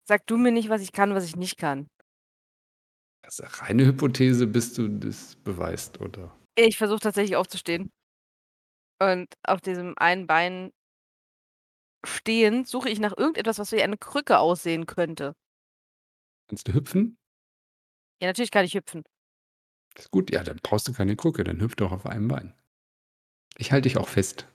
Sag 0.08 0.26
du 0.28 0.38
mir 0.38 0.52
nicht, 0.52 0.70
was 0.70 0.82
ich 0.82 0.92
kann, 0.92 1.14
was 1.14 1.26
ich 1.26 1.36
nicht 1.36 1.58
kann. 1.58 1.88
Das 3.24 3.40
ist 3.40 3.42
eine 3.42 3.62
reine 3.62 3.86
Hypothese, 3.86 4.48
bis 4.48 4.74
du 4.74 4.88
das 4.88 5.36
beweist, 5.36 6.02
oder? 6.02 6.36
Ich 6.56 6.78
versuche 6.78 7.00
tatsächlich 7.00 7.36
aufzustehen. 7.36 7.92
Und 9.00 9.28
auf 9.44 9.62
diesem 9.62 9.98
einen 9.98 10.28
Bein 10.28 10.72
stehend 12.06 12.68
suche 12.68 12.90
ich 12.90 13.00
nach 13.00 13.16
irgendetwas, 13.18 13.60
was 13.60 13.72
wie 13.72 13.82
eine 13.82 13.98
Krücke 13.98 14.40
aussehen 14.40 14.86
könnte. 14.86 15.34
Kannst 16.48 16.68
du 16.68 16.74
hüpfen? 16.74 17.18
Ja, 18.22 18.28
natürlich 18.28 18.52
kann 18.52 18.66
ich 18.66 18.74
hüpfen. 18.76 19.04
Ist 19.98 20.12
gut, 20.12 20.32
ja, 20.34 20.44
dann 20.44 20.60
brauchst 20.62 20.88
du 20.90 20.94
keine 20.94 21.16
Krücke, 21.16 21.46
dann 21.46 21.62
hüpf 21.62 21.76
doch 21.78 21.94
auf 21.94 22.06
einem 22.06 22.28
Bein. 22.28 22.54
Ich 23.58 23.72
halte 23.72 23.88
dich 23.88 23.98
auch 23.98 24.10
fest. 24.10 24.46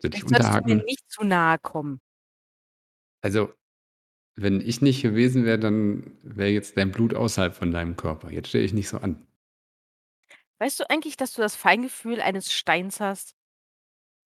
Du 0.00 0.08
dich 0.08 0.20
Vielleicht 0.20 0.28
solltest 0.28 0.54
du 0.54 0.60
mir 0.64 0.76
unterhaken? 0.76 0.84
nicht 0.84 1.10
zu 1.10 1.24
nahe 1.24 1.58
kommen. 1.58 2.00
Also, 3.22 3.52
wenn 4.36 4.60
ich 4.60 4.82
nicht 4.82 5.02
gewesen 5.02 5.44
wäre, 5.46 5.58
dann 5.60 6.18
wäre 6.22 6.50
jetzt 6.50 6.76
dein 6.78 6.92
Blut 6.92 7.14
außerhalb 7.14 7.54
von 7.54 7.72
deinem 7.72 7.96
Körper. 7.96 8.30
Jetzt 8.32 8.48
stelle 8.50 8.64
ich 8.64 8.74
nicht 8.74 8.88
so 8.88 8.98
an. 8.98 9.26
Weißt 10.60 10.78
du 10.80 10.88
eigentlich, 10.90 11.16
dass 11.16 11.32
du 11.32 11.42
das 11.42 11.56
Feingefühl 11.56 12.20
eines 12.20 12.52
Steins 12.52 13.00
hast? 13.00 13.34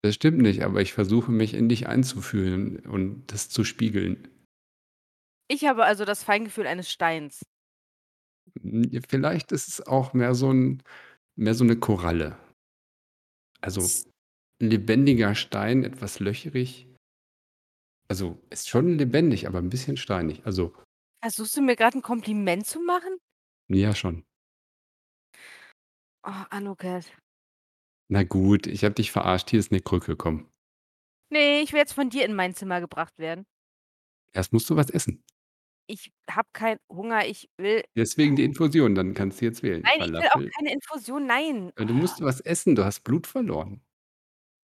Das 0.02 0.14
stimmt 0.14 0.38
nicht, 0.38 0.62
aber 0.62 0.80
ich 0.80 0.92
versuche 0.92 1.32
mich 1.32 1.54
in 1.54 1.68
dich 1.68 1.88
einzufühlen 1.88 2.86
und 2.86 3.24
das 3.32 3.48
zu 3.48 3.64
spiegeln. 3.64 4.28
Ich 5.48 5.66
habe 5.66 5.84
also 5.84 6.04
das 6.04 6.24
Feingefühl 6.24 6.66
eines 6.66 6.90
Steins. 6.90 7.42
Hm, 8.60 8.90
vielleicht 9.08 9.52
ist 9.52 9.68
es 9.68 9.86
auch 9.86 10.12
mehr 10.14 10.34
so 10.34 10.50
'n 10.50 10.82
mehr 11.36 11.54
so 11.54 11.64
'ne 11.64 11.76
Koralle. 11.76 12.36
Also, 13.62 13.92
'n 14.60 14.70
lebendiger 14.70 15.34
Stein, 15.36 15.84
etwas 15.84 16.20
löcherig. 16.20 16.88
Also, 18.10 18.38
ist 18.50 18.68
schon 18.68 18.98
lebendig, 18.98 19.46
aber 19.46 19.58
'n 19.58 19.68
bisschen 19.70 19.96
steinig. 19.96 20.42
Also 20.44 20.72
Versuchst 21.22 21.56
du 21.56 21.62
mir 21.62 21.76
gerade 21.76 21.96
'n 21.98 22.02
Kompliment 22.02 22.66
zu 22.66 22.80
machen? 22.80 23.16
Ja, 23.70 23.94
schon. 23.94 24.24
Oh, 26.24 26.46
Anuket. 26.50 27.12
Na 28.10 28.22
gut, 28.24 28.66
ich 28.66 28.84
habe 28.84 28.94
dich 28.94 29.10
verarscht. 29.12 29.50
Hier 29.50 29.60
ist 29.60 29.70
'ne 29.72 29.80
Krücke, 29.80 30.16
komm. 30.16 30.46
Ne, 31.32 31.62
ich 31.62 31.72
will 31.72 31.78
jetzt 31.78 31.94
von 31.94 32.10
dir 32.10 32.26
in 32.26 32.34
mein 32.34 32.54
Zimmer 32.54 32.80
gebracht 32.82 33.18
werden. 33.18 33.46
Erst 34.34 34.52
musst 34.52 34.68
du 34.70 34.76
was 34.76 34.90
essen. 34.90 35.22
Ich 35.92 36.10
habe 36.30 36.48
keinen 36.54 36.78
Hunger, 36.90 37.26
ich 37.26 37.50
will 37.58 37.84
Deswegen 37.96 38.36
die 38.36 38.44
Infusion, 38.44 38.94
dann 38.94 39.12
kannst 39.12 39.40
du 39.40 39.44
jetzt 39.44 39.62
wählen. 39.62 39.84
Nein, 39.84 40.00
ich 40.00 40.12
will 40.18 40.28
auch 40.32 40.40
Falafel 40.40 40.54
keine 40.56 40.72
Infusion, 40.72 41.26
nein. 41.26 41.72
Du 41.78 41.94
musst 41.94 42.20
was 42.20 42.40
essen, 42.40 42.74
du 42.74 42.84
hast 42.84 43.00
Blut 43.02 43.26
verloren. 43.26 43.82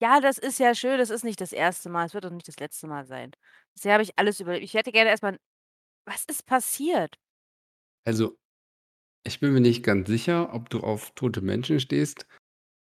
Ja, 0.03 0.21
das 0.21 0.39
ist 0.39 0.61
ja 0.61 0.77
schön, 0.77 0.99
das 0.99 1.11
ist 1.11 1.25
nicht 1.25 1.41
das 1.41 1.53
1. 1.53 1.89
Mal, 1.89 2.07
es 2.07 2.15
wird 2.15 2.25
auch 2.25 2.31
nicht 2.31 2.47
das 2.47 2.61
letzte 2.61 2.87
Mal 2.87 3.05
sein. 3.05 3.33
Bisher 3.75 3.95
habe 3.95 4.03
ich 4.05 4.17
alles 4.17 4.39
überlebt. 4.39 4.65
Ich 4.65 4.75
hätte 4.75 4.93
gerne 4.93 5.11
erst 5.11 5.25
mal 5.25 5.33
'n 5.35 5.39
was 6.07 6.25
ist 6.27 6.47
passiert? 6.47 7.17
Also, 8.07 8.39
ich 9.25 9.41
bin 9.41 9.53
mir 9.55 9.61
nicht 9.63 9.85
ganz 9.85 10.09
sicher, 10.09 10.55
ob 10.55 10.71
du 10.71 10.81
auf 10.81 11.13
tote 11.15 11.43
Menschen 11.43 11.81
stehst, 11.81 12.27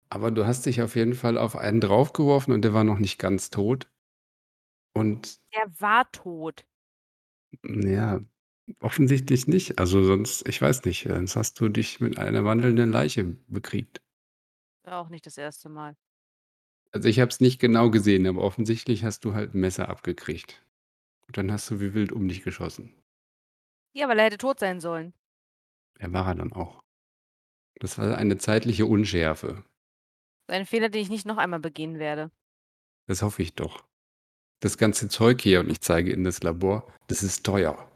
aber 0.10 0.32
du 0.32 0.46
hast 0.48 0.66
dich 0.68 0.82
auf 0.84 0.96
jeden 0.96 1.16
Fall 1.16 1.38
auf 1.38 1.56
einen 1.58 1.82
draufgeworfen 1.82 2.54
und 2.54 2.64
der 2.64 2.74
war 2.74 2.84
noch 2.86 3.00
nicht 3.00 3.20
ganz 3.20 3.50
tot. 3.52 3.90
Und 4.96 5.40
Der 5.54 5.68
war 5.80 6.10
tot. 6.12 6.66
Ja, 7.64 8.20
offensichtlich 8.80 9.48
nicht. 9.48 9.80
Also, 9.80 10.04
sonst 10.04 10.48
ich 10.48 10.62
weiß 10.62 10.86
nicht, 10.86 11.04
sonst 11.08 11.36
hast 11.36 11.60
du 11.60 11.70
dich 11.70 12.00
mit 12.00 12.18
einer 12.18 12.44
wandelnden 12.46 12.92
Leiche 12.92 13.24
bekriegt. 13.48 14.02
War 14.86 15.00
auch 15.02 15.10
nicht 15.10 15.26
das 15.26 15.38
1. 15.38 15.68
Mal. 15.70 15.96
Also, 16.94 17.08
ich 17.10 17.20
habe 17.20 17.30
es 17.30 17.40
nicht 17.40 17.60
genau 17.60 17.90
gesehen, 17.90 18.26
aber 18.28 18.42
offensichtlich 18.42 19.04
hast 19.04 19.26
du 19.26 19.34
halt 19.34 19.54
'n 19.54 19.60
Messer 19.60 19.90
abgekriegt. 19.90 20.66
Und 21.28 21.38
dann 21.38 21.52
hast 21.52 21.72
du 21.72 21.80
wie 21.82 21.94
wild 21.96 22.12
um 22.14 22.28
dich 22.28 22.44
geschossen. 22.44 22.94
Ja, 23.98 24.10
weil 24.10 24.20
er 24.20 24.26
hätte 24.26 24.38
tot 24.38 24.60
sein 24.60 24.82
sollen. 24.82 25.14
Ja, 26.02 26.12
war 26.12 26.28
er 26.28 26.36
dann 26.36 26.52
auch. 26.54 26.82
Das 27.80 27.98
war 28.00 28.18
eine 28.18 28.38
zeitliche 28.38 28.86
Unschärfe. 28.88 29.64
Ein 30.50 30.66
Fehler, 30.68 30.90
den 30.90 31.02
ich 31.02 31.10
nicht 31.10 31.26
noch 31.26 31.38
einmal 31.38 31.60
begehen 31.60 31.98
werde. 31.98 32.30
Das 33.10 33.22
hoffe 33.22 33.42
ich 33.44 33.54
doch. 33.54 33.86
Das 34.62 34.78
ganze 34.78 35.10
Zeug 35.10 35.42
hier 35.42 35.62
und 35.62 35.70
ich 35.72 35.82
zeige 35.82 36.12
in 36.14 36.24
das 36.26 36.44
Labor, 36.44 36.92
das 37.08 37.24
ist 37.24 37.46
teuer. 37.46 37.92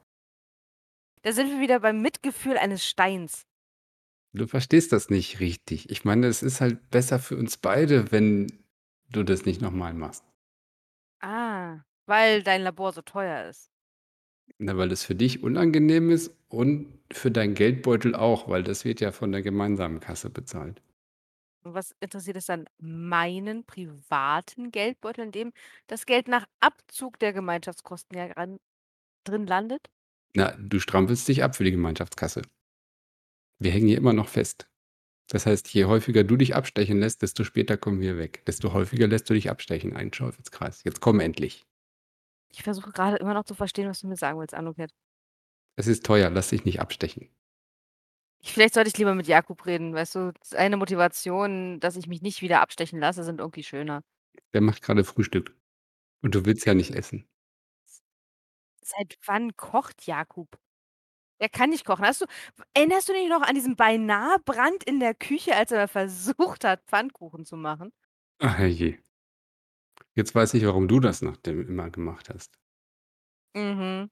Da 1.22 1.32
sind 1.34 1.50
wir 1.50 1.60
wieder 1.60 1.80
beim 1.80 2.02
Mitgefühl 2.02 2.58
eines 2.58 2.86
Steins. 2.86 3.46
Du 4.34 4.48
verstehst 4.48 4.92
das 4.92 5.10
nicht 5.10 5.40
richtig. 5.40 5.90
Ich 5.90 6.06
meine, 6.06 6.28
es 6.28 6.44
ist 6.44 6.62
halt 6.62 6.90
besser 6.92 7.20
für 7.20 7.36
uns 7.36 7.58
beide, 7.58 8.12
wenn 8.12 8.48
du 9.10 9.24
das 9.24 9.46
nicht 9.46 9.62
noch 9.62 9.72
mal 9.72 9.94
machst. 9.94 10.24
Ah, 11.22 11.82
weil 12.08 12.44
dein 12.44 12.62
Labor 12.62 12.92
so 12.94 13.02
teuer 13.02 13.50
ist. 13.50 13.72
Na, 14.58 14.78
weil 14.78 14.92
es 14.92 15.04
für 15.04 15.16
dich 15.16 15.44
unangenehm 15.44 16.10
ist 16.10 16.36
und 16.50 17.00
für 17.12 17.32
deinen 17.32 17.56
Geldbeutel 17.56 18.16
auch, 18.16 18.50
weil 18.50 18.64
das 18.64 18.86
wird 18.86 19.00
ja 19.00 19.12
von 19.12 19.32
der 19.32 19.42
gemeinsamen 19.42 20.00
Kasse 20.00 20.30
bezahlt. 20.30 20.82
Und 21.64 21.74
was 21.74 21.94
interessiert 22.00 22.38
es 22.38 22.46
dann 22.46 22.66
meinen 22.78 23.66
privaten 23.66 24.72
Geldbeutel, 24.72 25.26
in 25.26 25.32
dem 25.32 25.54
das 25.88 26.06
Geld 26.06 26.28
nach 26.28 26.46
Abzug 26.62 27.20
der 27.20 27.34
Gemeinschaftskosten 27.34 28.18
ja 28.18 28.34
drin 29.24 29.48
landet? 29.48 29.90
Na, 30.36 30.56
du 30.58 30.80
strampelst 30.80 31.28
dich 31.28 31.44
ab 31.44 31.56
für 31.56 31.64
die 31.64 31.72
Gemeinschaftskasse. 31.72 32.44
Wir 33.60 33.72
hängen 33.72 33.88
hier 33.88 33.98
immer 33.98 34.14
noch 34.14 34.30
fest. 34.30 34.70
Das 35.30 35.46
heißt, 35.46 35.70
je 35.74 35.86
häufiger 35.86 36.24
du 36.24 36.38
dich 36.38 36.56
abstechen 36.56 37.00
lässt, 37.00 37.22
desto 37.22 37.44
später 37.44 37.78
kommen 37.78 38.02
wir 38.02 38.18
weg. 38.18 38.44
Desto 38.46 38.74
häufiger 38.74 39.08
lässt 39.08 39.30
du 39.30 39.34
dich 39.36 39.50
abstechen. 39.50 39.96
Ein 39.96 40.12
Teufelskreis. 40.12 40.84
Jetzt 40.84 41.02
komm 41.02 41.20
endlich. 41.20 41.68
Ich 42.52 42.64
versuche 42.64 42.92
gerade 42.92 43.18
immer 43.18 43.36
noch 43.36 43.44
zu 43.44 43.54
verstehen, 43.54 43.88
was 43.88 44.02
du 44.02 44.08
mir 44.08 44.16
sagen 44.16 44.40
willst, 44.40 44.56
Anuket. 44.56 44.92
Es 45.76 45.86
ist 45.88 46.06
teuer, 46.06 46.32
lass 46.32 46.50
dich 46.50 46.66
nicht 46.66 46.82
abstechen. 46.82 47.30
Vielleicht 48.42 48.74
sollte 48.74 48.90
ich 48.90 48.98
lieber 48.98 49.14
mit 49.14 49.28
Jakub 49.28 49.66
reden, 49.66 49.94
weißt 49.94 50.16
du? 50.16 50.34
Seine 50.42 50.78
Motivation, 50.78 51.80
dass 51.80 51.96
ich 51.96 52.08
mich 52.08 52.22
nicht 52.22 52.42
wieder 52.42 52.62
abstechen 52.62 53.00
lasse, 53.00 53.24
sind 53.24 53.40
irgendwie 53.40 53.64
schöner. 53.64 54.02
Der 54.54 54.62
macht 54.62 54.82
gerade 54.82 55.04
Frühstück. 55.04 55.56
Und 56.22 56.34
du 56.36 56.46
willst 56.46 56.66
ja 56.66 56.74
nicht 56.74 56.92
essen. 56.92 57.29
Seit 58.98 59.18
wann 59.26 59.56
kocht 59.56 60.08
Jakub? 60.08 60.58
Er 61.40 61.50
kann 61.50 61.70
nicht 61.70 61.86
kochen. 61.86 62.06
Hast 62.06 62.22
du 62.22 62.26
erinnerst 62.74 63.08
du 63.08 63.14
dich 63.14 63.30
noch 63.30 63.42
an 63.42 63.56
diesen 63.56 63.76
beinahe 63.76 64.38
Brand 64.46 64.84
in 64.84 65.00
der 65.00 65.14
Küche, 65.14 65.56
als 65.56 65.72
er 65.72 65.88
versucht 65.88 66.64
hat, 66.64 66.84
Pfannkuchen 66.88 67.46
zu 67.46 67.56
machen? 67.56 67.92
Ach 68.40 68.58
herrje. 68.58 69.00
Jetzt 70.16 70.36
weiß 70.36 70.54
ich, 70.56 70.66
warum 70.66 70.88
du 70.88 71.00
das 71.00 71.22
nach 71.22 71.38
dem 71.38 71.68
immer 71.68 71.90
gemacht 71.90 72.30
hast. 72.30 72.58
Mhm. 73.56 74.10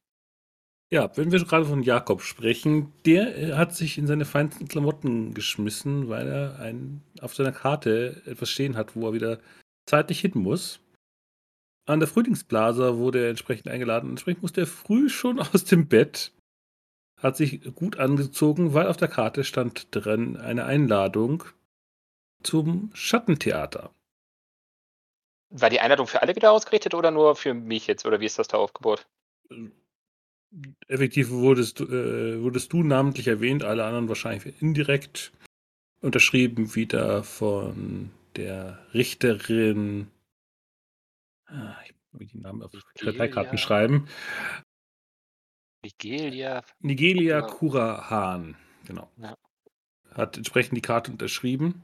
Ja, 0.89 1.11
wenn 1.17 1.31
wir 1.31 1.43
gerade 1.43 1.65
von 1.65 1.83
Jakob 1.83 2.21
sprechen, 2.21 2.93
der, 3.05 3.37
äh, 3.37 3.53
hat 3.53 3.75
sich 3.75 3.97
in 3.97 4.07
seine 4.07 4.23
feinsten 4.23 4.69
Klamotten 4.69 5.33
geschmissen, 5.33 6.07
weil 6.07 6.27
er 6.27 6.59
ein 6.59 7.01
auf 7.19 7.35
seiner 7.35 7.51
Karte 7.51 8.21
etwas 8.25 8.49
stehen 8.49 8.77
hat, 8.77 8.95
wo 8.95 9.07
er 9.07 9.13
wieder 9.13 9.39
zeitlich 9.85 10.21
hin 10.21 10.31
muss. 10.35 10.79
An 11.87 12.01
der 12.01 12.09
Frühlingsblase 12.09 12.97
wurde 12.97 13.23
er 13.23 13.29
entsprechend 13.29 13.69
eingeladen. 13.69 14.09
Entsprechend 14.09 14.41
musste 14.41 14.61
er 14.61 14.67
früh 14.67 15.09
schon 15.09 15.39
aus 15.53 15.63
dem 15.63 15.87
Bett, 15.87 16.33
hat 17.17 17.37
sich 17.37 17.73
gut 17.73 17.97
angezogen, 17.97 18.73
weil 18.73 18.87
auf 18.87 18.97
der 18.97 19.07
Karte 19.07 19.43
stand 19.43 19.87
drin 19.91 20.37
eine 20.37 20.65
Einladung 20.65 21.45
zum 22.43 22.91
Schattentheater. 22.93 23.89
War 25.49 25.69
die 25.69 25.79
Einladung 25.79 26.07
für 26.07 26.21
alle 26.21 26.35
wieder 26.35 26.51
ausgerichtet 26.51 26.93
oder 26.93 27.09
nur 27.09 27.35
für 27.35 27.53
mich 27.53 27.87
jetzt? 27.87 28.05
Oder 28.05 28.19
wie 28.19 28.25
ist 28.25 28.37
das 28.37 28.49
da 28.49 28.57
aufgebaut? 28.57 29.07
Effektiv 30.87 31.29
wurdest, 31.29 31.79
äh, 31.79 32.41
wurdest 32.41 32.73
du 32.73 32.83
namentlich 32.83 33.27
erwähnt, 33.27 33.63
alle 33.63 33.85
anderen 33.85 34.09
wahrscheinlich 34.09 34.61
indirekt 34.61 35.31
unterschrieben 36.01 36.75
wieder 36.75 37.23
von 37.23 38.11
der 38.35 38.77
Richterin. 38.93 40.07
Ah, 41.47 41.75
ich 41.85 41.93
muss 42.11 42.31
die 42.31 42.37
Namen 42.39 42.61
auf 42.63 42.71
Karteikarten 42.95 43.57
schreiben. 43.57 44.07
Nigelia. 45.83 46.63
Nigelia 46.79 47.41
Kura- 47.41 47.47
Kurahan, 47.97 48.57
genau. 48.85 49.11
Ja. 49.17 49.35
Hat 50.11 50.37
entsprechend 50.37 50.75
die 50.77 50.81
Karte 50.81 51.11
unterschrieben. 51.11 51.83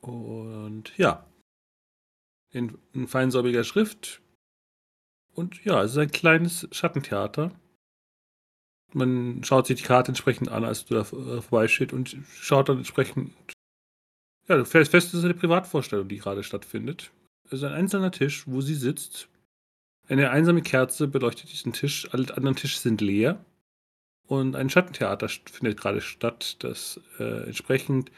Und 0.00 0.96
ja, 0.96 1.26
in, 2.50 2.78
in 2.92 3.08
feinsäubiger 3.08 3.64
Schrift. 3.64 4.22
Und 5.34 5.64
ja, 5.64 5.82
es 5.82 5.92
ist 5.92 5.98
ein 5.98 6.10
kleines 6.12 6.68
Schattentheater. 6.70 7.50
Man 8.92 9.42
schaut 9.42 9.66
sich 9.66 9.80
die 9.80 9.86
Karte 9.86 10.12
entsprechend 10.12 10.48
an, 10.50 10.64
als 10.64 10.84
du 10.84 10.94
da 10.94 11.00
äh, 11.00 11.42
vorbeisteht 11.42 11.92
und 11.92 12.16
schaut 12.30 12.68
dann 12.68 12.78
entsprechend. 12.78 13.34
Ja, 14.46 14.56
du 14.56 14.64
stellst 14.64 14.92
fest, 14.92 15.08
es 15.08 15.14
ist 15.14 15.24
eine 15.24 15.34
Privatvorstellung, 15.34 16.06
die 16.08 16.18
gerade 16.18 16.44
stattfindet. 16.44 17.10
Es 17.46 17.54
ist 17.54 17.64
ein 17.64 17.72
einzelner 17.72 18.10
Tisch, 18.10 18.44
wo 18.46 18.60
sie 18.60 18.74
sitzt. 18.74 19.28
Eine 20.08 20.30
einsame 20.30 20.62
Kerze 20.62 21.08
beleuchtet 21.08 21.52
diesen 21.52 21.72
Tisch. 21.72 22.08
Alle 22.12 22.36
anderen 22.36 22.56
Tische 22.56 22.78
sind 22.78 23.00
leer. 23.00 23.44
Und 24.26 24.56
ein 24.56 24.70
Schattentheater 24.70 25.28
findet 25.28 25.78
gerade 25.78 26.00
statt, 26.00 26.56
das 26.60 27.00
äh, 27.18 27.44
entsprechend 27.44 28.10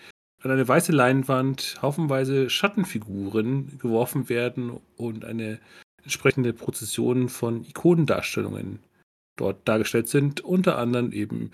an 0.42 0.50
eine 0.50 0.66
weiße 0.66 0.92
Leinwand 0.92 1.78
haufenweise 1.82 2.48
Schattenfiguren 2.50 3.78
geworfen 3.78 4.28
werden 4.28 4.78
und 4.96 5.24
eine 5.24 5.58
entsprechende 6.02 6.52
Prozession 6.52 7.28
von 7.28 7.64
Ikonendarstellungen 7.64 8.78
dort 9.36 9.66
dargestellt 9.66 10.08
sind. 10.08 10.40
Unter 10.42 10.78
anderem 10.78 11.10
eben 11.12 11.50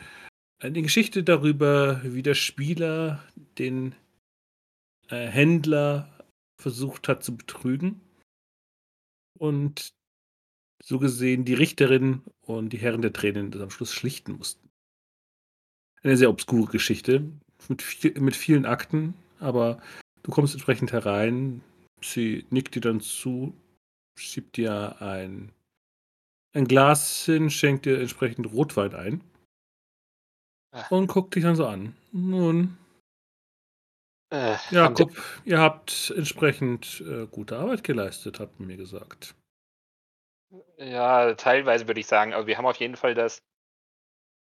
eine 0.58 0.82
Geschichte 0.82 1.22
darüber, 1.22 2.00
wie 2.04 2.22
der 2.22 2.34
Spieler 2.34 3.22
den 3.58 3.94
äh, 5.08 5.26
Händler 5.26 6.08
versucht 6.62 7.08
hat 7.08 7.22
zu 7.22 7.36
betrügen. 7.36 8.00
Und 9.38 9.92
so 10.82 10.98
gesehen 10.98 11.44
die 11.44 11.54
Richterin 11.54 12.22
und 12.40 12.70
die 12.72 12.78
Herren 12.78 13.02
der 13.02 13.12
Tränen 13.12 13.50
das 13.50 13.60
am 13.62 13.70
Schluss 13.70 13.92
schlichten 13.92 14.32
mussten. 14.32 14.68
Eine 16.02 16.16
sehr 16.16 16.30
obskure 16.30 16.70
Geschichte 16.70 17.30
mit, 17.68 17.82
viel, 17.82 18.18
mit 18.20 18.34
vielen 18.34 18.66
Akten, 18.66 19.14
aber 19.38 19.80
du 20.22 20.30
kommst 20.30 20.54
entsprechend 20.54 20.92
herein. 20.92 21.62
Sie 22.02 22.46
nickt 22.50 22.74
dir 22.74 22.80
dann 22.80 23.00
zu, 23.00 23.54
schiebt 24.18 24.56
dir 24.56 25.00
ein, 25.00 25.52
ein 26.52 26.66
Glas 26.66 27.24
hin, 27.24 27.50
schenkt 27.50 27.86
dir 27.86 28.00
entsprechend 28.00 28.52
Rotwein 28.52 28.94
ein 28.94 29.24
Ah. 30.74 30.86
und 30.88 31.06
guckt 31.06 31.34
dich 31.34 31.42
dann 31.42 31.54
so 31.54 31.66
an. 31.66 31.94
Nun, 32.12 32.78
Äh, 34.32 34.56
Jakob, 34.70 35.12
ihr 35.44 35.58
habt 35.58 36.10
entsprechend 36.16 37.02
äh, 37.06 37.26
gute 37.26 37.58
Arbeit 37.58 37.84
geleistet, 37.84 38.40
habt 38.40 38.58
ihr 38.58 38.66
mir 38.66 38.78
gesagt. 38.78 39.34
Ja, 40.78 41.34
teilweise 41.34 41.86
würde 41.86 42.00
ich 42.00 42.06
sagen. 42.06 42.32
Aber 42.32 42.46
wir 42.46 42.56
haben 42.56 42.64
auf 42.64 42.76
jeden 42.76 42.96
Fall 42.96 43.14
das 43.14 43.42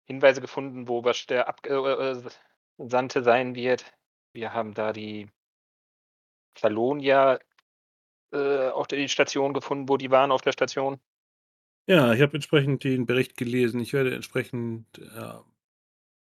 Hinweise 0.05 0.43
gefunden, 0.43 0.89
wo 0.89 1.05
was 1.05 1.27
der 1.27 1.49
Abgesandte 1.49 3.23
sein 3.23 3.55
wird. 3.55 3.91
Wir 4.35 4.53
haben 4.53 4.75
da 4.75 4.93
die 4.93 5.31
Salonia 6.59 7.39
äh, 8.31 8.68
auf 8.68 8.89
der 8.89 9.09
Station 9.09 9.55
gefunden, 9.55 9.89
wo 9.89 9.97
die 9.97 10.11
waren 10.11 10.33
auf 10.33 10.43
der 10.43 10.53
Station. 10.53 11.01
Ja, 11.87 12.12
ich 12.12 12.20
habe 12.20 12.35
entsprechend 12.35 12.85
den 12.85 13.07
Bericht 13.07 13.39
gelesen. 13.39 13.81
Ich 13.81 13.95
werde 13.95 14.14
entsprechend 14.14 14.87
ja, 14.99 15.43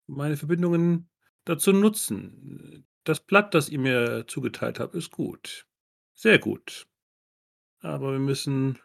meine 0.09 0.37
Verbindungen 0.37 1.09
dazu 1.45 1.73
nutzen. 1.73 2.85
Das 3.07 3.21
Blatt, 3.21 3.55
das 3.55 3.69
ihr 3.69 3.79
mir 3.79 4.27
zugeteilt 4.27 4.81
habt, 4.81 4.95
ist 4.95 5.13
gut. 5.13 5.67
Sehr 6.13 6.39
gut. 6.39 6.87
Aber 7.81 8.13
wir 8.13 8.19
müssen 8.19 8.79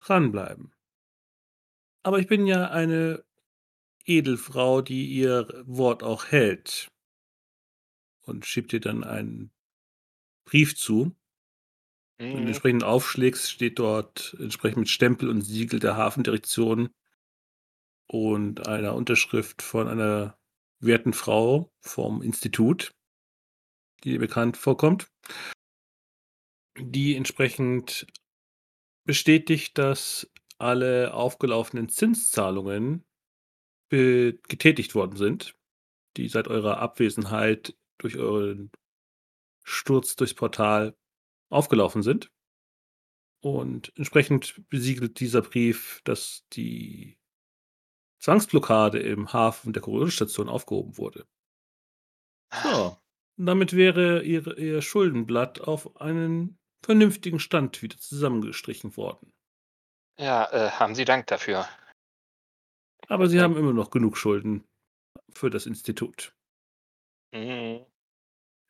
dranbleiben. 0.00 0.74
Aber 2.02 2.18
ich 2.18 2.26
bin 2.26 2.46
ja 2.46 2.70
eine 2.70 3.24
Edelfrau, 4.04 4.82
die 4.82 5.06
ihr 5.08 5.48
Wort 5.66 6.02
auch 6.02 6.26
hält. 6.26 6.88
Und 8.20 8.44
schiebt 8.44 8.72
dir 8.72 8.80
dann 8.80 9.04
einen 9.04 9.52
Brief 10.46 10.76
zu. 10.76 11.16
Wenn 12.30 12.42
du 12.42 12.42
Mhm. 12.42 12.46
entsprechend 12.48 12.84
aufschlägst, 12.84 13.50
steht 13.50 13.78
dort 13.80 14.36
entsprechend 14.38 14.78
mit 14.78 14.88
Stempel 14.90 15.28
und 15.28 15.42
Siegel 15.42 15.80
der 15.80 15.96
Hafendirektion 15.96 16.90
und 18.08 18.66
einer 18.66 18.94
Unterschrift 18.94 19.62
von 19.62 19.88
einer 19.88 20.38
werten 20.80 21.12
Frau 21.12 21.72
vom 21.80 22.22
Institut, 22.22 22.92
die 24.04 24.18
bekannt 24.18 24.56
vorkommt, 24.56 25.10
die 26.78 27.16
entsprechend 27.16 28.06
bestätigt, 29.04 29.78
dass 29.78 30.30
alle 30.58 31.14
aufgelaufenen 31.14 31.88
Zinszahlungen 31.88 33.04
getätigt 33.88 34.94
worden 34.94 35.16
sind, 35.16 35.56
die 36.16 36.28
seit 36.28 36.48
eurer 36.48 36.78
Abwesenheit 36.78 37.76
durch 37.98 38.16
euren 38.16 38.70
Sturz 39.62 40.16
durchs 40.16 40.34
Portal 40.34 40.96
aufgelaufen 41.50 42.02
sind. 42.02 42.32
Und 43.40 43.92
entsprechend 43.96 44.68
besiegelt 44.68 45.20
dieser 45.20 45.42
Brief, 45.42 46.00
dass 46.04 46.44
die 46.52 47.18
Zwangsblockade 48.18 48.98
im 48.98 49.32
Hafen 49.32 49.72
der 49.72 49.82
Korridorstation 49.82 50.48
aufgehoben 50.48 50.96
wurde. 50.98 51.28
So, 52.62 52.96
damit 53.36 53.74
wäre 53.74 54.22
ihr, 54.22 54.56
ihr 54.58 54.82
Schuldenblatt 54.82 55.60
auf 55.60 55.96
einen 56.00 56.58
vernünftigen 56.84 57.40
Stand 57.40 57.82
wieder 57.82 57.98
zusammengestrichen 57.98 58.96
worden. 58.96 59.32
Ja, 60.18 60.44
äh, 60.52 60.70
haben 60.72 60.94
Sie 60.94 61.04
Dank 61.04 61.26
dafür. 61.26 61.66
Aber 63.08 63.28
sie 63.28 63.38
Ja. 63.38 63.42
haben 63.42 63.56
immer 63.56 63.72
noch 63.72 63.90
genug 63.90 64.16
Schulden 64.16 64.64
für 65.34 65.50
das 65.50 65.66
Institut. 65.66 66.34
Mhm. 67.32 67.86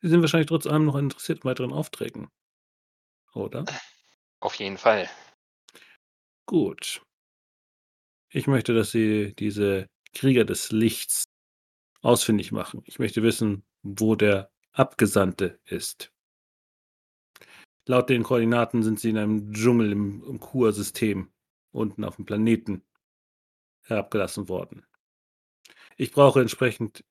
Sie 0.01 0.09
sind 0.09 0.21
wahrscheinlich 0.21 0.47
trotz 0.47 0.67
allem 0.67 0.85
noch 0.85 0.95
interessiert 0.95 1.39
an 1.39 1.49
weiteren 1.49 1.73
Aufträgen. 1.73 2.29
Oder? 3.33 3.65
Auf 4.41 4.55
jeden 4.55 4.77
Fall. 4.77 5.09
Gut. 6.47 7.01
Ich 8.31 8.47
möchte, 8.47 8.73
dass 8.73 8.91
Sie 8.91 9.33
diese 9.37 9.87
Krieger 10.13 10.45
des 10.45 10.71
Lichts 10.71 11.25
ausfindig 12.01 12.51
machen. 12.51 12.83
Ich 12.85 12.99
möchte 12.99 13.23
wissen, 13.23 13.65
wo 13.83 14.15
der 14.15 14.49
Abgesandte 14.77 15.59
ist. 15.65 16.13
Laut 17.87 18.09
den 18.09 18.21
Koordinaten 18.21 18.83
sind 18.83 18.99
Sie 18.99 19.09
in 19.09 19.17
einem 19.17 19.51
Dschungel 19.51 19.91
im, 19.91 20.23
im 20.23 20.39
Kur-System 20.39 21.31
unten 21.71 22.03
auf 22.03 22.17
dem 22.17 22.25
Planeten 22.25 22.83
herabgelassen 23.81 24.49
worden. 24.49 24.85
Ich 25.95 26.11
brauche 26.11 26.41
entsprechend 26.41 27.03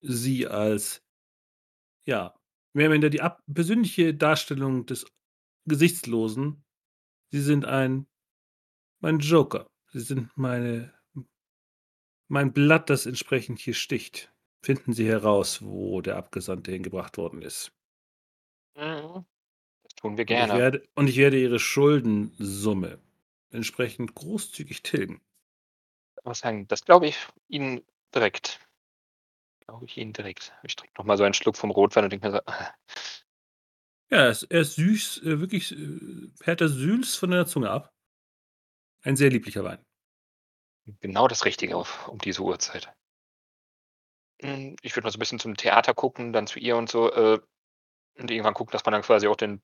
Sie 0.00 0.46
als, 0.46 1.02
ja, 2.06 2.34
mehr 2.72 2.86
oder 2.86 2.94
weniger 2.94 3.10
die 3.10 3.20
ab 3.20 3.42
persönliche 3.52 4.14
Darstellung 4.14 4.86
des 4.86 5.04
Gesichtslosen. 5.66 6.64
Sie 7.30 7.42
sind 7.42 7.66
ein, 7.66 8.06
mein 9.00 9.18
Joker. 9.18 9.70
Sie 9.92 10.00
sind 10.00 10.34
meine, 10.34 10.94
mein 12.28 12.54
Blatt, 12.54 12.88
das 12.88 13.04
entsprechend 13.04 13.58
hier 13.58 13.74
sticht. 13.74 14.32
Finden 14.64 14.92
Sie 14.92 15.06
heraus, 15.06 15.62
wo 15.62 16.00
der 16.00 16.16
Abgesandte 16.16 16.72
hingebracht 16.72 17.16
worden 17.16 17.42
ist. 17.42 17.72
Mhm. 18.74 19.24
Das 19.84 19.94
tun 19.96 20.16
wir 20.18 20.24
Und 20.26 20.40
ich, 20.40 20.46
gerne. 20.46 20.52
werde, 20.52 20.84
und 20.96 21.08
ich 21.08 21.16
werde 21.16 21.40
Ihre 21.40 21.60
Schuldensumme 21.60 23.00
entsprechend 23.50 24.14
großzügig 24.16 24.82
tilgen. 24.82 25.22
Muss 26.24 26.40
sagen, 26.40 26.66
das 26.68 26.84
glaube 26.84 27.06
ich 27.06 27.16
Ihnen 27.48 27.82
direkt. 28.14 28.60
Glaube 29.66 29.86
ich 29.86 29.96
Ihnen 29.98 30.12
direkt. 30.12 30.52
Ich 30.62 30.76
trinke 30.76 30.94
nochmal 30.98 31.16
so 31.16 31.24
einen 31.24 31.34
Schluck 31.34 31.56
vom 31.56 31.70
Rotwein 31.70 32.04
und 32.04 32.10
denke 32.10 32.26
mir 32.28 32.32
so, 32.32 32.40
ah, 32.46 32.74
Ja, 34.10 34.18
er 34.26 34.30
ist, 34.30 34.74
süß, 34.76 35.22
äh, 35.24 35.40
wirklich 35.40 35.72
äh, 35.72 36.28
perlt 36.38 36.60
er 36.60 36.68
süß 36.68 37.16
von 37.16 37.30
der 37.30 37.46
Zunge 37.46 37.70
ab. 37.70 37.92
Ein 39.04 39.14
sehr 39.16 39.30
lieblicher 39.30 39.62
Wein. 39.62 39.84
genau 41.00 41.28
das 41.28 41.44
Richtige 41.44 41.76
um 41.76 42.18
diese 42.18 42.42
Uhrzeit. 42.42 42.94
Mm, 44.42 44.76
Ich 44.82 44.94
würde 44.96 45.06
mal 45.06 45.10
so 45.10 45.16
ein 45.16 45.20
bisschen 45.20 45.38
zum 45.38 45.56
Theater 45.56 45.94
gucken, 45.94 46.32
dann 46.32 46.46
zu 46.46 46.58
ihr 46.58 46.76
und 46.76 46.88
so. 46.90 47.10
Äh, 47.12 47.40
und 48.18 48.30
irgendwann 48.30 48.54
gucken, 48.54 48.72
dass 48.72 48.84
man 48.84 48.92
dann 48.92 49.02
quasi 49.02 49.28
auch 49.28 49.36
den 49.36 49.62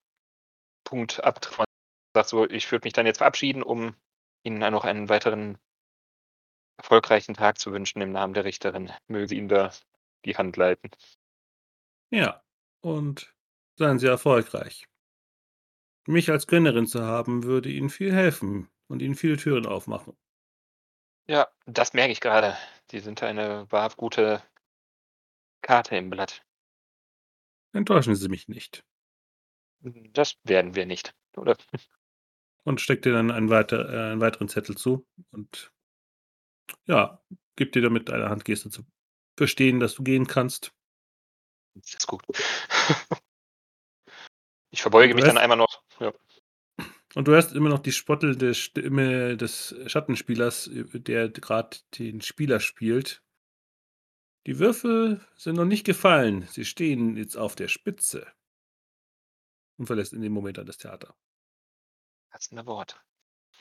Punkt 0.84 1.22
abtrifft. 1.24 1.58
Man 1.58 1.66
sagt 2.14 2.30
so, 2.30 2.48
ich 2.48 2.70
würde 2.72 2.86
mich 2.86 2.94
dann 2.94 3.06
jetzt 3.06 3.18
verabschieden, 3.18 3.62
um 3.62 3.96
Ihnen 4.44 4.60
dann 4.60 4.72
noch 4.74 4.84
einen 4.84 5.08
weiteren 5.08 5.58
erfolgreichen 6.76 7.34
Tag 7.34 7.58
zu 7.60 7.70
wünschen 7.72 8.00
im 8.02 8.10
Namen 8.10 8.34
der 8.34 8.44
Richterin. 8.44 8.90
Möge 9.06 9.28
sie 9.28 9.36
Ihnen 9.36 9.48
da 9.48 9.70
die 10.24 10.36
Hand 10.36 10.56
leiten. 10.56 10.90
Ja, 12.10 12.42
und 12.82 13.34
seien 13.78 13.98
Sie 13.98 14.06
erfolgreich. 14.08 14.88
Mich 16.08 16.28
als 16.32 16.48
Gönnerin 16.48 16.88
zu 16.88 17.02
haben, 17.04 17.44
würde 17.44 17.70
Ihnen 17.70 17.88
viel 17.88 18.12
helfen 18.12 18.68
und 18.88 19.00
Ihnen 19.00 19.14
viele 19.14 19.36
Türen 19.36 19.64
aufmachen. 19.64 20.16
Ja, 21.28 21.46
das 21.66 21.92
merke 21.92 22.10
ich 22.12 22.20
gerade. 22.20 22.56
Sie 22.90 22.98
sind 23.00 23.22
eine 23.22 23.70
wahrhaft 23.70 23.96
gute 23.96 24.42
Karte 25.62 25.96
im 25.96 26.10
Blatt. 26.10 26.44
Enttäuschen 27.72 28.14
Sie 28.14 28.28
mich 28.28 28.48
nicht. 28.48 28.84
Das 29.80 30.36
werden 30.44 30.74
wir 30.74 30.86
nicht, 30.86 31.14
oder? 31.36 31.56
Und 32.64 32.80
steckt 32.80 33.04
dir 33.04 33.12
dann 33.12 33.30
einen, 33.30 33.50
weiter, 33.50 33.88
äh, 33.88 34.12
einen 34.12 34.20
weiteren 34.20 34.48
Zettel 34.48 34.76
zu 34.76 35.06
und 35.30 35.72
ja, 36.84 37.22
gibt 37.56 37.74
dir 37.74 37.80
damit 37.80 38.10
eine 38.10 38.28
Handgeste 38.28 38.68
zu 38.68 38.82
verstehen, 39.38 39.80
dass 39.80 39.94
du 39.94 40.02
gehen 40.02 40.26
kannst. 40.26 40.74
Das 41.74 41.94
ist 41.94 42.06
gut. 42.06 42.22
Ich 44.70 44.82
verbeuge 44.82 45.14
mich 45.14 45.24
dann 45.24 45.38
einmal 45.38 45.56
noch. 45.56 45.82
Ja. 45.98 46.12
Und 47.14 47.26
du 47.26 47.32
hörst 47.32 47.54
immer 47.54 47.70
noch 47.70 47.78
die 47.78 47.92
spottelnde 47.92 48.54
Stimme 48.54 49.36
des 49.36 49.74
Schattenspielers, 49.86 50.70
der 50.72 51.30
gerade 51.30 51.78
den 51.98 52.20
Spieler 52.20 52.60
spielt. 52.60 53.22
Die 54.48 54.58
Würfel 54.58 55.20
sind 55.36 55.56
noch 55.56 55.66
nicht 55.66 55.84
gefallen. 55.84 56.48
Sie 56.48 56.64
stehen 56.64 57.18
jetzt 57.18 57.36
auf 57.36 57.54
der 57.54 57.68
Spitze. 57.68 58.26
Und 59.76 59.84
verlässt 59.84 60.14
in 60.14 60.22
dem 60.22 60.32
Moment 60.32 60.56
dann 60.56 60.64
das 60.64 60.78
Theater. 60.78 61.14
Passende 62.30 62.64
Wort. 62.64 62.98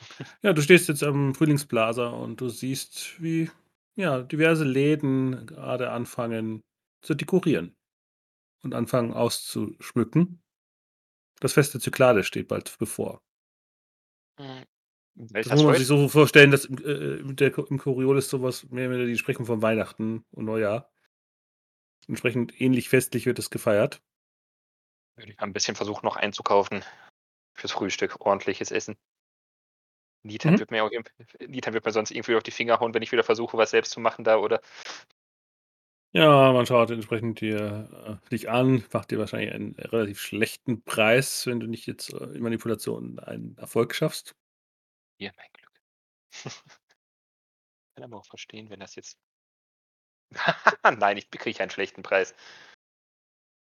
Ja, 0.42 0.54
du 0.54 0.62
stehst 0.62 0.88
jetzt 0.88 1.02
am 1.02 1.34
Frühlingsplaza 1.34 2.08
und 2.08 2.40
du 2.40 2.48
siehst, 2.48 3.20
wie 3.20 3.50
ja, 3.96 4.22
diverse 4.22 4.64
Läden 4.64 5.44
gerade 5.44 5.90
anfangen 5.90 6.62
zu 7.02 7.14
dekorieren 7.14 7.76
und 8.62 8.74
anfangen 8.74 9.12
auszuschmücken. 9.12 10.40
Das 11.40 11.52
Fest 11.52 11.74
der 11.74 11.82
Zyklade 11.82 12.24
steht 12.24 12.48
bald 12.48 12.74
bevor. 12.78 13.20
Das 15.18 15.48
muss 15.48 15.64
man 15.64 15.74
sich 15.74 15.86
so 15.86 16.08
vorstellen, 16.08 16.50
dass 16.50 16.64
im, 16.64 16.78
äh, 16.78 17.34
der, 17.34 17.56
im 17.58 17.78
Coriolis 17.78 18.28
sowas 18.28 18.68
mehr 18.70 18.88
oder 18.88 19.04
die 19.04 19.18
sprechen 19.18 19.46
von 19.46 19.62
Weihnachten 19.62 20.24
und 20.30 20.44
Neujahr. 20.44 20.90
Entsprechend 22.06 22.58
ähnlich 22.60 22.88
festlich 22.88 23.26
wird 23.26 23.38
es 23.38 23.50
gefeiert. 23.50 24.00
Würde 25.16 25.32
ich 25.32 25.38
mal 25.38 25.46
ein 25.46 25.52
bisschen 25.52 25.74
versuchen, 25.74 26.06
noch 26.06 26.16
einzukaufen 26.16 26.84
fürs 27.54 27.72
Frühstück. 27.72 28.20
Ordentliches 28.20 28.70
Essen. 28.70 28.96
Nitan 30.22 30.54
Mhm. 30.54 30.58
wird 30.60 30.70
mir 30.70 30.84
auch 30.84 30.90
imp- 30.90 31.10
Nitan 31.46 31.74
wird 31.74 31.84
mir 31.84 31.92
sonst 31.92 32.10
irgendwie 32.10 32.36
auf 32.36 32.42
die 32.42 32.50
Finger 32.50 32.80
hauen, 32.80 32.94
wenn 32.94 33.02
ich 33.02 33.12
wieder 33.12 33.24
versuche, 33.24 33.56
was 33.56 33.70
selbst 33.70 33.92
zu 33.92 34.00
machen 34.00 34.24
da 34.24 34.38
oder 34.38 34.60
Ja, 36.12 36.52
man 36.52 36.64
schaut 36.64 36.90
entsprechend 36.90 37.40
dir, 37.40 38.20
äh, 38.24 38.28
dich 38.30 38.48
an, 38.48 38.82
macht 38.92 39.10
dir 39.10 39.18
wahrscheinlich 39.18 39.52
einen 39.52 39.74
relativ 39.74 40.20
schlechten 40.20 40.82
Preis, 40.82 41.46
wenn 41.46 41.60
du 41.60 41.66
nicht 41.66 41.86
jetzt 41.86 42.14
äh, 42.14 42.24
in 42.34 42.42
Manipulation 42.42 43.18
einen 43.18 43.56
Erfolg 43.58 43.94
schaffst. 43.94 44.34
Hier 45.18 45.32
mein 45.36 45.50
Glück. 45.52 45.82
Kann 47.94 48.04
aber 48.04 48.18
auch 48.18 48.26
verstehen, 48.26 48.70
wenn 48.70 48.80
das 48.80 48.94
jetzt. 48.94 49.18
Nein, 50.98 51.16
ich 51.16 51.30
kriege 51.30 51.60
einen 51.60 51.70
schlechten 51.70 52.02
Preis. 52.02 52.34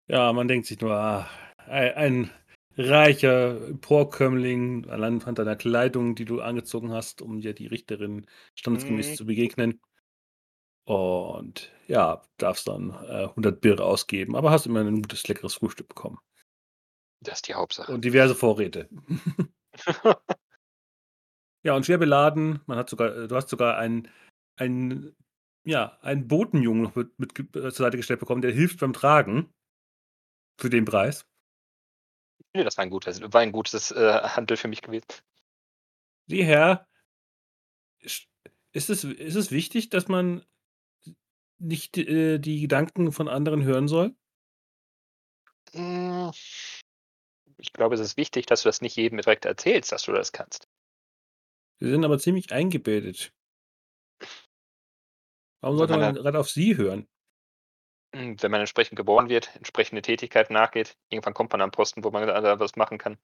Ja, 0.09 0.33
man 0.33 0.49
denkt 0.49 0.67
sich 0.67 0.81
nur, 0.81 0.95
ah, 0.95 1.29
ein, 1.59 1.95
ein 1.95 2.31
reicher 2.77 3.69
Emporkömmling, 3.69 4.89
allein 4.89 5.21
anhand 5.21 5.39
deiner 5.39 5.57
Kleidung, 5.57 6.15
die 6.15 6.25
du 6.25 6.41
angezogen 6.41 6.93
hast, 6.93 7.23
um 7.23 7.41
dir 7.41 7.55
die 7.55 7.67
Richterin 7.67 8.27
standesgemäß 8.55 9.11
Mhm. 9.11 9.15
zu 9.17 9.27
begegnen. 9.27 9.81
Und 10.85 11.73
ja, 11.89 12.23
darfst 12.37 12.69
dann 12.69 12.91
äh, 12.91 13.25
100 13.29 13.61
Birre 13.61 13.85
ausgeben, 13.85 14.37
aber 14.37 14.51
hast 14.51 14.67
immer 14.67 14.81
ein 14.81 15.03
gutes, 15.03 15.27
leckeres 15.27 15.55
Frühstück 15.55 15.89
bekommen. 15.89 16.19
Das 17.21 17.39
ist 17.39 17.49
die 17.49 17.55
Hauptsache. 17.55 17.93
Und 17.93 18.05
diverse 18.05 18.35
Vorräte. 18.35 18.89
Ja, 21.67 21.75
und 21.75 21.85
schwer 21.85 21.99
beladen. 21.99 22.61
Man 22.67 22.79
hat 22.79 22.89
sogar, 22.89 23.13
äh, 23.17 23.27
du 23.27 23.35
hast 23.35 23.49
sogar 23.49 23.77
einen, 23.77 24.09
einen, 24.55 25.17
ja, 25.65 25.99
einen 26.01 26.29
Botenjungen 26.29 26.85
noch 26.85 26.95
mit, 26.95 27.19
mit 27.19 27.37
äh, 27.41 27.45
zur 27.61 27.73
Seite 27.73 27.97
gestellt 27.97 28.21
bekommen, 28.21 28.41
der 28.41 28.53
hilft 28.53 28.79
beim 28.79 28.93
Tragen. 28.93 29.53
Für 30.61 30.71
den 30.71 30.85
Preis. 30.85 31.27
Ich 32.39 32.47
finde, 32.53 32.67
das 32.67 32.77
war 32.79 32.85
ein 32.85 32.91
gutes, 32.91 33.21
war 33.21 33.41
ein 33.41 33.51
gutes 33.51 33.91
äh, 33.91 34.21
Handel 34.23 34.57
für 34.57 34.69
mich 34.69 34.81
gewesen. 34.81 35.07
Sieh 36.29 36.45
her, 36.45 36.87
ist 38.01 38.29
es, 38.73 39.03
ist 39.03 39.35
es 39.35 39.51
wichtig, 39.51 39.91
dass 39.91 40.07
man 40.07 40.45
nicht 41.59 41.99
äh, 41.99 42.39
die 42.39 42.61
Gedanken 42.61 43.11
von 43.11 43.27
anderen 43.27 43.65
hören 43.65 43.89
soll? 43.89 44.15
Mm, 45.75 46.31
Ich 47.59 47.73
glaube, 47.73 47.97
es 47.97 48.01
ist 48.01 48.17
wichtig, 48.17 48.47
dass 48.47 48.63
du 48.63 48.69
das 48.69 48.83
nicht 48.83 48.95
jedem 48.95 49.19
direkt 49.19 49.47
erzählst, 49.47 49.91
dass 49.91 50.05
du 50.05 50.13
das 50.13 50.31
kannst. 50.31 50.69
Sie 51.81 51.89
sind 51.89 52.05
aber 52.05 52.19
ziemlich 52.19 52.53
eingebildet. 52.53 53.33
Warum 55.61 55.77
sollte 55.77 55.93
man 55.95 56.15
gerade 56.15 56.39
auf 56.39 56.49
sie 56.49 56.79
hören? 56.79 57.09
Mm, 58.13 58.35
Wenn 58.41 58.51
man 58.51 58.59
entsprechend 58.59 58.97
geboren 58.97 59.29
wird, 59.29 59.55
entsprechende 59.55 60.03
Tätigkeit 60.03 60.51
nachgeht, 60.51 60.99
irgendwann 61.09 61.35
kommt 61.35 61.53
man 61.53 61.61
am 61.61 61.71
Posten, 61.71 62.03
wo 62.03 62.11
man 62.11 62.27
da 62.27 62.59
was 62.59 62.75
machen 62.75 62.99
kann. 62.99 63.17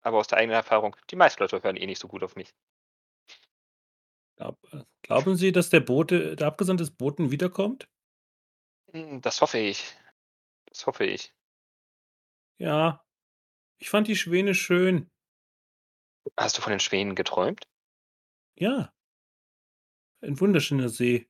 Aber 0.00 0.18
aus 0.18 0.28
der 0.28 0.38
eigenen 0.38 0.54
Erfahrung, 0.54 0.94
die 1.10 1.16
meisten 1.16 1.42
Leute 1.42 1.60
hören 1.60 1.74
eh 1.76 1.86
nicht 1.86 1.98
so 1.98 2.06
gut 2.06 2.22
auf 2.22 2.36
mich. 2.36 2.54
Äh, 4.36 4.52
glauben 5.02 5.36
Sie, 5.36 5.52
dass 5.52 5.70
der 5.70 5.80
Bote, 5.80 6.36
der 6.36 6.46
Abgesandte 6.46 6.84
des 6.84 6.94
Boten 6.94 7.30
wiederkommt? 7.30 7.88
Mm, 8.94 9.20
Das 9.20 9.40
hoffe 9.42 9.58
ich. 9.58 9.84
Das 10.66 10.86
hoffe 10.86 11.04
ich. 11.06 11.34
Ja. 12.58 13.04
Ich 13.80 13.90
fand 13.90 14.08
die 14.08 14.16
Schwäne 14.16 14.54
schön. 14.54 15.10
Hast 16.36 16.56
du 16.56 16.62
von 16.62 16.70
den 16.70 16.80
Schwänen 16.80 17.14
geträumt? 17.14 17.68
Ja. 18.54 18.92
Ein 20.20 20.38
wunderschöner 20.38 20.88
See. 20.88 21.28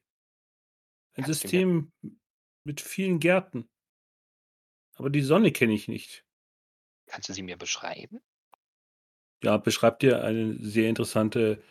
Ein 1.14 1.24
Kannst 1.24 1.42
System 1.42 1.92
mit 2.64 2.80
vielen 2.80 3.18
Gärten. 3.18 3.68
Aber 4.96 5.10
die 5.10 5.22
Sonne 5.22 5.52
kenne 5.52 5.72
ich 5.72 5.88
nicht. 5.88 6.24
Kannst 7.06 7.28
du 7.28 7.32
sie 7.32 7.42
mir 7.42 7.56
beschreiben? 7.56 8.20
Ja, 9.42 9.56
beschreibt 9.56 10.02
dir 10.02 10.22
eine 10.22 10.56
sehr 10.62 10.88
interessante 10.88 11.62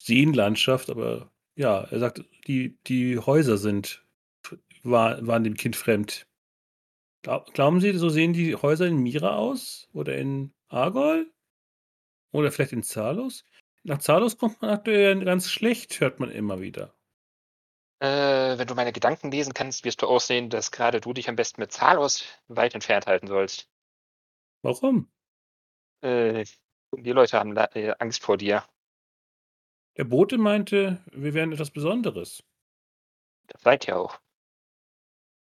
Seenlandschaft, 0.00 0.90
aber 0.90 1.32
ja, 1.56 1.82
er 1.84 1.98
sagt, 1.98 2.24
die, 2.46 2.78
die 2.86 3.18
Häuser 3.18 3.58
sind, 3.58 4.06
war, 4.82 5.26
waren 5.26 5.42
dem 5.42 5.56
Kind 5.56 5.74
fremd. 5.74 6.28
Glaub, 7.22 7.52
glauben 7.54 7.80
Sie, 7.80 7.92
so 7.94 8.08
sehen 8.08 8.34
die 8.34 8.54
Häuser 8.54 8.86
in 8.86 8.98
Mira 8.98 9.36
aus? 9.36 9.88
Oder 9.92 10.16
in 10.16 10.54
Argol? 10.68 11.32
Oder 12.32 12.52
vielleicht 12.52 12.72
in 12.72 12.82
Zalos? 12.82 13.44
Nach 13.82 13.98
Zalos 13.98 14.36
kommt 14.36 14.60
man 14.62 14.72
aktuell 14.72 15.24
ganz 15.24 15.50
schlecht, 15.50 16.00
hört 16.00 16.20
man 16.20 16.30
immer 16.30 16.60
wieder. 16.60 16.92
Äh, 18.00 18.58
wenn 18.58 18.66
du 18.66 18.74
meine 18.74 18.92
Gedanken 18.92 19.30
lesen 19.30 19.54
kannst, 19.54 19.84
wirst 19.84 20.02
du 20.02 20.06
aussehen, 20.06 20.50
dass 20.50 20.70
gerade 20.70 21.00
du 21.00 21.12
dich 21.12 21.28
am 21.28 21.36
besten 21.36 21.60
mit 21.60 21.72
Zalos 21.72 22.24
weit 22.48 22.74
entfernt 22.74 23.06
halten 23.06 23.26
sollst. 23.26 23.70
Warum? 24.62 25.10
Äh, 26.02 26.44
die 26.92 27.12
Leute 27.12 27.38
haben 27.38 27.56
äh, 27.56 27.94
Angst 27.98 28.22
vor 28.22 28.36
dir. 28.36 28.64
Der 29.96 30.04
Bote 30.04 30.36
meinte, 30.36 31.02
wir 31.12 31.32
wären 31.32 31.52
etwas 31.52 31.70
Besonderes. 31.70 32.42
Das 33.46 33.62
seid 33.62 33.88
ihr 33.88 33.98
auch. 33.98 34.20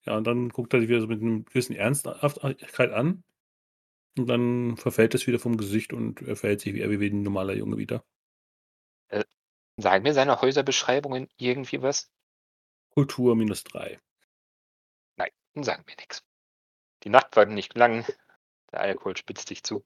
Ja, 0.05 0.15
und 0.15 0.25
dann 0.25 0.49
guckt 0.49 0.73
er 0.73 0.79
sich 0.79 0.89
wieder 0.89 1.01
so 1.01 1.07
mit 1.07 1.21
einem 1.21 1.43
gewissen 1.45 1.75
Ernsthaftigkeit 1.75 2.91
an. 2.91 3.23
Und 4.17 4.27
dann 4.27 4.77
verfällt 4.77 5.15
es 5.15 5.27
wieder 5.27 5.39
vom 5.39 5.57
Gesicht 5.57 5.93
und 5.93 6.21
er 6.21 6.35
verhält 6.35 6.61
sich 6.61 6.73
wie 6.73 6.81
er 6.81 6.89
wie 6.89 7.07
ein 7.07 7.21
normaler 7.21 7.53
Junge 7.53 7.77
wieder. 7.77 8.03
Sagen 9.79 10.03
mir 10.03 10.13
seine 10.13 10.41
Häuserbeschreibungen 10.41 11.27
irgendwie 11.37 11.81
was? 11.83 12.11
Kultur 12.89 13.35
minus 13.35 13.63
drei. 13.63 13.99
Nein, 15.17 15.29
sagen 15.61 15.83
mir 15.85 15.95
nichts. 15.97 16.23
Die 17.03 17.09
Nacht 17.09 17.35
war 17.35 17.45
nicht 17.45 17.77
lang. 17.77 18.03
Der 18.71 18.81
Alkohol 18.81 19.15
spitzt 19.15 19.51
dich 19.51 19.63
zu. 19.63 19.85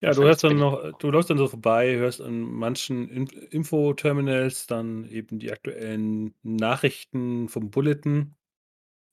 Ja, 0.00 0.12
du 0.12 0.22
hörst 0.22 0.44
dann 0.44 0.58
noch, 0.58 0.96
du 0.98 1.10
läufst 1.10 1.30
dann 1.30 1.38
so 1.38 1.48
vorbei, 1.48 1.96
hörst 1.96 2.20
an 2.20 2.40
manchen 2.40 3.08
In 3.08 3.26
Infoterminals 3.26 4.66
dann 4.68 5.08
eben 5.08 5.40
die 5.40 5.50
aktuellen 5.50 6.34
Nachrichten 6.42 7.48
vom 7.48 7.70
Bulletin, 7.70 8.36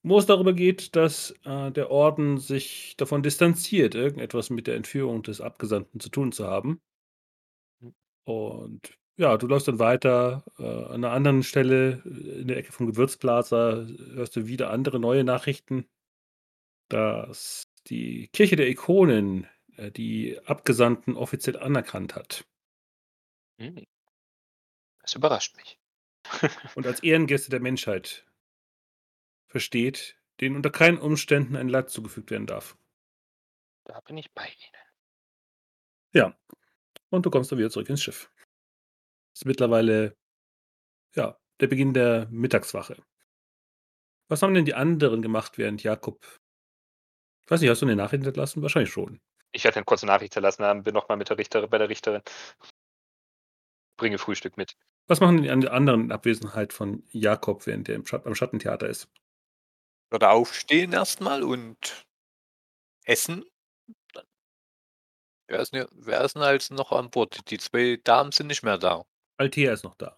wo 0.07 0.19
es 0.19 0.25
darüber 0.25 0.53
geht, 0.53 0.95
dass 0.95 1.31
äh, 1.45 1.71
der 1.71 1.89
Orden 1.89 2.37
sich 2.37 2.95
davon 2.97 3.23
distanziert, 3.23 3.95
irgendetwas 3.95 4.49
mit 4.49 4.67
der 4.67 4.75
Entführung 4.75 5.23
des 5.23 5.41
Abgesandten 5.41 5.99
zu 5.99 6.09
tun 6.09 6.31
zu 6.31 6.45
haben. 6.45 6.79
Und 8.23 8.97
ja, 9.17 9.37
du 9.37 9.47
läufst 9.47 9.67
dann 9.67 9.79
weiter. 9.79 10.43
Äh, 10.59 10.63
an 10.63 11.03
einer 11.03 11.11
anderen 11.11 11.43
Stelle, 11.43 12.03
äh, 12.05 12.41
in 12.41 12.47
der 12.47 12.57
Ecke 12.57 12.71
vom 12.71 12.87
Gewürzplaza, 12.87 13.87
hörst 14.13 14.35
du 14.35 14.45
wieder 14.47 14.69
andere 14.69 14.99
neue 14.99 15.23
Nachrichten, 15.23 15.87
dass 16.89 17.67
die 17.87 18.27
Kirche 18.33 18.57
der 18.57 18.69
Ikonen 18.69 19.47
äh, 19.77 19.91
die 19.91 20.39
Abgesandten 20.45 21.15
offiziell 21.15 21.57
anerkannt 21.57 22.15
hat 22.15 22.45
Hm. 23.57 23.85
Das 25.01 25.15
überrascht 25.15 25.55
mich. 25.55 25.79
und 26.75 26.85
als 26.85 27.01
Ehrengäste 27.01 27.49
der 27.49 27.59
Menschheit 27.59 28.25
versteht, 29.47 30.19
denen 30.41 30.55
unter 30.55 30.69
keinen 30.69 30.97
Umständen 30.97 31.55
ein 31.55 31.69
Leid 31.69 31.89
zugefügt 31.89 32.31
werden 32.31 32.47
darf. 32.47 32.77
Da 33.85 33.99
bin 34.01 34.17
ich 34.17 34.33
bei 34.33 34.45
Ihnen. 34.45 34.83
Ja. 36.13 36.37
Und 37.09 37.25
du 37.25 37.29
kommst 37.29 37.51
dann 37.51 37.59
wieder 37.59 37.69
zurück 37.69 37.89
ins 37.89 38.03
Schiff. 38.03 38.31
Es 39.33 39.41
ist 39.41 39.45
mittlerweile, 39.45 40.17
ja, 41.15 41.39
der 41.59 41.67
Beginn 41.67 41.93
der 41.93 42.27
Mittagswache. 42.29 43.01
Was 44.27 44.41
haben 44.41 44.53
denn 44.53 44.65
die 44.65 44.73
anderen 44.73 45.21
gemacht, 45.21 45.57
während 45.57 45.83
Jakob. 45.83 46.25
Ich 47.45 47.51
weiß 47.51 47.61
nicht, 47.61 47.69
hast 47.69 47.81
du 47.81 47.85
eine 47.85 47.95
Nachricht 47.95 48.23
hinterlassen? 48.23 48.63
Wahrscheinlich 48.63 48.91
schon. 48.91 49.21
Ich 49.51 49.63
werde 49.63 49.77
eine 49.77 49.85
kurze 49.85 50.07
Nachricht 50.07 50.33
hinterlassen 50.33 50.65
haben, 50.65 50.83
bin 50.83 50.93
nochmal 50.93 51.17
mit 51.17 51.29
der 51.29 51.37
Richterin, 51.37 51.69
bei 51.69 51.77
der 51.77 51.89
Richterin. 51.89 52.23
Bringe 53.97 54.17
Frühstück 54.17 54.57
mit. 54.57 54.75
Was 55.07 55.19
machen 55.21 55.43
die 55.43 55.49
an- 55.51 55.67
anderen 55.67 56.05
in 56.05 56.11
Abwesenheit 56.11 56.73
von 56.73 57.03
Jakob, 57.11 57.67
während 57.67 57.87
er 57.87 57.95
im 57.95 58.05
Schat 58.05 58.25
am 58.25 58.35
Schattentheater 58.35 58.89
ist? 58.89 59.07
Würde 60.11 60.29
aufstehen 60.29 60.93
erstmal 60.93 61.43
und 61.43 62.05
essen. 63.05 63.45
Wer 65.47 65.59
ist, 65.59 65.73
denn, 65.73 65.85
wer 65.91 66.21
ist 66.21 66.35
denn 66.35 66.41
als 66.41 66.71
noch 66.71 66.91
an 66.91 67.11
Bord? 67.11 67.49
Die 67.51 67.59
zwei 67.59 67.99
Damen 68.03 68.31
sind 68.31 68.47
nicht 68.47 68.63
mehr 68.63 68.77
da. 68.79 69.05
Altea 69.37 69.73
ist 69.73 69.83
noch 69.83 69.95
da. 69.95 70.17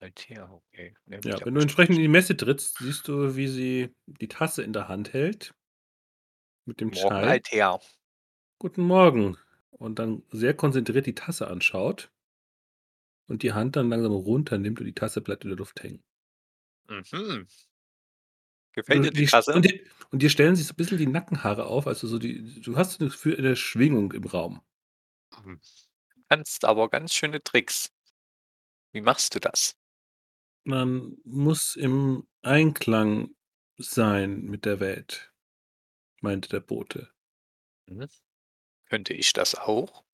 Altea, 0.00 0.50
okay. 0.50 0.94
Nee, 1.06 1.20
Ja, 1.24 1.38
wenn 1.44 1.54
du 1.54 1.60
entsprechend 1.60 1.96
in 1.96 2.02
die 2.02 2.08
Messe 2.08 2.36
trittst, 2.36 2.78
siehst 2.78 3.06
du, 3.08 3.36
wie 3.36 3.48
sie 3.48 3.94
die 4.06 4.28
Tasse 4.28 4.62
in 4.62 4.72
der 4.72 4.88
Hand 4.88 5.12
hält. 5.12 5.54
Mit 6.66 6.80
dem 6.80 6.88
Morgen 6.88 7.08
Chai. 7.08 7.28
Altea. 7.28 7.78
Guten 8.58 8.82
Morgen, 8.82 9.36
und 9.70 9.98
dann 9.98 10.22
sehr 10.30 10.54
konzentriert 10.54 11.06
die 11.06 11.14
Tasse 11.14 11.48
anschaut 11.48 12.10
und 13.28 13.42
die 13.42 13.52
Hand 13.52 13.76
dann 13.76 13.88
langsam 13.88 14.12
runternimmt 14.12 14.80
und 14.80 14.86
die 14.86 14.94
Tasse 14.94 15.20
bleibt 15.20 15.44
in 15.44 15.50
der 15.50 15.58
Luft 15.58 15.82
hängen. 15.82 16.02
Mhm. 16.88 17.46
Gefällt 18.76 19.04
Und 19.04 19.04
dir 19.04 19.12
die 19.12 19.26
Tasse? 19.26 19.54
und, 19.54 19.64
dir, 19.64 19.80
und 20.10 20.22
dir 20.22 20.30
stellen 20.30 20.56
sich 20.56 20.66
so 20.66 20.72
ein 20.72 20.76
bisschen 20.76 20.98
die 20.98 21.06
Nackenhaare 21.06 21.66
auf, 21.66 21.86
also 21.86 22.06
so 22.06 22.18
die, 22.18 22.60
du 22.60 22.76
hast 22.76 23.00
das 23.00 23.12
Gefühl 23.12 23.36
eine 23.38 23.56
Schwingung 23.56 24.12
im 24.12 24.24
Raum. 24.24 24.60
Hm. 25.42 25.60
Kannst 26.28 26.64
aber 26.64 26.90
ganz 26.90 27.14
schöne 27.14 27.42
Tricks. 27.42 27.90
Wie 28.92 29.02
machst 29.02 29.34
du 29.34 29.40
das? 29.40 29.76
Man 30.66 31.16
muss 31.24 31.74
im 31.76 32.26
Einklang 32.42 33.34
sein 33.78 34.42
mit 34.44 34.64
der 34.66 34.78
Welt, 34.80 35.32
meinte 36.22 36.48
der 36.50 36.60
Bote. 36.60 37.10
Mhm. 37.88 38.08
Könnte 38.90 39.14
ich 39.14 39.32
das 39.34 39.54
auch? 39.56 40.04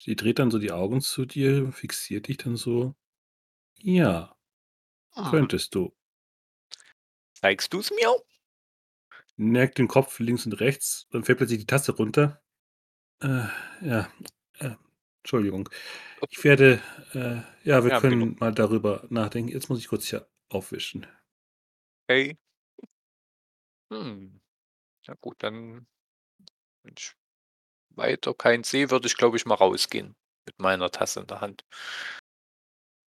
Sie 0.00 0.16
dreht 0.16 0.38
dann 0.38 0.50
so 0.50 0.58
die 0.58 0.72
Augen 0.72 1.00
zu 1.00 1.24
dir, 1.24 1.72
fixiert 1.72 2.28
dich 2.28 2.36
dann 2.36 2.56
so. 2.56 2.94
Ja, 3.80 4.36
Ah. 5.16 5.30
könntest 5.30 5.74
du. 5.74 5.92
Zeigst 7.44 7.74
du 7.74 7.80
es 7.80 7.90
mir? 7.90 8.10
Neigt 9.36 9.76
den 9.76 9.86
Kopf 9.86 10.18
links 10.18 10.46
und 10.46 10.54
rechts, 10.60 11.06
dann 11.10 11.24
fällt 11.24 11.36
plötzlich 11.36 11.58
die 11.58 11.66
Tasse 11.66 11.92
runter. 11.92 12.42
Äh, 13.20 13.44
ja, 13.82 14.08
äh, 14.60 14.70
Entschuldigung. 15.18 15.68
Ich 16.30 16.42
werde, 16.42 16.80
äh, 17.12 17.42
ja, 17.68 17.84
wir 17.84 17.90
Ja, 17.90 18.00
können 18.00 18.30
bitte. 18.30 18.40
mal 18.40 18.54
darüber 18.54 19.06
nachdenken. 19.10 19.50
Jetzt 19.52 19.68
muss 19.68 19.78
ich 19.78 19.88
kurz 19.88 20.06
hier 20.06 20.26
aufwischen. 20.48 21.06
Okay. 22.08 22.38
Hm. 23.92 24.40
Ja 25.06 25.12
gut, 25.20 25.36
dann 25.42 25.86
wenn 26.82 26.94
ich 26.96 27.12
weiter 27.90 28.32
keinen 28.32 28.64
sehe, 28.64 28.90
würde 28.90 29.06
ich, 29.06 29.18
glaube 29.18 29.36
ich, 29.36 29.44
mal 29.44 29.56
rausgehen 29.56 30.16
mit 30.46 30.58
meiner 30.58 30.90
Tasse 30.90 31.20
in 31.20 31.26
der 31.26 31.42
Hand. 31.42 31.62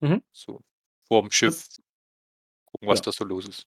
Mhm. 0.01 0.21
So 0.31 0.61
vorm 1.07 1.31
Schiff 1.31 1.67
gucken, 2.65 2.87
was 2.87 2.99
Ja. 2.99 3.05
da 3.05 3.11
so 3.13 3.23
los 3.25 3.47
ist. 3.47 3.65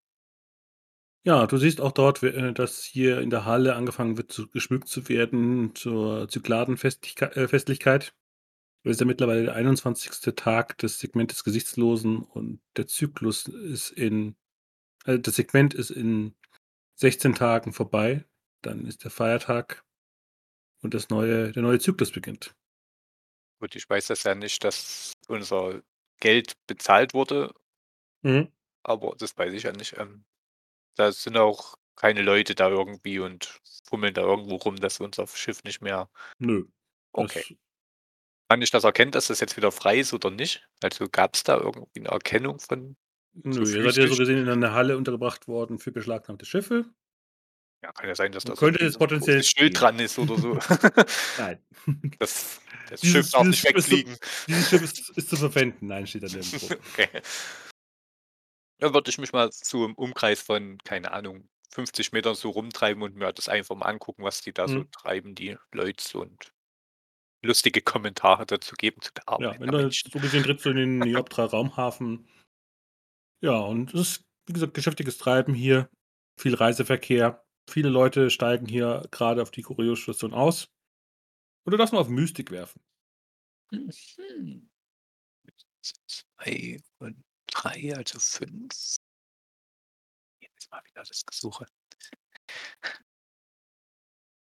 Ja, 1.22 1.46
du 1.46 1.58
siehst 1.58 1.80
auch 1.80 1.92
dort, 1.92 2.22
äh, 2.22 2.52
dass 2.52 2.82
hier 2.82 3.20
in 3.20 3.30
der 3.30 3.44
Halle 3.44 3.74
angefangen 3.76 4.16
wird, 4.16 4.32
zu, 4.32 4.48
geschmückt 4.48 4.88
zu 4.88 5.08
werden 5.08 5.74
zur 5.74 6.28
Zykladenfestlichkeit. 6.28 7.36
Äh. 7.36 8.10
Es 8.82 8.92
ist 8.92 9.00
ja 9.00 9.06
mittlerweile 9.06 9.44
der 9.44 9.54
21. 9.54 10.34
Tag 10.34 10.78
des 10.78 10.98
Segmentes 10.98 11.44
Gesichtslosen 11.44 12.22
und 12.22 12.60
der 12.76 12.86
Zyklus 12.86 13.46
ist 13.46 13.90
in, 13.90 14.36
also 15.04 15.20
das 15.20 15.36
Segment 15.36 15.74
ist 15.74 15.90
in 15.90 16.34
16 16.96 17.34
Tagen 17.34 17.72
vorbei. 17.74 18.24
Dann 18.62 18.86
ist 18.86 19.04
der 19.04 19.10
Feiertag 19.10 19.84
und 20.82 20.94
das 20.94 21.10
neue, 21.10 21.52
der 21.52 21.62
neue 21.62 21.78
Zyklus 21.78 22.10
beginnt. 22.10 22.54
Gut, 23.60 23.76
ich 23.76 23.88
weiß 23.88 24.06
das 24.06 24.22
ja 24.24 24.34
nicht, 24.34 24.64
dass 24.64 25.12
unser 25.28 25.82
Geld 26.20 26.54
bezahlt 26.66 27.12
wurde, 27.12 27.52
Mhm. 28.22 28.48
aber 28.82 29.14
das 29.18 29.36
weiß 29.36 29.52
ich 29.52 29.64
ja 29.64 29.72
nicht. 29.72 29.96
Ähm, 29.98 30.24
da 30.96 31.12
sind 31.12 31.36
auch 31.36 31.74
keine 31.96 32.22
Leute 32.22 32.54
da 32.54 32.68
irgendwie 32.68 33.18
und 33.18 33.60
fummeln 33.88 34.14
da 34.14 34.22
irgendwo 34.22 34.56
rum, 34.56 34.76
dass 34.76 35.00
unser 35.00 35.26
Schiff 35.26 35.62
nicht 35.64 35.80
mehr. 35.82 36.08
Nö. 36.38 36.64
Okay. 37.12 37.44
Das, 37.48 37.58
Kann 38.48 38.62
ich 38.62 38.70
das 38.70 38.84
erkennen, 38.84 39.10
dass 39.12 39.26
das 39.28 39.40
jetzt 39.40 39.56
wieder 39.56 39.70
frei 39.72 39.98
ist 39.98 40.12
oder 40.12 40.30
nicht? 40.30 40.66
Also 40.82 41.08
gab 41.08 41.34
es 41.34 41.42
da 41.44 41.58
irgendwie 41.58 42.00
eine 42.00 42.08
Erkennung 42.08 42.58
von 42.60 42.96
nö, 43.34 43.64
so 43.64 43.76
ihr 43.76 43.84
seid 43.84 43.96
ja 44.04 44.08
so 44.08 44.16
gesehen 44.16 44.38
in 44.38 44.48
einer 44.48 44.72
Halle 44.72 44.96
untergebracht 44.96 45.46
worden 45.48 45.78
für 45.78 45.92
beschlagnahmte 45.92 46.46
Schiffe. 46.46 46.86
Ja, 47.82 47.92
kann 47.92 48.08
ja 48.08 48.14
sein, 48.14 48.30
dass 48.32 48.44
Man 48.44 48.54
da 48.54 48.60
so 48.60 48.66
könnte 48.66 48.80
ein 48.80 48.86
es 48.88 48.98
potenziell 48.98 49.36
großes 49.38 49.50
Schild 49.50 49.80
dran 49.80 49.98
ist 49.98 50.18
oder 50.18 50.36
so. 50.38 50.58
Nein. 51.38 51.58
Das, 52.18 52.60
das 52.90 53.00
Dieses- 53.00 53.12
Schiff 53.26 53.30
darf 53.30 53.44
nicht 53.46 53.64
ist 53.64 53.74
wegfliegen. 53.74 54.16
Dieses 54.48 54.68
Schiff 54.68 54.82
ist, 54.82 55.10
ist 55.16 55.28
zu 55.30 55.36
verwenden. 55.36 55.86
Nein, 55.86 56.06
steht 56.06 56.24
da 56.24 56.26
nirgendwo. 56.26 56.66
okay. 56.92 57.08
Dann 58.80 58.94
würde 58.94 59.10
ich 59.10 59.18
mich 59.18 59.32
mal 59.32 59.50
so 59.52 59.84
im 59.84 59.94
Umkreis 59.94 60.40
von, 60.42 60.78
keine 60.78 61.12
Ahnung, 61.12 61.48
50 61.72 62.12
Metern 62.12 62.34
so 62.34 62.50
rumtreiben 62.50 63.02
und 63.02 63.14
mir 63.14 63.32
das 63.32 63.48
einfach 63.48 63.76
mal 63.76 63.86
angucken, 63.86 64.24
was 64.24 64.40
die 64.40 64.52
da 64.52 64.66
so 64.68 64.80
Mhm. 64.80 64.90
treiben, 64.90 65.34
die 65.34 65.56
Leute 65.72 66.18
und 66.18 66.52
lustige 67.42 67.82
Kommentare 67.82 68.46
dazu 68.46 68.74
geben 68.76 69.00
zu 69.02 69.12
der 69.14 69.28
Arbeit. 69.28 69.54
Ja, 69.54 69.60
wenn 69.60 69.70
der 69.70 69.72
du 69.72 69.78
Menschen. 69.84 70.10
so 70.10 70.18
gesehen 70.18 70.42
trittst 70.42 70.66
du 70.66 70.70
in 70.70 70.76
den 70.76 70.98
Neoptra 71.28 71.44
Raumhafen. 71.44 72.28
Ja, 73.42 73.58
und 73.60 73.94
es 73.94 74.00
ist, 74.18 74.24
wie 74.46 74.52
gesagt, 74.52 74.74
geschäftiges 74.74 75.18
Treiben 75.18 75.54
hier. 75.54 75.88
Viel 76.38 76.54
Reiseverkehr. 76.54 77.44
Viele 77.68 77.88
Leute 77.88 78.30
steigen 78.30 78.66
hier 78.66 79.06
gerade 79.10 79.42
auf 79.42 79.50
die 79.50 79.62
Kuriostation 79.62 80.34
aus. 80.34 80.68
Und 81.64 81.72
du 81.72 81.76
darfst 81.76 81.92
mal 81.92 82.00
auf 82.00 82.08
Mystik 82.08 82.50
werfen. 82.50 82.80
Mhm. 83.72 84.68
Zwei 85.82 86.78
und 86.98 87.22
drei, 87.50 87.94
also 87.94 88.18
fünf. 88.18 88.96
Jetzt 90.40 90.70
mal 90.70 90.82
wieder 90.84 91.02
das 91.02 91.24
Gesuche. 91.26 91.66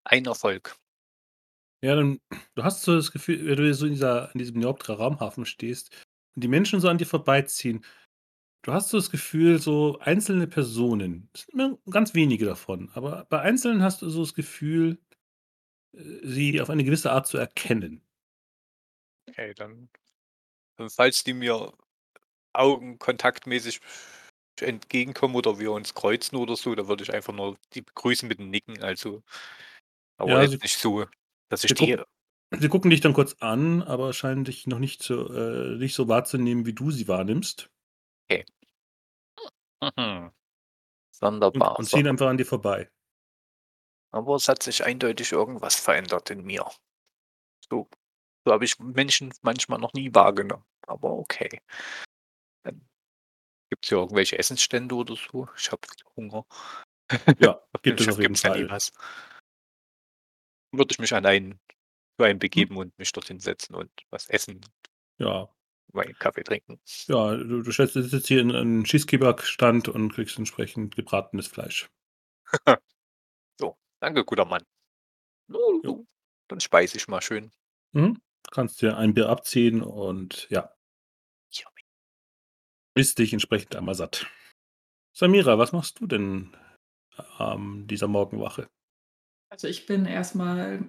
Ein 0.04 0.24
Erfolg. 0.24 0.76
Ja, 1.82 1.94
dann, 1.94 2.20
du 2.54 2.62
hast 2.62 2.82
so 2.82 2.94
das 2.94 3.10
Gefühl, 3.10 3.46
wenn 3.46 3.56
du 3.56 3.74
so 3.74 3.86
in, 3.86 3.92
dieser, 3.92 4.32
in 4.34 4.38
diesem 4.38 4.60
Neoptra 4.60 4.94
Raumhafen 4.94 5.46
stehst 5.46 5.90
und 6.34 6.44
die 6.44 6.48
Menschen 6.48 6.80
so 6.80 6.88
an 6.88 6.98
dir 6.98 7.06
vorbeiziehen, 7.06 7.84
du 8.62 8.72
hast 8.72 8.90
so 8.90 8.98
das 8.98 9.10
Gefühl, 9.10 9.58
so 9.58 9.98
einzelne 10.00 10.46
Personen, 10.46 11.30
es 11.32 11.42
sind 11.42 11.54
immer 11.54 11.78
ganz 11.88 12.12
wenige 12.14 12.44
davon, 12.44 12.90
aber 12.92 13.24
bei 13.30 13.40
Einzelnen 13.40 13.82
hast 13.82 14.02
du 14.02 14.10
so 14.10 14.20
das 14.20 14.34
Gefühl, 14.34 14.98
äh, 15.96 16.20
sie 16.22 16.60
auf 16.60 16.68
eine 16.68 16.84
gewisse 16.84 17.12
Art 17.12 17.26
zu 17.26 17.38
erkennen. 17.38 18.02
Okay, 19.28 19.54
dann, 19.54 19.88
dann 20.76 20.90
falls 20.90 21.24
die 21.24 21.34
mir 21.34 21.72
augenkontaktmäßig 22.52 23.80
entgegenkommen 24.60 25.36
oder 25.36 25.58
wir 25.58 25.72
uns 25.72 25.94
kreuzen 25.94 26.36
oder 26.36 26.56
so, 26.56 26.74
da 26.74 26.86
würde 26.88 27.02
ich 27.02 27.12
einfach 27.14 27.32
nur 27.32 27.56
die 27.74 27.82
begrüßen 27.82 28.28
mit 28.28 28.38
einem 28.40 28.50
Nicken. 28.50 28.82
Also, 28.82 29.22
aber 30.18 30.30
Ja, 30.32 30.42
jetzt 30.42 30.50
sie- 30.52 30.58
nicht 30.58 30.76
so, 30.78 31.06
dass 31.48 31.64
ich 31.64 31.70
stehe. 31.70 32.04
Sie 32.58 32.68
gucken 32.68 32.90
dich 32.90 33.00
dann 33.00 33.14
kurz 33.14 33.34
an, 33.40 33.82
aber 33.82 34.12
scheinen 34.12 34.44
dich 34.44 34.66
noch 34.66 34.80
nicht 34.80 35.02
so, 35.02 35.32
äh, 35.32 35.76
nicht 35.78 35.94
so 35.94 36.08
wahrzunehmen, 36.08 36.66
wie 36.66 36.72
du 36.74 36.90
sie 36.90 37.06
wahrnimmst. 37.08 37.70
Mhm. 38.30 38.44
Und, 39.82 40.32
Sonderbar. 41.12 41.78
und 41.78 41.84
ziehen 41.84 41.98
Sonder- 41.98 42.10
einfach 42.10 42.28
an 42.28 42.36
dir 42.38 42.46
vorbei. 42.46 42.90
Aber 44.12 44.34
es 44.36 44.48
hat 44.48 44.62
sich 44.62 44.84
eindeutig 44.84 45.32
irgendwas 45.32 45.76
verändert 45.76 46.30
in 46.30 46.42
mir. 46.44 46.68
So, 47.70 47.88
so 48.44 48.52
habe 48.52 48.64
ich 48.64 48.78
Menschen 48.78 49.32
manchmal 49.42 49.78
noch 49.78 49.92
nie 49.92 50.12
wahrgenommen. 50.14 50.64
Aber 50.86 51.12
okay. 51.12 51.60
Gibt 53.70 53.84
es 53.84 53.88
hier 53.88 53.98
irgendwelche 53.98 54.38
Essensstände 54.38 54.94
oder 54.94 55.14
so? 55.16 55.48
Ich 55.56 55.70
habe 55.70 55.80
Hunger. 56.16 56.44
Ja, 57.38 57.60
gibt 57.82 58.00
es 58.00 58.08
auf 58.08 58.18
jeden 58.18 58.34
Fall. 58.36 58.68
was. 58.68 58.90
Würde 60.72 60.92
ich 60.92 60.98
mich 60.98 61.14
an 61.14 61.26
einen, 61.26 61.60
zu 62.18 62.24
einem 62.24 62.34
Hm? 62.34 62.38
begeben 62.40 62.76
und 62.76 62.96
mich 62.98 63.12
dorthin 63.12 63.40
setzen 63.40 63.74
und 63.74 63.90
was 64.10 64.28
essen, 64.28 64.60
Ja, 65.18 65.48
meinen 65.92 66.14
Kaffee 66.18 66.42
trinken. 66.44 66.80
ja 67.08 67.36
du, 67.36 67.62
du 67.62 67.70
stellst- 67.72 67.94
sitzt 67.94 68.28
hier 68.28 68.40
in 68.40 68.52
einem 68.54 68.84
Schießkebab-Stand 68.84 69.88
und 69.88 70.12
kriegst 70.12 70.38
entsprechend 70.38 70.94
gebratenes 70.96 71.46
Fleisch. 71.46 71.88
So, 73.60 73.76
danke, 74.00 74.24
guter 74.24 74.44
Mann. 74.46 74.64
Jo. 75.48 76.06
Dann 76.48 76.60
speise 76.60 76.96
ich 76.96 77.08
mal 77.08 77.20
schön. 77.20 77.50
Mhm. 77.92 78.14
Du 78.44 78.50
kannst 78.52 78.80
dir 78.80 78.96
ein 78.96 79.12
Bier 79.14 79.28
abziehen 79.28 79.82
und 79.82 80.48
ja. 80.50 80.72
Isst 82.94 83.18
dich 83.18 83.32
entsprechend 83.32 83.76
einmal 83.76 83.94
satt. 83.94 84.26
Samira, 85.16 85.58
was 85.58 85.72
machst 85.72 86.00
du 86.00 86.06
denn 86.06 86.56
an 87.38 87.86
dieser 87.86 88.08
Morgenwache? 88.08 88.68
Also 89.50 89.68
ich 89.68 89.86
bin 89.86 90.06
erstmal 90.06 90.84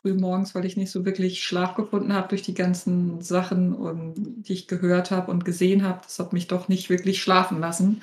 früh 0.00 0.14
morgens, 0.14 0.54
weil 0.54 0.64
ich 0.64 0.76
nicht 0.76 0.90
so 0.90 1.04
wirklich 1.04 1.42
Schlaf 1.42 1.74
gefunden 1.74 2.12
habe 2.12 2.28
durch 2.28 2.42
die 2.42 2.54
ganzen 2.54 3.20
Sachen, 3.20 3.74
und, 3.74 4.14
die 4.46 4.52
ich 4.52 4.68
gehört 4.68 5.10
habe 5.10 5.30
und 5.30 5.44
gesehen 5.44 5.82
habe. 5.82 6.00
Das 6.02 6.18
hat 6.18 6.32
mich 6.32 6.46
doch 6.46 6.68
nicht 6.68 6.90
wirklich 6.90 7.22
schlafen 7.22 7.58
lassen. 7.60 8.02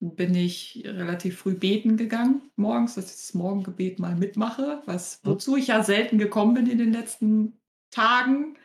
Bin 0.00 0.34
ich 0.34 0.82
relativ 0.84 1.38
früh 1.38 1.54
beten 1.54 1.96
gegangen 1.96 2.42
morgens, 2.54 2.94
dass 2.94 3.06
ich 3.06 3.16
das 3.16 3.34
Morgengebet 3.34 3.98
mal 3.98 4.14
mitmache, 4.14 4.82
was, 4.86 5.20
Mhm. 5.24 5.30
wozu 5.30 5.56
ich 5.56 5.66
ja 5.68 5.82
selten 5.82 6.18
gekommen 6.18 6.54
bin 6.54 6.66
in 6.68 6.78
den 6.78 6.92
letzten 6.92 7.58
Tagen, 7.90 8.56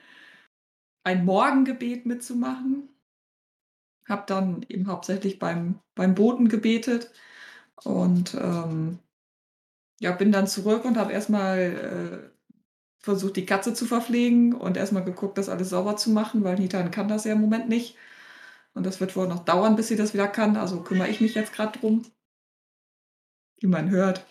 ein 1.03 1.25
Morgengebet 1.25 2.05
mitzumachen. 2.05 2.89
Habe 4.07 4.23
dann 4.27 4.65
eben 4.69 4.87
hauptsächlich 4.87 5.39
beim, 5.39 5.79
beim 5.95 6.15
Boten 6.15 6.49
gebetet 6.49 7.11
und 7.83 8.35
ähm, 8.35 8.99
ja, 9.99 10.11
bin 10.11 10.31
dann 10.31 10.47
zurück 10.47 10.85
und 10.85 10.97
habe 10.97 11.13
erstmal 11.13 11.59
äh, 12.29 12.29
versucht, 13.03 13.37
die 13.37 13.45
Katze 13.45 13.73
zu 13.73 13.85
verpflegen 13.85 14.53
und 14.53 14.77
erstmal 14.77 15.03
geguckt, 15.05 15.37
das 15.37 15.49
alles 15.49 15.69
sauber 15.69 15.97
zu 15.97 16.11
machen, 16.11 16.43
weil 16.43 16.57
Nitan 16.59 16.91
kann 16.91 17.07
das 17.07 17.25
ja 17.25 17.33
im 17.33 17.41
Moment 17.41 17.69
nicht. 17.69 17.97
Und 18.75 18.85
das 18.85 19.01
wird 19.01 19.15
wohl 19.15 19.27
noch 19.27 19.45
dauern, 19.45 19.75
bis 19.75 19.89
sie 19.89 19.95
das 19.97 20.13
wieder 20.13 20.27
kann. 20.27 20.57
Also 20.57 20.81
kümmere 20.83 21.09
ich 21.09 21.21
mich 21.21 21.35
jetzt 21.35 21.53
gerade 21.53 21.79
drum. 21.79 22.03
Wie 23.57 23.65
man 23.67 23.89
hört. 23.89 24.27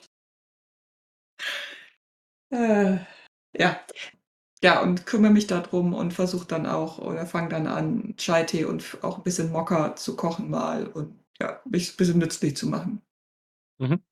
Äh, 2.51 2.99
Ja. 3.59 3.81
Ja, 4.65 4.81
und 4.81 5.07
kümmere 5.07 5.33
mich 5.33 5.49
darum 5.49 5.93
und 5.93 6.13
versuche 6.15 6.47
dann 6.47 6.67
auch 6.67 6.99
oder 6.99 7.27
fange 7.27 7.49
dann 7.49 7.67
an, 7.67 8.15
Chai-Tee 8.17 8.65
und 8.65 8.99
auch 9.03 9.19
'n 9.19 9.25
bisschen 9.25 9.51
Mokka 9.51 9.97
zu 9.97 10.15
kochen 10.15 10.51
mal 10.51 10.87
und 10.87 11.19
ja, 11.41 11.61
mich 11.69 11.91
'n 11.95 11.97
bisschen 11.97 12.19
nützlich 12.19 12.57
zu 12.57 12.69
machen. 12.69 13.03
Mhm. 13.81 14.03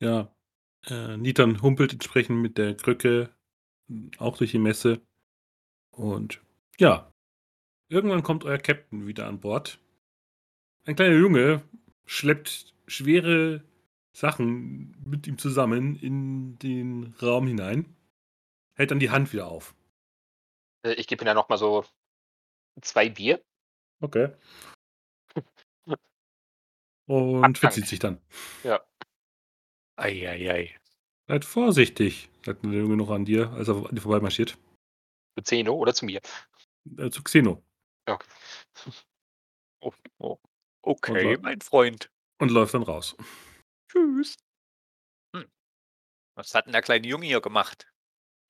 Ja, 0.00 0.34
äh, 0.88 1.16
Nitan 1.18 1.62
humpelt 1.62 1.92
entsprechend 1.94 2.40
mit 2.42 2.58
der 2.58 2.76
Krücke, 2.76 3.30
hm, 3.88 4.10
auch 4.18 4.38
durch 4.38 4.52
die 4.52 4.58
Messe. 4.58 5.02
Und 5.92 6.42
ja, 6.78 7.12
irgendwann 7.88 8.22
kommt 8.24 8.44
euer 8.44 8.58
Captain 8.58 9.06
wieder 9.06 9.26
an 9.28 9.40
Bord. 9.40 9.78
Ein 10.86 10.96
kleiner 10.96 11.16
Junge 11.16 11.62
schleppt 12.06 12.72
schwere 12.86 13.62
Sachen 14.12 14.96
mit 15.04 15.26
ihm 15.26 15.36
zusammen 15.38 15.94
in 15.96 16.58
den 16.58 17.14
Raum 17.22 17.46
hinein, 17.46 17.94
hält 18.74 18.90
dann 18.92 19.00
die 19.00 19.10
Hand 19.10 19.32
wieder 19.32 19.48
auf. 19.48 19.74
Äh, 20.84 20.92
ich 20.94 21.06
gebe 21.06 21.22
ihm 21.24 21.26
dann 21.26 21.36
noch 21.36 21.48
mal 21.48 21.58
so 21.58 21.84
2 22.82 23.08
Bier. 23.10 23.42
Okay. 24.02 24.30
Und 27.06 27.36
Abdank. 27.44 27.58
verzieht 27.58 27.86
sich 27.88 27.98
dann. 27.98 28.20
Ja. 28.62 28.80
Ei, 29.96 30.28
ei, 30.28 30.50
ei. 30.50 30.76
Seid 31.28 31.44
vorsichtig, 31.44 32.30
sagt 32.44 32.64
der 32.64 32.72
Junge 32.72 32.96
noch 32.96 33.10
an 33.10 33.24
dir, 33.24 33.50
als 33.52 33.68
er 33.68 33.76
an 33.76 33.94
dir 33.94 34.00
vorbeimarschiert. 34.00 34.56
Zu 35.36 35.44
Zeno 35.44 35.74
oder 35.74 35.94
zu 35.94 36.04
mir? 36.04 36.20
Äh, 36.98 37.10
zu 37.10 37.22
Xeno. 37.22 37.62
Ja, 38.08 38.14
okay. 38.14 38.26
Oh, 39.82 39.94
oh. 40.18 40.38
Okay, 40.82 41.38
mein 41.40 41.60
Freund. 41.62 42.10
und 42.38 42.50
läuft 42.50 42.74
dann 42.74 42.82
raus. 42.82 43.16
Tschüss. 43.90 44.36
Hm. 45.34 45.50
Was 46.36 46.54
hat 46.54 46.66
'n 46.66 46.72
der 46.72 46.82
kleine 46.82 47.06
Junge 47.08 47.26
hier 47.26 47.40
gemacht? 47.40 47.90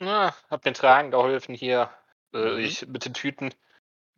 Na, 0.00 0.34
habe 0.50 0.62
den 0.62 0.74
Tragen 0.74 1.10
geholfen 1.12 1.54
hier, 1.54 1.90
äh, 2.34 2.52
Mhm. 2.52 2.58
ich 2.58 2.86
mit 2.86 3.04
den 3.04 3.14
Tüten. 3.14 3.54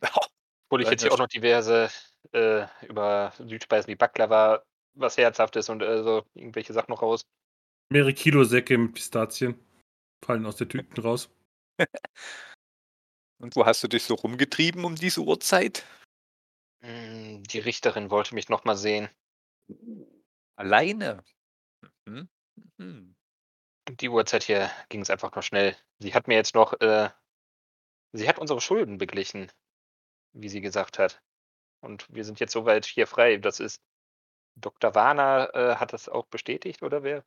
Hole 0.71 0.83
ich 0.83 0.89
jetzt 0.89 1.03
hier 1.03 1.13
auch 1.13 1.17
noch 1.17 1.27
diverse, 1.27 1.89
äh, 2.31 2.65
über 2.87 3.33
Südspeisen 3.37 3.89
wie 3.89 3.95
Baklava, 3.95 4.63
was 4.95 5.17
Herzhaftes 5.17 5.69
und, 5.69 5.81
äh, 5.81 6.03
so 6.03 6.25
irgendwelche 6.33 6.73
Sachen 6.73 6.91
noch 6.91 7.01
raus. 7.01 7.25
Mehrere 7.91 8.13
Kilosäcke 8.13 8.77
mit 8.77 8.93
Pistazien 8.93 9.59
fallen 10.25 10.45
aus 10.45 10.55
den 10.55 10.69
Tüten 10.69 10.99
raus. 11.01 11.29
Und 13.41 13.55
wo 13.57 13.65
hast 13.65 13.83
du 13.83 13.89
dich 13.89 14.03
so 14.03 14.13
rumgetrieben 14.13 14.85
um 14.85 14.95
diese 14.95 15.21
Uhrzeit? 15.21 15.85
Hm, 16.81 17.43
die 17.43 17.59
Richterin 17.59 18.09
wollte 18.09 18.35
mich 18.35 18.47
noch 18.47 18.63
mal 18.63 18.77
sehen. 18.77 19.09
Alleine? 20.55 21.23
Mhm. 22.05 22.29
Mhm. 22.77 23.15
Die 23.89 24.07
Uhrzeit 24.09 24.43
hier 24.43 24.71
ging's 24.87 25.09
einfach 25.09 25.33
nur 25.35 25.43
schnell. 25.43 25.75
Sie 25.99 26.13
hat 26.13 26.27
mir 26.27 26.35
jetzt 26.35 26.55
noch, 26.55 26.79
äh 26.79 27.09
sie 28.13 28.27
hat 28.29 28.39
unsere 28.39 28.61
Schulden 28.61 28.97
beglichen, 28.97 29.51
wie 30.33 30.49
sie 30.49 30.61
gesagt 30.61 30.99
hat. 30.99 31.21
Und 31.81 32.07
wir 32.13 32.23
sind 32.25 32.39
jetzt 32.39 32.53
soweit 32.53 32.85
hier 32.85 33.07
frei. 33.07 33.37
Das 33.37 33.59
ist 33.59 33.81
Dr. 34.55 34.95
Warner, 34.95 35.49
äh, 35.55 35.75
hat 35.75 35.93
das 35.93 36.09
auch 36.09 36.27
bestätigt 36.27 36.83
oder 36.83 37.03
wer? 37.03 37.25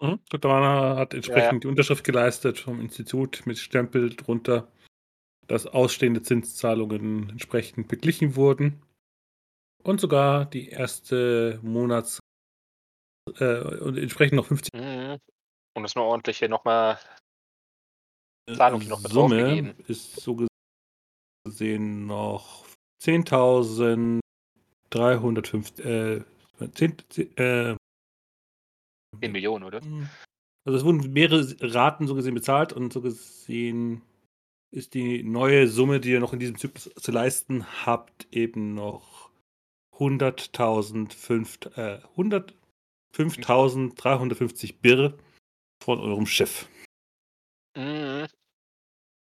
Mhm. 0.00 0.20
Dr. 0.30 0.50
Warner 0.50 0.96
hat 0.96 1.14
Ja, 1.26 1.36
ja. 1.36 1.50
entsprechend 1.50 1.64
die 1.64 1.68
Unterschrift 1.68 2.04
geleistet 2.04 2.58
vom 2.58 2.80
Institut 2.80 3.42
mit 3.46 3.58
Stempel 3.58 4.14
drunter, 4.14 4.70
dass 5.46 5.66
ausstehende 5.66 6.22
Zinszahlungen 6.22 7.30
entsprechend 7.30 7.88
beglichen 7.88 8.36
wurden. 8.36 8.82
Und 9.82 10.00
sogar 10.00 10.46
die 10.46 10.68
erste 10.68 11.58
Monats 11.62 12.20
äh, 13.38 13.60
und 13.80 13.98
entsprechend 13.98 14.36
noch 14.36 14.46
50 14.46 14.70
Mhm. 14.74 15.18
Und 15.74 15.84
ist 15.84 15.96
'ne 15.96 16.02
ordentliche 16.02 16.48
noch 16.48 16.64
mal 16.64 16.94
äh, 16.94 16.98
Zahlung 18.50 18.80
hier 18.80 18.90
noch 18.90 19.02
mit 19.02 19.12
Summe 19.12 19.74
ist 19.88 20.20
so 20.20 20.46
gesehen 21.44 22.06
noch 22.06 22.66
10.305 23.02 24.20
äh, 25.80 26.24
10 26.74 26.96
10 27.08 27.36
äh 27.36 27.76
10 29.20 29.32
Millionen, 29.32 29.64
oder? 29.64 29.80
Hm, 29.80 30.08
also 30.64 30.78
es 30.78 30.84
wurden 30.84 31.12
mehrere 31.12 31.56
Raten 31.60 32.06
so 32.06 32.14
gesehen 32.14 32.34
bezahlt 32.34 32.72
und 32.72 32.92
so 32.92 33.00
gesehen 33.00 34.02
ist 34.74 34.94
die 34.94 35.22
neue 35.22 35.68
Summe, 35.68 36.00
die 36.00 36.10
ihr 36.12 36.20
noch 36.20 36.32
in 36.32 36.38
diesem 36.38 36.56
Zyklus 36.56 36.90
zu 36.94 37.12
leisten 37.12 37.66
habt, 37.84 38.26
eben 38.32 38.74
noch 38.74 39.30
100.000 39.98 41.12
fünf 41.12 41.58
äh, 41.76 41.98
100 42.12 42.54
5.350 43.14 44.74
Birr 44.80 45.14
von 45.82 46.00
eurem 46.00 46.26
Schiff. 46.26 46.68
Mhm. 47.76 48.26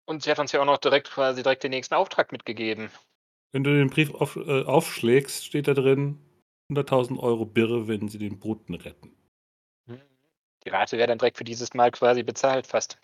Und 0.07 0.23
sie 0.23 0.31
hat 0.31 0.39
uns 0.39 0.51
ja 0.51 0.61
auch 0.61 0.65
noch 0.65 0.77
direkt 0.79 1.09
quasi 1.11 1.43
direkt 1.43 1.63
den 1.63 1.71
nächsten 1.71 1.93
Auftrag 1.95 2.31
mitgegeben. 2.31 2.91
Wenn 3.53 3.65
du 3.65 3.73
den 3.75 3.89
Brief 3.89 4.13
auf 4.13 4.37
äh, 4.37 4.63
aufschlägst, 4.63 5.45
steht 5.45 5.67
da 5.67 5.73
drin 5.73 6.19
100.000 6.69 7.19
€ 7.19 7.45
Birr, 7.45 7.87
wenn 7.89 8.07
sie 8.07 8.17
den 8.17 8.39
Bruten 8.39 8.73
retten. 8.75 9.11
Mhm. 9.87 10.01
Die 10.65 10.69
Rate 10.69 10.97
wäre 10.97 11.07
dann 11.07 11.17
direkt 11.17 11.37
für 11.37 11.43
dieses 11.43 11.73
Mal 11.73 11.91
quasi 11.91 12.23
bezahlt 12.23 12.67
fast. 12.67 12.99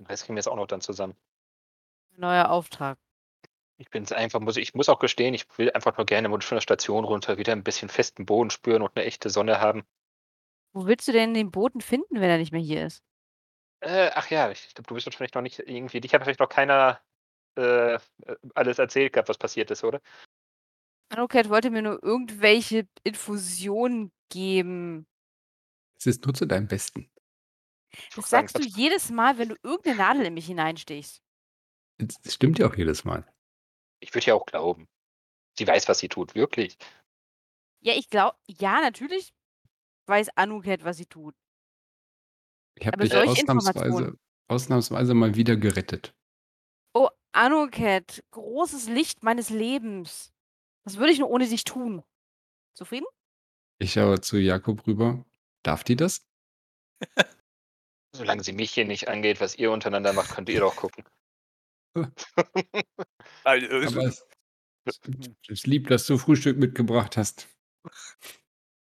Den 0.00 0.06
Rest 0.06 0.24
kriegen 0.24 0.36
wir 0.36 0.40
jetzt 0.40 0.48
auch 0.48 0.56
noch 0.56 0.66
dann 0.68 0.80
zusammen. 0.80 1.16
Neuer 2.16 2.50
Auftrag. 2.50 2.98
Ich 3.78 3.90
bin's 3.90 4.12
einfach 4.12 4.40
muss 4.40 4.56
ich 4.56 4.74
muss 4.74 4.88
auch 4.88 4.98
gestehen, 5.00 5.34
ich 5.34 5.46
will 5.58 5.70
einfach 5.72 5.96
nur 5.96 6.06
gerne 6.06 6.28
mal 6.28 6.40
von 6.42 6.56
der 6.56 6.62
Station 6.62 7.04
runter 7.04 7.38
wieder 7.38 7.52
'n 7.52 7.64
bisschen 7.64 7.88
festen 7.88 8.26
Boden 8.26 8.50
spüren 8.50 8.82
und 8.82 8.96
'ne 8.96 9.04
echte 9.04 9.30
Sonne 9.30 9.60
haben. 9.60 9.84
Wo 10.74 10.86
willst 10.86 11.08
du 11.08 11.12
denn 11.12 11.32
den 11.34 11.50
Boten 11.50 11.80
finden, 11.80 12.16
wenn 12.20 12.28
er 12.30 12.38
nicht 12.38 12.52
mehr 12.52 12.60
hier 12.60 12.86
ist? 12.86 13.00
Äh, 13.82 14.10
ach 14.14 14.28
ja, 14.30 14.50
ich 14.50 14.74
glaube, 14.74 14.88
du 14.88 14.94
bist 14.94 15.06
wahrscheinlich 15.06 15.34
noch 15.34 15.42
nicht 15.42 15.58
irgendwie 15.60 16.00
dich 16.00 16.12
hat 16.12 16.20
wahrscheinlich 16.20 16.40
noch 16.40 16.48
keiner, 16.48 17.00
äh, 17.58 17.94
äh, 17.96 18.00
alles 18.54 18.78
erzählt 18.78 19.12
gehabt, 19.14 19.28
was 19.28 19.38
passiert 19.38 19.70
ist, 19.70 19.84
oder? 19.84 20.00
Anuket 21.10 21.48
wollte 21.48 21.70
mir 21.70 21.82
nur 21.82 22.02
irgendwelche 22.02 22.86
Infusionen 23.02 24.12
geben. 24.30 25.06
Es 26.00 26.06
ist 26.06 26.24
nur 26.24 26.34
zu 26.34 26.46
deinem 26.46 26.68
Besten. 26.68 27.10
Das 28.16 28.30
sagst 28.30 28.58
du 28.58 28.62
jedes 28.62 29.10
Mal, 29.10 29.38
wenn 29.38 29.50
du 29.50 29.56
irgend 29.62 29.86
'ne 29.86 29.94
Nadel 29.94 30.26
in 30.26 30.34
mich 30.34 30.46
hineinstichst. 30.46 31.20
Es 32.00 32.16
es 32.24 32.34
stimmt 32.34 32.58
ja 32.60 32.66
auch 32.68 32.76
jedes 32.76 33.04
Mal. 33.04 33.24
Ich 34.02 34.14
würde 34.14 34.26
ja 34.26 34.34
auch 34.34 34.46
glauben. 34.46 34.88
Sie 35.58 35.66
weiß, 35.66 35.88
was 35.88 35.98
sie 36.00 36.08
tut, 36.08 36.34
wirklich. 36.34 36.76
Ja, 37.82 37.94
ich 37.94 38.10
glaube 38.10 38.36
ja, 38.48 38.80
natürlich 38.80 39.30
weiß 40.06 40.30
Anuket, 40.36 40.84
was 40.84 40.98
sie 40.98 41.06
tut. 41.06 41.34
Ich 42.80 42.86
habe 42.86 42.98
dich 42.98 43.14
ausnahmsweise 43.14 44.18
ausnahmsweise 44.48 45.14
mal 45.14 45.34
wieder 45.34 45.56
gerettet. 45.56 46.14
Oh, 46.94 47.08
Anuket, 47.32 48.24
großes 48.30 48.88
Licht 48.88 49.22
meines 49.22 49.50
Lebens. 49.50 50.32
Was 50.84 50.96
würde 50.96 51.12
ich 51.12 51.18
nur 51.18 51.30
ohne 51.30 51.46
dich 51.46 51.64
tun? 51.64 52.02
Zufrieden? 52.74 53.06
Ich 53.78 53.92
schaue 53.92 54.20
zu 54.20 54.38
Jakob 54.38 54.86
rüber. 54.86 55.24
Darf 55.62 55.84
die 55.84 55.96
das? 55.96 56.26
Solange 58.16 58.42
sie 58.42 58.52
mich 58.52 58.72
hier 58.72 58.86
nicht 58.86 59.08
angeht, 59.08 59.40
was 59.40 59.54
ihr 59.56 59.70
untereinander 59.70 60.12
macht, 60.12 60.30
könnt 60.30 60.48
ihr 60.48 60.60
doch 60.60 60.76
gucken. 60.76 61.04
Also, 63.44 63.66
Aber 63.66 64.06
es 64.06 64.24
ist 65.48 65.66
lieb, 65.66 65.88
dass 65.88 66.06
du 66.06 66.18
Frühstück 66.18 66.58
mitgebracht 66.58 67.16
hast. 67.16 67.48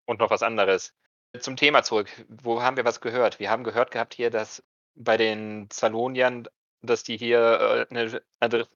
Und 0.05 0.19
noch 0.19 0.29
was 0.29 0.41
anderes. 0.41 0.93
Zum 1.39 1.55
Thema 1.57 1.81
zurück. 1.83 2.09
Wo 2.29 2.61
haben 2.61 2.77
wir 2.77 2.85
was 2.85 3.01
gehört? 3.01 3.39
Wir 3.39 3.49
haben 3.49 3.63
gehört 3.63 3.89
gehabt 3.91 4.13
hier, 4.13 4.29
dass 4.29 4.63
bei 4.95 5.17
den 5.17 5.67
Saloniern, 5.73 6.47
dass 6.83 7.03
die 7.03 7.17
hier, 7.17 7.87
äh, 7.89 7.93
'ne 7.93 8.21
andere 8.39 8.67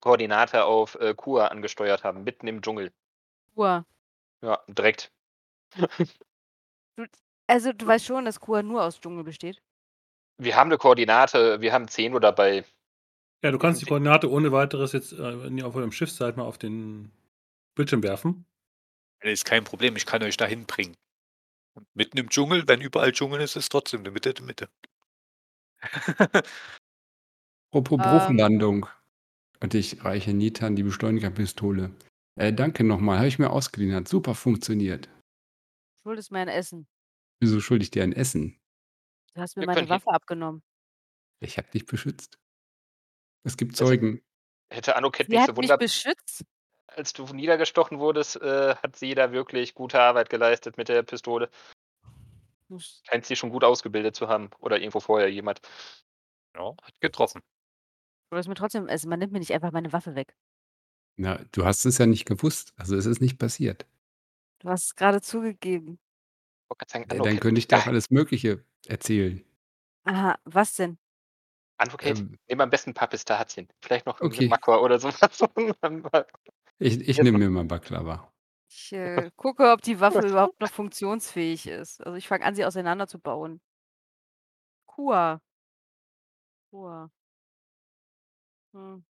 Koordinate 0.00 0.64
auf, 0.64 0.96
äh, 0.96 1.14
Kua 1.14 1.46
angesteuert 1.48 2.04
haben, 2.04 2.24
mitten 2.24 2.46
im 2.48 2.62
Dschungel. 2.62 2.92
Kua. 3.54 3.84
Ja, 4.42 4.60
direkt. 4.68 5.12
Du 6.96 7.06
also, 7.48 7.72
du 7.72 7.86
weißt 7.86 8.06
schon, 8.06 8.24
dass 8.26 8.40
Kua 8.40 8.62
nur 8.62 8.84
aus 8.84 9.00
Dschungel 9.00 9.24
besteht? 9.24 9.60
Wir 10.40 10.56
haben 10.56 10.68
'ne 10.70 10.78
Koordinate, 10.78 11.60
wir 11.60 11.72
haben 11.72 11.88
Zeno 11.88 12.18
dabei. 12.18 12.64
Ja, 13.42 13.50
du 13.50 13.58
kannst 13.58 13.82
die 13.82 13.86
Koordinate 13.86 14.30
ohne 14.30 14.52
Weiteres 14.52 14.92
jetzt, 14.92 15.12
äh, 15.12 15.42
wenn 15.42 15.58
ihr 15.58 15.66
auf 15.66 15.74
eurem 15.76 15.92
Schiff 15.92 16.10
seid, 16.10 16.36
mal 16.36 16.44
auf 16.44 16.58
den 16.58 17.10
Bildschirm 17.76 18.02
werfen. 18.02 18.46
Das 19.22 19.32
ist 19.32 19.44
kein 19.44 19.64
Problem, 19.64 19.96
ich 19.96 20.06
kann 20.06 20.22
euch 20.22 20.36
dahin 20.36 20.66
bringen. 20.66 20.96
Und 21.76 21.88
mitten 21.94 22.18
im 22.18 22.28
Dschungel, 22.30 22.68
wenn 22.68 22.80
überall 22.80 23.10
Dschungel 23.12 23.40
ist, 23.40 23.56
ist 23.56 23.68
trotzdem 23.70 24.02
'ne 24.02 24.10
Mitte 24.12 24.32
die 24.32 24.42
Mitte. 24.42 24.68
Apropos 27.72 27.98
Ähm. 27.98 28.38
Bruchlandung. 28.38 28.86
Und 29.60 29.74
ich 29.74 30.04
reiche 30.04 30.34
Nitan 30.34 30.76
die 30.76 30.82
Beschleunigerpistole. 30.84 31.92
Äh, 32.38 32.52
danke 32.52 32.84
noch 32.84 33.00
mal, 33.00 33.18
habe 33.18 33.28
ich 33.28 33.38
mir 33.38 33.50
ausgeliehen, 33.50 33.94
hat 33.94 34.08
super 34.08 34.34
funktioniert. 34.34 35.08
Schuldest 36.06 36.30
mir 36.32 36.40
ein 36.40 36.48
Essen. 36.48 36.86
Wieso 37.42 37.60
schulde 37.60 37.82
ich 37.84 37.90
dir 37.90 38.02
ein 38.02 38.12
Essen? 38.12 38.56
Du 39.36 39.40
hast 39.40 39.56
mir 39.56 39.62
Wir 39.62 39.66
meine 39.66 39.88
können 39.88 39.88
Waffe 39.88 40.10
abgenommen. 40.10 40.62
Ich 41.42 41.58
habe 41.58 41.68
dich 41.70 41.86
beschützt. 41.86 42.36
Es 43.46 43.56
gibt 43.58 43.76
Also, 43.80 43.94
Zeugen. 43.96 44.20
hätte 44.70 44.96
Anuket 44.96 45.30
Sie 45.30 45.32
nicht 45.32 45.40
hat 45.40 45.46
so 45.46 45.56
mich 45.56 45.56
wunder 45.56 45.78
beschützt? 45.78 46.44
Als 46.96 47.12
du 47.12 47.24
niedergestochen 47.26 47.98
wurdest, 47.98 48.36
äh, 48.40 48.74
hat 48.76 48.96
sie 48.96 49.14
da 49.14 49.32
wirklich 49.32 49.74
gute 49.74 50.00
Arbeit 50.00 50.30
geleistet 50.30 50.76
mit 50.76 50.88
der 50.88 51.02
Pistole. 51.02 51.50
Scheint 53.02 53.24
sie 53.26 53.36
schon 53.36 53.50
gut 53.50 53.64
ausgebildet 53.64 54.14
zu 54.16 54.28
haben 54.28 54.50
oder 54.58 54.78
irgendwo 54.78 55.00
vorher 55.00 55.30
jemand. 55.30 55.60
Ja, 56.56 56.76
hat 56.82 57.00
getroffen. 57.00 57.42
Aber 58.30 58.38
ist 58.40 58.48
mir 58.48 58.54
trotzdem 58.54 58.86
also, 58.88 59.08
man 59.08 59.18
nimmt 59.18 59.32
mir 59.32 59.38
nicht 59.38 59.52
einfach 59.54 59.72
meine 59.72 59.92
Waffe 59.94 60.14
weg. 60.14 60.36
Na, 61.16 61.40
du 61.52 61.64
hast 61.64 61.84
es 61.86 61.98
ja 61.98 62.06
nicht 62.06 62.24
gewusst. 62.24 62.72
Also, 62.76 62.96
es 62.96 63.06
ist 63.06 63.20
nicht 63.20 63.38
passiert. 63.38 63.86
Du 64.60 64.68
hast 64.68 64.84
es 64.86 64.96
grade 64.96 65.20
zugegeben. 65.20 66.00
sagen, 66.88 67.06
Ja, 67.10 67.20
dann 67.20 67.40
könnte 67.40 67.58
ich 67.58 67.68
dir 67.68 67.78
auch 67.78 67.86
Ja, 67.86 67.86
alles 67.86 68.10
Mögliche 68.10 68.64
erzählen. 68.86 69.42
Aha, 70.06 70.38
was 70.44 70.74
denn? 70.76 70.98
Anno-Kid, 71.78 72.24
Ähm, 72.24 72.38
nimm 72.48 72.60
am 72.60 72.70
besten 72.70 72.90
'n 72.90 72.94
paar 72.94 73.08
Pistazien. 73.08 73.68
Vielleicht 73.80 74.06
noch 74.06 74.20
Okay. 74.22 74.48
Makwa 74.48 74.78
oder 74.78 74.98
so 74.98 75.08
ich 76.78 77.00
ich 77.08 77.20
nehme 77.20 77.38
mir 77.38 77.50
mal 77.50 77.64
Baklava. 77.64 78.32
Ich, 78.70 78.92
äh, 78.92 79.30
gucke, 79.36 79.70
ob 79.72 79.82
die 79.82 80.00
Waffe 80.00 80.20
überhaupt 80.26 80.60
noch 80.60 80.70
funktionsfähig 80.70 81.66
ist. 81.66 82.00
Also, 82.04 82.16
ich 82.16 82.26
fange 82.28 82.44
an, 82.44 82.54
sie 82.54 82.64
auseinanderzubauen. 82.64 83.60
Kua. 84.88 85.40
Kua. 86.72 87.10
Hm. 88.74 89.04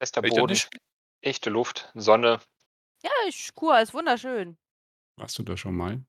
Fester 0.00 0.22
Welcher 0.22 0.40
Boden, 0.40 0.52
nicht? 0.52 0.70
echte 1.22 1.50
Luft, 1.50 1.90
Sonne. 1.94 2.40
Ja, 3.02 3.10
ich 3.28 3.54
Kua 3.54 3.80
ist 3.80 3.92
wunderschön. 3.94 4.56
Warst 5.18 5.38
du 5.38 5.42
da 5.44 5.56
schon 5.56 5.76
mal? 5.76 6.04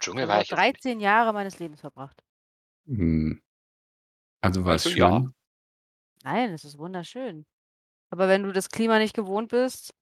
Dschungel 0.00 0.26
war 0.28 0.40
ich 0.40 0.48
jetzt 0.50 0.64
nicht. 0.64 0.80
13 0.84 1.00
Jahre 1.00 1.32
meines 1.34 1.58
Lebens 1.58 1.80
verbracht. 1.80 2.22
Hm. 2.86 3.40
Also, 4.42 4.64
war 4.64 4.74
es 4.76 4.86
Also, 4.86 4.96
ja. 4.96 5.20
schön? 5.20 5.34
Nein, 6.24 6.52
es 6.52 6.64
ist 6.64 6.78
wunderschön. 6.78 7.46
Aber 8.12 8.28
wenn 8.28 8.42
du 8.44 8.52
das 8.52 8.68
Klima 8.70 8.98
nicht 8.98 9.14
gewohnt 9.14 9.48
bist 9.48 9.92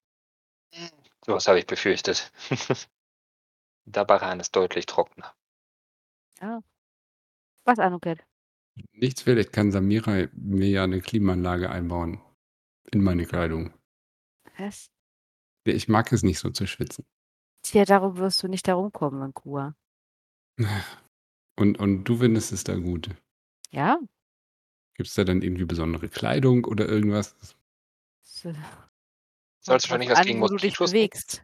So 1.26 1.32
was 1.34 1.48
habe 1.48 1.58
ich 1.58 1.66
befürchtet. 1.66 2.30
Dabaran 3.86 4.40
ist 4.40 4.56
deutlich 4.56 4.86
trockener. 4.86 5.34
Ja. 6.40 6.64
Was, 7.66 7.78
Anuket? 7.78 8.24
Nichts, 8.92 9.22
vielleicht 9.22 9.52
kann 9.52 9.70
Samira 9.70 10.26
mir 10.34 10.68
ja 10.68 10.86
'ne 10.86 11.00
Klimaanlage 11.00 11.70
einbauen 11.70 12.20
in 12.92 13.02
meine 13.02 13.26
Kleidung. 13.26 13.72
Was? 14.58 14.88
Ich 15.66 15.88
mag 15.88 16.12
es 16.12 16.22
nicht 16.22 16.38
so 16.38 16.50
zu 16.50 16.66
schwitzen. 16.66 17.04
Tja, 17.64 17.84
darum 17.86 18.18
wirst 18.18 18.42
du 18.42 18.48
nicht 18.48 18.68
herumkommen 18.68 19.22
in 19.22 19.32
Kua. 19.34 19.74
Und 21.56 21.78
und 21.78 22.04
du 22.04 22.16
findest 22.18 22.52
es 22.52 22.64
da 22.64 22.76
gut? 22.76 23.10
Ja. 23.72 23.98
Gibt's 24.96 25.14
da 25.14 25.24
dann 25.24 25.42
irgendwie 25.42 25.64
besondere 25.64 26.08
Kleidung 26.08 26.64
oder 26.64 26.88
irgendwas? 26.88 27.34
S 28.26 28.44
äh, 28.46 28.54
Sollst 29.66 29.88
drauf 29.90 30.02
was 30.08 30.20
an, 30.20 30.26
gegen 30.26 30.40
wo 30.40 30.48
du 30.48 30.58
dich 30.58 30.78
bewegst. 30.80 31.42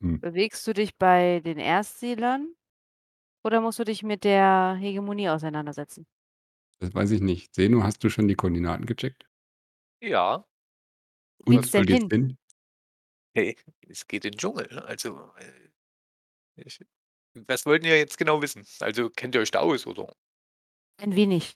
Hm. 0.00 0.22
Bewegst 0.22 0.64
du 0.68 0.72
dich 0.72 0.96
bei 0.98 1.40
den 1.40 1.58
Erstsiedlern 1.58 2.54
oder 3.44 3.60
musst 3.60 3.78
du 3.80 3.84
dich 3.84 4.02
mit 4.02 4.24
der 4.24 4.76
Hegemonie 4.80 5.30
auseinandersetzen? 5.30 6.06
Das 6.80 6.94
weiß 6.94 7.12
ich 7.12 7.20
nicht. 7.20 7.54
Seno, 7.54 7.84
hast 7.84 8.02
du 8.02 8.10
schon 8.10 8.26
die 8.28 8.34
Koordinaten 8.34 8.86
gecheckt? 8.86 9.26
Ja. 10.02 10.44
Und 11.46 11.74
wo 11.74 11.82
denn 11.84 11.84
geht's 11.84 12.04
hin? 12.10 12.36
Hey, 13.34 13.56
es 13.88 14.06
geht 14.06 14.24
in 14.26 14.34
'n 14.34 14.36
Dschungel, 14.38 14.68
ne? 14.70 14.84
Also, 14.84 15.32
äh, 15.38 15.70
ich 16.56 16.80
was 17.48 17.66
wollt 17.66 17.84
ihr 17.86 17.98
jetzt 17.98 18.18
genau 18.18 18.42
wissen? 18.42 18.66
Also, 18.80 19.10
kennt 19.10 19.34
ihr 19.36 19.42
euch 19.42 19.50
da 19.52 19.60
aus, 19.60 19.86
oder? 19.86 20.14
Ein 20.98 21.14
wenig. 21.16 21.54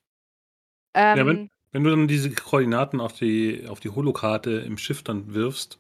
Ja, 1.15 1.27
wenn 1.27 1.39
Ähm 1.39 1.51
wenn 1.73 1.85
du 1.85 1.91
dann 1.91 2.09
diese 2.09 2.31
Koordinaten 2.31 3.01
auf 3.01 3.15
die 3.15 3.67
auf 3.69 3.81
die 3.81 3.91
Holokarte 3.91 4.51
im 4.51 4.79
Schiff 4.79 5.03
dann 5.03 5.35
wirfst 5.35 5.79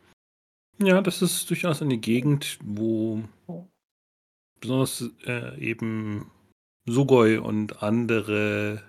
ja, 0.78 1.01
das 1.01 1.22
ist 1.22 1.49
durchaus 1.49 1.80
eine 1.80 1.97
Gegend, 1.97 2.59
wo 2.62 3.24
besonders, 4.61 5.05
äh, 5.24 5.59
eben 5.59 6.30
Sugoi 6.87 7.39
und 7.39 7.82
andere, 7.82 8.82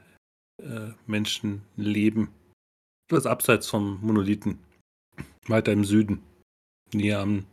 äh, 0.62 0.92
Menschen 1.06 1.64
leben. 1.78 2.34
Etwas 3.08 3.26
abseits 3.26 3.68
vom 3.68 4.02
Monolithen. 4.02 4.60
Weiter 5.48 5.72
im 5.72 5.86
Süden, 5.86 6.22
näher 6.92 7.20
am 7.20 7.46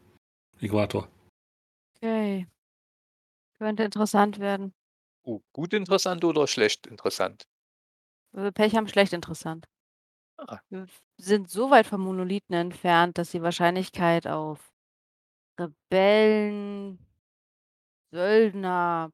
Äquator. 0.61 1.09
Okay. 1.97 2.49
Könnte 3.59 3.85
interessant 3.85 4.41
werden. 4.41 4.75
Oh, 5.23 5.41
gut 5.53 5.73
interessant 5.73 6.25
oder 6.25 6.49
schlecht 6.49 6.89
interessant? 6.89 7.47
Wenn 8.35 8.43
wir 8.45 8.53
Pech 8.53 8.75
haben, 8.75 8.89
schlecht 8.89 9.13
interessant. 9.13 9.67
Ah. 10.39 10.59
Wir 10.69 10.87
sind 11.17 11.49
so 11.49 11.71
weit 11.71 11.87
vom 11.87 12.01
Monolithen 12.01 12.55
entfernt, 12.55 13.17
dass 13.17 13.31
die 13.31 13.43
Wahrscheinlichkeit 13.43 14.27
auf 14.27 14.73
Rebellen, 15.59 16.99
Söldner, 18.11 19.13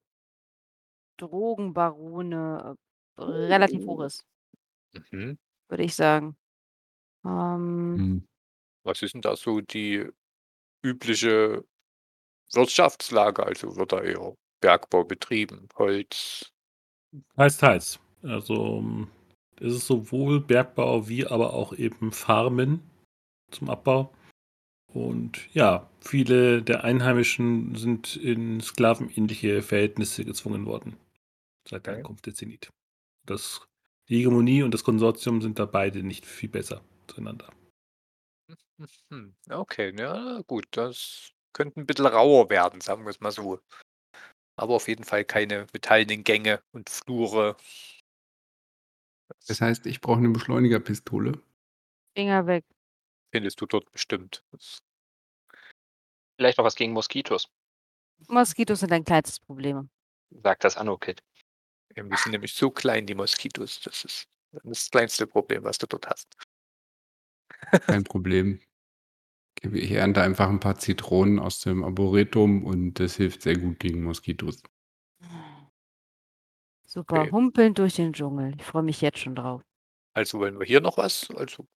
Drogenbarone, 1.19 2.77
äh, 3.19 3.23
relativ 3.23 3.87
hoch 3.87 4.01
ist. 4.05 4.25
Mhm. 5.11 5.39
Würde 5.69 5.83
ich 5.85 5.95
sagen. 5.95 6.37
Ähm 7.27 7.97
Hm. 7.99 8.29
Was 8.85 9.03
ist 9.03 9.13
denn 9.13 9.21
da 9.21 9.37
so 9.37 9.61
die 9.61 10.09
übliche 10.83 11.63
Wirtschaftslage? 12.55 13.45
Also, 13.45 13.77
wird 13.77 13.93
da 13.93 14.01
eher 14.01 14.35
Bergbau 14.63 15.05
betrieben, 15.05 15.69
Holz? 15.77 16.51
Teils, 17.37 17.59
teils. 17.59 18.01
Also, 18.23 18.85
es 19.61 19.75
ist 19.75 19.87
sowohl 19.87 20.41
Bergbau 20.41 21.09
wie 21.09 21.27
aber 21.27 21.55
auch 21.55 21.73
eben 21.73 22.13
Farmen 22.13 22.81
zum 23.51 23.71
Abbau. 23.71 24.13
Und 24.93 25.49
ja, 25.55 25.91
viele 26.01 26.63
der 26.63 26.85
Einheimischen 26.85 27.77
sind 27.77 28.17
in 28.17 28.61
sklavenähnliche 28.61 29.63
Verhältnisse 29.63 30.25
gezwungen 30.25 30.67
worden 30.67 30.97
seit 31.69 31.87
der. 31.87 31.97
Ankunft 31.97 32.27
der 32.27 32.35
Zenit. 32.35 32.71
Das 33.27 33.63
die 34.09 34.19
Hegemonie 34.19 34.63
und 34.65 34.75
das 34.75 34.85
Konsortium 34.85 35.43
sind 35.43 35.59
da 35.59 35.67
beide 35.67 36.03
nicht 36.05 36.27
viel 36.27 36.49
besser 36.51 36.83
zueinander. 37.09 37.51
Okay, 39.51 39.93
ja 39.99 40.41
gut, 40.47 40.67
das 40.73 41.31
könnte 41.53 41.81
'n 41.81 41.87
bisschen 41.87 42.07
rauer 42.07 42.49
werden, 42.51 42.81
sagen 42.81 43.05
wir's 43.07 43.21
mal 43.21 43.31
so. 43.33 43.61
Aber 44.57 44.75
auf 44.77 44.89
jeden 44.89 45.05
Fall 45.05 45.25
keine 45.25 45.67
metallenen 45.73 46.25
Gänge 46.25 46.63
und 46.73 46.91
Flure. 46.91 47.57
Das 49.47 49.61
heißt, 49.61 49.87
ich 49.87 50.01
brauche 50.01 50.21
'ne 50.21 50.31
Beschleunigerpistole? 50.31 51.43
Finger 52.17 52.47
weg. 52.47 52.65
Findest 53.33 53.61
du 53.61 53.67
dort 53.67 53.91
bestimmt. 53.93 54.43
Vielleicht 56.39 56.59
noch 56.59 56.65
was 56.65 56.75
gegen 56.75 56.93
Moskitos, 56.93 57.49
Moskitos 58.29 58.81
sind 58.81 58.91
dein 58.93 59.05
kleinstes 59.05 59.41
Problem. 59.41 59.91
sagt 60.43 60.65
das 60.65 60.77
Anno-Kid. 60.77 61.23
Die 61.97 62.17
sind 62.17 62.33
nämlich 62.33 62.55
so 62.55 62.71
klein, 62.71 63.07
die 63.07 63.15
Moskitos. 63.17 63.81
Das 63.83 64.05
ist 64.05 64.27
das 64.65 64.91
kleinste 64.91 65.27
Problem, 65.27 65.65
was 65.65 65.79
du 65.79 65.87
dort 65.89 66.09
hast. 66.09 66.29
Kein 67.89 68.05
Problem. 68.05 68.61
Gebe 69.57 69.79
ich 69.79 69.93
ernte 69.93 70.23
einfach 70.23 70.51
'n 70.51 70.61
paar 70.61 70.79
Zitronen 70.79 71.39
aus 71.39 71.61
dem 71.61 71.85
Arboretum 71.85 72.65
und 72.65 72.95
das 73.01 73.17
hilft 73.17 73.43
sehr 73.43 73.57
gut 73.59 73.79
gegen 73.81 74.03
Moskitos. 74.05 74.63
Super, 76.93 77.21
Okay. 77.21 77.31
humpeln 77.31 77.75
durch 77.75 77.95
den 77.95 78.13
Dschungel. 78.13 78.53
Ich 78.59 78.65
freue 78.65 78.83
mich 78.83 79.01
jetzt 79.01 79.19
schon 79.21 79.37
drauf. 79.37 79.63
Also, 80.17 80.41
wollen 80.41 80.59
wir 80.59 80.67
hier 80.67 80.81
noch 80.81 80.97
was 80.99 81.31
also 81.37 81.67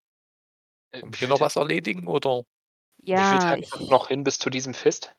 Äh, 0.94 1.02
wollen 1.02 1.12
wir 1.12 1.18
hier 1.18 1.28
noch 1.28 1.40
was 1.40 1.56
erledigen 1.56 2.06
oder? 2.06 2.42
wie 2.98 3.24
viel 3.24 3.38
Ja, 3.38 3.38
Tage 3.38 3.62
ich 3.62 3.70
sind 3.70 3.90
noch 3.90 4.08
hin 4.08 4.24
bis 4.24 4.38
zu 4.38 4.50
diesem 4.50 4.74
Fest? 4.74 5.14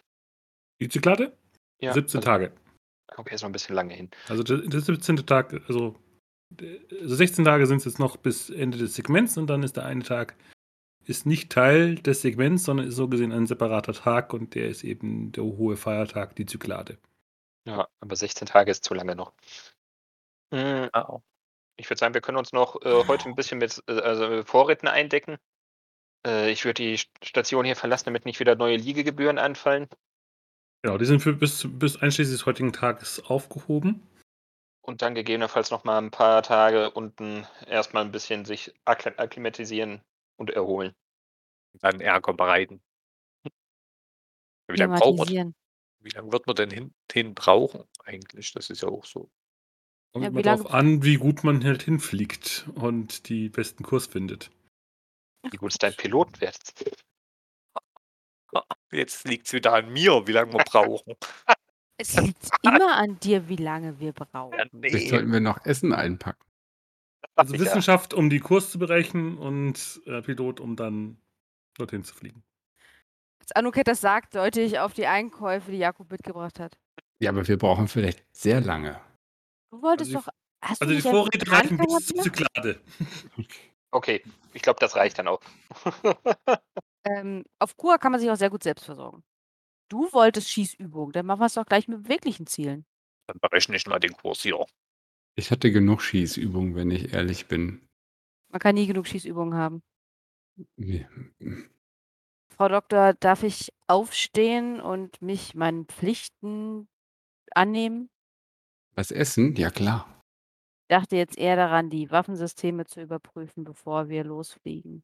Die 0.82 0.90
Zyklade? 0.90 1.38
Ja, 1.80 1.94
17 1.94 2.20
also 2.20 2.30
Tage. 2.30 2.52
okay, 3.18 3.36
ist 3.36 3.42
noch 3.44 3.50
'n 3.50 3.54
bisschen 3.54 3.76
lange 3.76 3.94
hin. 3.94 4.10
Also, 4.30 4.44
der 4.44 4.58
der 4.60 4.82
17. 4.82 5.24
Tag, 5.26 5.54
also 5.68 5.96
also 7.02 7.16
16 7.16 7.46
Tage 7.46 7.68
sind's 7.68 7.86
jetzt 7.86 8.00
noch 8.00 8.18
bis 8.18 8.50
Ende 8.50 8.78
des 8.78 8.96
Segments 8.96 9.38
und 9.38 9.48
dann 9.48 9.64
ist 9.64 9.78
der 9.78 9.86
eine 9.86 10.04
Tag 10.04 10.36
ist 11.06 11.26
nicht 11.26 11.52
Teil 11.52 11.96
des 11.96 12.22
Segments, 12.24 12.66
sondern 12.66 12.88
ist 12.88 12.96
so 12.96 13.08
gesehen 13.10 13.32
ein 13.34 13.48
separater 13.48 13.94
Tag 13.94 14.34
und 14.34 14.56
der 14.56 14.70
ist 14.70 14.84
eben 14.84 15.32
der 15.34 15.44
hohe 15.46 15.78
Feiertag, 15.78 16.36
die 16.36 16.46
Zyklade. 16.48 16.98
Ja, 17.68 17.88
aber 18.00 18.16
16 18.16 18.48
Tage 18.48 18.70
ist 18.72 18.84
zu 18.84 18.94
lange 18.94 19.16
noch. 19.16 19.34
Hm, 20.56 20.90
Ah. 20.94 21.20
ich 21.78 21.90
würde 21.90 22.00
sagen, 22.00 22.14
wir 22.16 22.22
können 22.22 22.38
uns 22.38 22.54
noch, 22.54 22.82
äh, 22.84 23.06
heute 23.08 23.30
'n 23.30 23.36
bisschen 23.36 23.60
mit, 23.60 23.84
äh, 23.88 24.00
also 24.02 24.44
Vorräten 24.46 24.88
eindecken. 24.90 25.38
Äh, 26.28 26.52
ich 26.52 26.66
würde 26.66 26.84
die 26.84 26.98
St 26.98 27.10
Station 27.24 27.66
hier 27.66 27.76
verlassen, 27.78 28.06
damit 28.06 28.26
nicht 28.26 28.40
wieder 28.40 28.56
neue 28.56 28.78
Liegegebühren 28.78 29.40
anfallen. 29.40 29.90
Genau, 30.84 30.98
die 30.98 31.06
sind 31.06 31.22
für 31.22 31.34
bis 31.34 31.68
bis 31.80 31.98
einschließlich 32.02 32.38
des 32.38 32.46
heutigen 32.46 32.72
Tages 32.74 33.20
aufgehoben. 33.26 34.04
Und 34.88 35.02
dann 35.02 35.16
gegebenenfalls 35.16 35.72
noch 35.72 35.84
mal 35.84 35.98
'n 35.98 36.12
paar 36.12 36.44
Tage 36.44 36.92
unten 36.92 37.48
erst 37.68 37.94
mal 37.96 38.02
'n 38.06 38.12
bisschen 38.12 38.46
sich 38.46 38.72
akkli 38.86 39.12
akklimatisieren 39.18 40.02
und 40.38 40.52
erholen. 40.52 40.94
Dann 41.82 42.02
Ärger 42.02 42.34
bereiten. 42.34 42.82
Wie 44.70 44.78
lange 44.78 44.94
braucht 44.94 45.18
man 45.20 45.28
wie 46.02 46.10
lange 46.12 46.32
wird 46.34 46.48
man 46.48 46.56
denn 46.56 46.72
hin 46.72 46.94
hin 47.12 47.36
brauchen 47.36 47.86
eigentlich? 48.06 48.54
Das 48.54 48.70
ist 48.72 48.82
ja 48.84 48.90
auch 48.90 49.06
so. 49.06 49.30
Kommt 50.16 50.24
Ja, 50.24 50.30
immer 50.30 50.42
drauf 50.44 50.74
an, 50.74 51.04
wie 51.04 51.16
gut 51.18 51.44
man 51.44 51.62
halt 51.62 51.84
hinfliegt 51.84 52.70
und 52.76 53.28
die 53.28 53.50
besten 53.50 53.84
Kurs 53.84 54.08
findet. 54.08 54.50
Wie 55.52 55.58
gut 55.58 55.74
ist 55.74 55.84
dein 55.84 55.94
Pilotenwert? 55.94 56.58
Jetzt 58.94 59.28
liegt's 59.28 59.52
wieder 59.52 59.74
an 59.74 59.92
mir, 59.92 60.26
wie 60.26 60.32
lange 60.32 60.54
wir 60.54 60.64
brauchen. 60.64 61.16
Es 61.98 62.16
liegt 62.18 62.50
immer 62.62 62.96
an 62.96 63.20
dir, 63.20 63.48
wie 63.50 63.56
lange 63.58 64.00
wir 64.00 64.14
brauchen. 64.14 64.58
Ja, 64.58 64.66
Vielleicht 64.70 64.96
nee. 64.96 65.10
sollten 65.10 65.32
wir 65.32 65.40
noch 65.40 65.66
Essen 65.66 65.94
einpacken. 65.94 66.46
Also. 67.36 67.58
Wissenschaft, 67.58 68.14
um 68.14 68.30
die 68.30 68.40
Kurs 68.40 68.70
zu 68.70 68.80
berechnen 68.80 69.38
und 69.38 70.02
äh, 70.06 70.22
Pilot, 70.22 70.60
um 70.62 70.76
dann 70.76 71.18
dorthin 71.78 72.04
zu 72.06 72.14
fliegen. 72.14 72.44
Als 73.40 73.52
Anuket 73.54 73.88
das 73.88 74.00
sagt, 74.02 74.36
deute 74.36 74.62
ich 74.62 74.80
auf 74.80 74.94
die 74.94 75.08
Einkäufe, 75.08 75.72
die 75.72 75.78
Jakob 75.78 76.12
mitgebracht 76.12 76.60
hat. 76.60 76.78
Ja, 77.20 77.32
aber 77.32 77.48
wir 77.48 77.58
brauchen 77.58 77.88
vielleicht 77.88 78.26
sehr 78.34 78.60
lange. 78.60 79.00
Du 79.76 79.82
wolltest 79.82 80.16
Also 80.16 80.20
die- 80.20 80.26
doch. 80.26 80.34
Hast 80.62 80.82
Also 80.82 80.94
du 80.94 81.02
die 81.02 81.08
Vorräte 81.08 81.52
reichen 81.52 81.78
bis 81.78 82.08
zur? 82.08 82.22
Zyklade. 82.24 82.82
Okay, 83.92 84.24
ich 84.54 84.62
glaube, 84.62 84.80
das 84.80 84.96
reicht 84.96 85.20
dann 85.20 85.28
auch. 85.28 85.42
Ähm, 87.08 87.44
auf 87.60 87.78
Kur 87.78 88.00
kann 88.00 88.12
man 88.12 88.20
sich 88.20 88.32
auch 88.32 88.36
sehr 88.36 88.50
gut 88.50 88.64
selbst 88.64 88.84
versorgen. 88.86 89.24
Du 89.90 90.12
wolltest 90.12 90.50
Schießübungen, 90.50 91.12
dann 91.12 91.28
machen 91.28 91.40
wir 91.42 91.46
es 91.46 91.54
doch 91.54 91.66
gleich 91.68 91.88
mit 91.88 92.10
wirklichen 92.10 92.48
Zielen. 92.48 92.84
Dann 93.28 93.38
berechne 93.40 93.76
ich 93.76 93.86
mal 93.86 94.00
den 94.00 94.14
Kurs 94.14 94.42
hier. 94.42 94.66
Ich 95.36 95.52
hatte 95.52 95.72
genug 95.72 96.02
Schießübungen, 96.02 96.74
wenn 96.74 96.90
ich 96.90 97.14
ehrlich 97.14 97.48
bin. 97.48 97.88
Man 98.52 98.60
kann 98.60 98.74
nie 98.74 98.88
genug 98.88 99.06
Schießübungen 99.06 99.54
haben. 99.54 99.84
Wie- 100.78 101.06
Frau 102.50 102.70
Doktor, 102.70 103.14
darf 103.14 103.44
ich 103.44 103.72
aufstehen 103.86 104.82
und 104.82 105.22
mich 105.22 105.54
meinen 105.54 105.86
Pflichten 105.86 106.88
annehmen? 107.52 108.10
Was 108.96 109.12
essen? 109.12 109.56
Ja, 109.56 109.70
klar. 109.70 110.24
Ich 110.84 110.96
dachte 110.96 111.16
jetzt 111.16 111.38
eher 111.38 111.56
daran, 111.56 111.90
die 111.90 112.12
Waffensysteme 112.12 112.86
zu 112.86 113.02
überprüfen, 113.02 113.64
bevor 113.64 114.08
wir 114.08 114.24
losfliegen. 114.24 115.04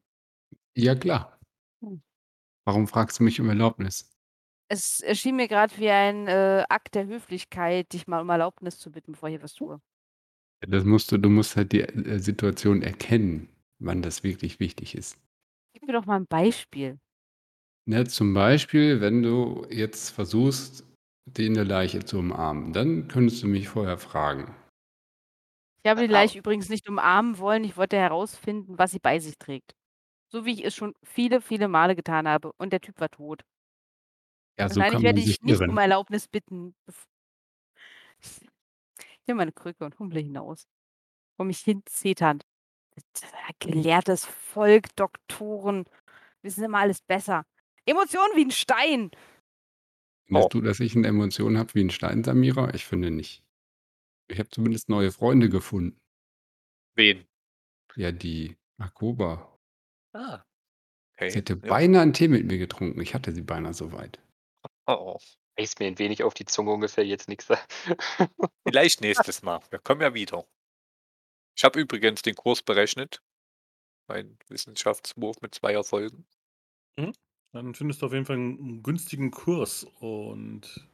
Ja, 0.76 0.94
klar. 0.94 1.38
Hm. 1.82 2.02
Warum 2.64 2.86
fragst 2.86 3.18
du 3.18 3.24
mich 3.24 3.40
um 3.40 3.48
Erlaubnis? 3.48 4.08
Es 4.68 5.00
erschien 5.00 5.36
mir 5.36 5.48
gerade 5.48 5.76
wie 5.76 5.90
ein 5.90 6.28
äh, 6.28 6.64
Akt 6.68 6.94
der 6.94 7.06
Höflichkeit, 7.06 7.92
dich 7.92 8.06
mal 8.06 8.22
um 8.22 8.30
Erlaubnis 8.30 8.78
zu 8.78 8.90
bitten, 8.90 9.12
bevor 9.12 9.28
ich 9.28 9.34
hier 9.34 9.42
was 9.42 9.54
tue. 9.54 9.80
Das 10.66 10.84
musst 10.84 11.12
du, 11.12 11.18
du 11.18 11.28
musst 11.28 11.56
halt 11.56 11.72
die 11.72 11.80
äh, 11.80 12.18
Situation 12.18 12.80
erkennen, 12.82 13.48
wann 13.80 14.00
das 14.00 14.22
wirklich 14.22 14.60
wichtig 14.60 14.94
ist. 14.94 15.18
Gib 15.74 15.86
mir 15.86 15.92
doch 15.92 16.06
mal 16.06 16.16
ein 16.16 16.26
Beispiel. 16.26 16.98
Ne, 17.84 18.06
zum 18.06 18.32
Beispiel, 18.32 19.00
wenn 19.00 19.22
du 19.22 19.66
jetzt 19.68 20.10
versuchst, 20.10 20.86
die 21.26 21.46
in 21.46 21.54
der 21.54 21.64
Leiche 21.64 22.04
zu 22.04 22.18
umarmen, 22.20 22.72
dann 22.72 23.08
könntest 23.08 23.42
du 23.42 23.48
mich 23.48 23.68
vorher 23.68 23.98
fragen. 23.98 24.54
Ich 25.84 25.90
habe 25.90 26.00
die 26.06 26.12
Aha. 26.12 26.12
Leiche 26.12 26.38
übrigens 26.38 26.68
nicht 26.68 26.88
umarmen 26.88 27.38
wollen. 27.38 27.64
Ich 27.64 27.76
wollte 27.76 27.96
herausfinden, 27.96 28.78
was 28.78 28.92
sie 28.92 28.98
bei 29.00 29.18
sich 29.18 29.38
trägt. 29.38 29.74
So 30.32 30.44
wie 30.46 30.52
ich 30.54 30.64
es 30.64 30.74
schon 30.74 30.94
viele, 31.04 31.40
viele 31.40 31.68
Male 31.68 31.96
getan 31.96 32.28
habe. 32.28 32.52
Und 32.58 32.72
der 32.72 32.80
Typ 32.80 33.00
war 33.00 33.10
tot. 33.10 33.44
Ja, 34.58 34.68
so 34.68 34.80
Wahrscheinlich 34.80 34.84
kann 34.84 35.02
werde 35.02 35.20
man 35.20 35.20
sich 35.20 35.36
ich 35.40 35.40
nicht 35.42 35.60
um. 35.68 35.78
Erlaubnis 35.78 36.28
bitten. 36.28 36.74
Ich 39.22 39.28
nehme 39.28 39.38
meine 39.38 39.52
Krücke 39.52 39.84
und 39.84 39.98
humple 39.98 40.20
hinaus. 40.20 40.66
Vor 41.36 41.46
mich 41.46 41.60
hin 41.60 41.82
zeternd. 41.86 42.44
Gelehrtes 43.60 44.24
Volk, 44.26 44.94
Doktoren, 44.96 45.84
wissen 46.42 46.64
immer 46.64 46.78
alles 46.78 47.02
besser. 47.02 47.44
Emotionen 47.86 48.36
wie 48.36 48.44
ein 48.46 48.50
Stein. 48.50 49.10
Findest 50.32 50.54
Oh. 50.54 50.60
du, 50.60 50.60
dass 50.62 50.80
ich 50.80 50.96
eine 50.96 51.08
Emotion 51.08 51.58
habe 51.58 51.74
wie 51.74 51.84
ein 51.84 51.90
Stein, 51.90 52.24
Samira? 52.24 52.72
Ich 52.74 52.86
finde 52.86 53.10
nicht. 53.10 53.44
Ich 54.28 54.38
habe 54.38 54.48
zumindest 54.48 54.88
neue 54.88 55.12
Freunde 55.12 55.50
gefunden. 55.50 56.00
Wen? 56.94 57.26
Ja, 57.96 58.12
die 58.12 58.56
Akoba. 58.78 59.58
Ah. 60.14 60.42
Okay. 61.14 61.30
Sie 61.30 61.38
hätte 61.38 61.60
ja. 61.62 61.68
beinahe 61.68 62.02
einen 62.02 62.14
Tee 62.14 62.28
mit 62.28 62.46
mir 62.46 62.56
getrunken. 62.56 63.00
Ich 63.02 63.14
hatte 63.14 63.32
sie 63.32 63.42
beinahe 63.42 63.74
so 63.74 63.92
weit. 63.92 64.20
Oh, 64.86 64.92
oh. 64.94 65.18
Reißt 65.58 65.80
mir 65.80 65.86
ein 65.86 65.98
wenig 65.98 66.22
auf 66.22 66.32
die 66.32 66.46
Zunge 66.46 66.70
ungefähr 66.72 67.04
jetzt 67.04 67.28
nichts. 67.28 67.46
Vielleicht 68.66 69.02
nächstes 69.02 69.42
Mal. 69.42 69.60
Wir 69.68 69.80
kommen 69.80 70.00
ja 70.00 70.14
wieder. 70.14 70.46
Ich 71.54 71.64
habe 71.64 71.78
übrigens 71.78 72.22
den 72.22 72.34
Kurs 72.34 72.62
berechnet. 72.62 73.22
Mein 74.08 74.38
Wissenschaftswurf 74.48 75.42
mit 75.42 75.54
zwei 75.54 75.74
Erfolgen. 75.74 76.26
Dann 77.52 77.74
findest 77.74 78.00
du 78.00 78.06
auf 78.06 78.12
jeden 78.12 78.24
Fall 78.24 78.36
einen 78.36 78.82
günstigen 78.82 79.30
Kurs 79.30 79.84
und 80.00 80.88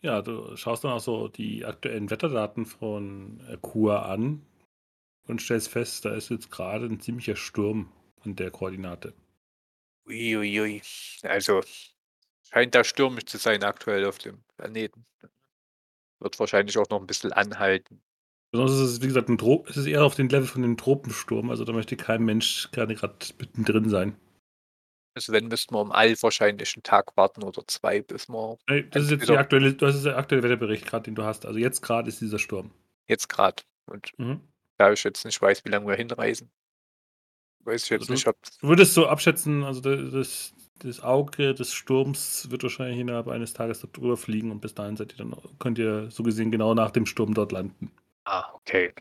ja, 0.00 0.22
du 0.22 0.56
schaust 0.56 0.84
dann 0.84 0.92
auch 0.92 1.00
so 1.00 1.28
die 1.28 1.64
aktuellen 1.64 2.10
Wetterdaten 2.10 2.64
von 2.64 3.40
äh, 3.48 3.58
Kur 3.60 4.06
an 4.06 4.44
und 5.26 5.42
stellst 5.42 5.68
fest, 5.68 6.04
da 6.04 6.14
ist 6.14 6.30
jetzt 6.30 6.50
gerade 6.50 6.86
ein 6.86 7.00
ziemlicher 7.00 7.36
Sturm 7.36 7.92
an 8.24 8.36
der 8.36 8.50
Koordinate. 8.50 9.12
Uiuiui. 10.06 10.80
Also 11.22 11.62
scheint 12.42 12.74
da 12.74 12.84
stürmisch 12.84 13.24
zu 13.24 13.38
sein 13.38 13.64
aktuell 13.64 14.04
auf 14.04 14.18
dem 14.18 14.42
Planeten. 14.56 15.04
Wird 16.20 16.38
wahrscheinlich 16.38 16.78
auch 16.78 16.88
noch 16.88 17.00
ein 17.00 17.06
bisschen 17.06 17.32
anhalten. 17.32 18.00
Besonders 18.52 18.76
ist 18.76 18.90
es, 18.92 19.02
wie 19.02 19.08
gesagt, 19.08 19.28
ein 19.28 19.38
es 19.68 19.76
ist 19.76 19.86
eher 19.86 20.04
auf 20.04 20.14
den 20.14 20.28
Level 20.28 20.46
von 20.46 20.62
dem 20.62 20.76
Tropensturm, 20.76 21.50
also 21.50 21.64
da 21.64 21.72
möchte 21.72 21.96
kein 21.96 22.24
Mensch 22.24 22.70
gerade 22.70 22.94
gerade 22.94 23.16
mittendrin 23.38 23.90
sein. 23.90 24.16
Also 25.16 25.32
wenn 25.32 25.48
müssten 25.48 25.74
wir 25.74 25.80
um 25.80 25.92
all 25.92 26.14
wahrscheinlich 26.22 26.76
einen 26.76 26.82
Tag 26.82 27.16
warten 27.16 27.42
oder 27.42 27.66
zwei, 27.66 28.02
bis 28.02 28.28
wir 28.28 28.58
Das 28.90 29.04
ist 29.04 29.10
jetzt 29.10 29.26
die 29.28 29.36
aktuelle, 29.36 29.72
das 29.72 29.94
ist 29.96 30.04
der 30.04 30.18
aktuelle 30.18 30.42
Wetterbericht 30.42 30.84
gerade, 30.86 31.04
den 31.04 31.14
du 31.14 31.24
hast. 31.24 31.46
Also 31.46 31.58
jetzt 31.58 31.80
gerade 31.80 32.06
ist 32.10 32.20
dieser 32.20 32.38
Sturm. 32.38 32.70
jetzt 33.08 33.28
gerade. 33.28 33.62
Und 33.86 34.12
Mhm. 34.18 34.42
da 34.76 34.92
ich 34.92 35.02
jetzt 35.04 35.24
nicht 35.24 35.40
weiß, 35.40 35.64
wie 35.64 35.70
lange 35.70 35.86
wir 35.86 35.94
hinreisen, 35.96 36.50
weiß 37.60 37.84
ich 37.84 37.90
jetzt 37.90 38.02
Also- 38.02 38.12
nicht, 38.12 38.26
ob 38.26 38.36
Du 38.60 38.68
würdest 38.68 38.92
so 38.92 39.06
abschätzen, 39.06 39.64
also 39.64 39.80
da- 39.80 39.96
das, 39.96 40.52
das 40.80 41.00
Auge 41.00 41.54
des 41.54 41.72
Sturms 41.72 42.50
wird 42.50 42.62
wahrscheinlich 42.62 42.98
innerhalb 42.98 43.28
eines 43.28 43.54
Tages 43.54 43.80
dort 43.80 43.96
drüber 43.96 44.18
fliegen 44.18 44.50
und 44.50 44.60
bis 44.60 44.74
dahin 44.74 44.98
seid 44.98 45.12
ihr 45.12 45.18
dann, 45.18 45.34
könnt 45.58 45.78
ihr 45.78 46.10
so 46.10 46.22
gesehen 46.24 46.50
genau 46.50 46.74
nach 46.74 46.90
dem 46.90 47.06
Sturm 47.06 47.32
dort 47.32 47.52
landen. 47.52 47.90
Ah, 48.24 48.52
okay. 48.52 48.92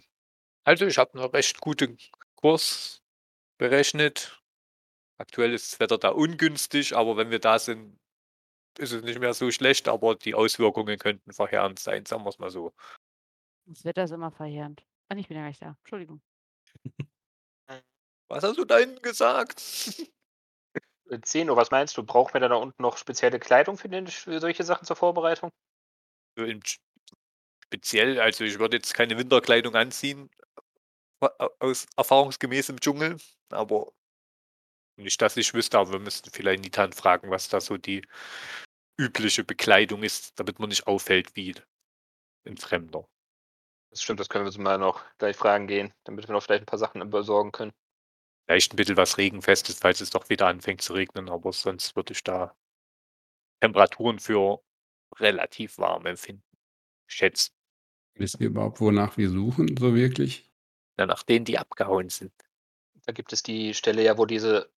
Also 0.63 0.85
ich 0.85 0.97
habe 0.97 1.19
einen 1.19 1.29
recht 1.31 1.59
guten 1.59 1.97
Kurs 2.35 3.01
berechnet. 3.57 4.39
Aktuell 5.17 5.53
ist 5.53 5.73
das 5.73 5.79
Wetter 5.79 5.97
da 5.97 6.09
ungünstig, 6.09 6.95
aber 6.95 7.17
wenn 7.17 7.31
wir 7.31 7.39
da 7.39 7.57
sind, 7.59 7.97
ist 8.77 8.91
es 8.91 9.03
nicht 9.03 9.19
mehr 9.19 9.33
so 9.33 9.49
schlecht, 9.51 9.87
aber 9.87 10.15
die 10.15 10.35
Auswirkungen 10.35 10.97
könnten 10.97 11.31
verheerend 11.31 11.79
sein, 11.79 12.05
sagen 12.05 12.23
wir 12.23 12.29
es 12.29 12.39
mal 12.39 12.49
so. 12.49 12.73
Das 13.65 13.85
Wetter 13.85 14.03
ist 14.03 14.11
immer 14.11 14.31
verheerend. 14.31 14.85
Ah, 15.09 15.15
ich 15.15 15.27
bin 15.27 15.37
ja 15.37 15.43
gar 15.43 15.49
nicht 15.49 15.61
da. 15.61 15.77
Entschuldigung. 15.79 16.21
Was 18.27 18.43
hast 18.43 18.57
du 18.57 18.65
da 18.65 18.77
hinten 18.77 19.01
gesagt? 19.01 19.59
10 21.21 21.49
Uhr, 21.49 21.55
was 21.55 21.71
meinst 21.71 21.95
du? 21.97 22.03
Brauchen 22.03 22.33
wir 22.33 22.41
da 22.47 22.55
unten 22.55 22.81
noch 22.81 22.97
spezielle 22.97 23.39
Kleidung 23.39 23.77
für, 23.77 23.89
den, 23.89 24.07
für 24.07 24.39
solche 24.39 24.63
Sachen 24.63 24.85
zur 24.85 24.95
Vorbereitung? 24.95 25.51
Speziell, 27.63 28.19
also 28.19 28.43
ich 28.43 28.59
würde 28.59 28.77
jetzt 28.77 28.93
keine 28.93 29.17
Winterkleidung 29.17 29.75
anziehen, 29.75 30.29
aus 31.59 31.85
erfahrungsgemäß 31.95 32.69
im 32.69 32.79
Dschungel, 32.79 33.17
aber 33.49 33.91
nicht, 34.97 35.21
dass 35.21 35.37
ich 35.37 35.53
wüsste, 35.53 35.77
aber 35.77 35.93
wir 35.93 35.99
müssten 35.99 36.29
vielleicht 36.31 36.63
Nitan 36.63 36.93
fragen, 36.93 37.29
was 37.29 37.49
da 37.49 37.59
so 37.59 37.77
die 37.77 38.05
übliche 38.97 39.43
Bekleidung 39.43 40.03
ist, 40.03 40.39
damit 40.39 40.59
man 40.59 40.69
nicht 40.69 40.87
auffällt 40.87 41.35
wie 41.35 41.55
ein 42.45 42.57
Fremder. 42.57 43.07
Das 43.89 44.01
stimmt, 44.01 44.19
das 44.19 44.29
können 44.29 44.45
wir 44.45 44.47
uns 44.47 44.57
mal 44.57 44.77
noch 44.77 45.03
gleich 45.17 45.35
fragen 45.35 45.67
gehen, 45.67 45.93
damit 46.03 46.27
wir 46.27 46.33
noch 46.33 46.43
vielleicht 46.43 46.63
ein 46.63 46.67
paar 46.67 46.79
Sachen 46.79 47.09
besorgen 47.09 47.51
können. 47.51 47.73
Vielleicht 48.45 48.73
ein 48.73 48.75
bisschen 48.75 48.97
was 48.97 49.17
Regenfestes, 49.17 49.79
falls 49.79 50.01
es 50.01 50.11
doch 50.11 50.29
wieder 50.29 50.47
anfängt 50.47 50.81
zu 50.81 50.93
regnen, 50.93 51.29
aber 51.29 51.51
sonst 51.51 51.95
würde 51.95 52.13
ich 52.13 52.23
da 52.23 52.55
Temperaturen 53.61 54.19
für 54.19 54.61
relativ 55.17 55.77
warm 55.77 56.05
empfinden. 56.05 56.43
Schätzen. 57.07 57.53
Wisst 58.15 58.39
ihr 58.39 58.47
überhaupt, 58.47 58.79
wonach 58.81 59.17
wir 59.17 59.29
suchen, 59.29 59.75
so 59.77 59.95
wirklich? 59.95 60.49
Ja, 60.97 61.05
nach 61.05 61.23
denen, 61.23 61.45
die 61.45 61.57
abgehauen 61.57 62.09
sind. 62.09 62.33
Da 63.05 63.11
gibt 63.11 63.33
es 63.33 63.43
die 63.43 63.73
Stelle 63.73 64.03
ja, 64.03 64.17
wo 64.17 64.25
diese 64.25 64.71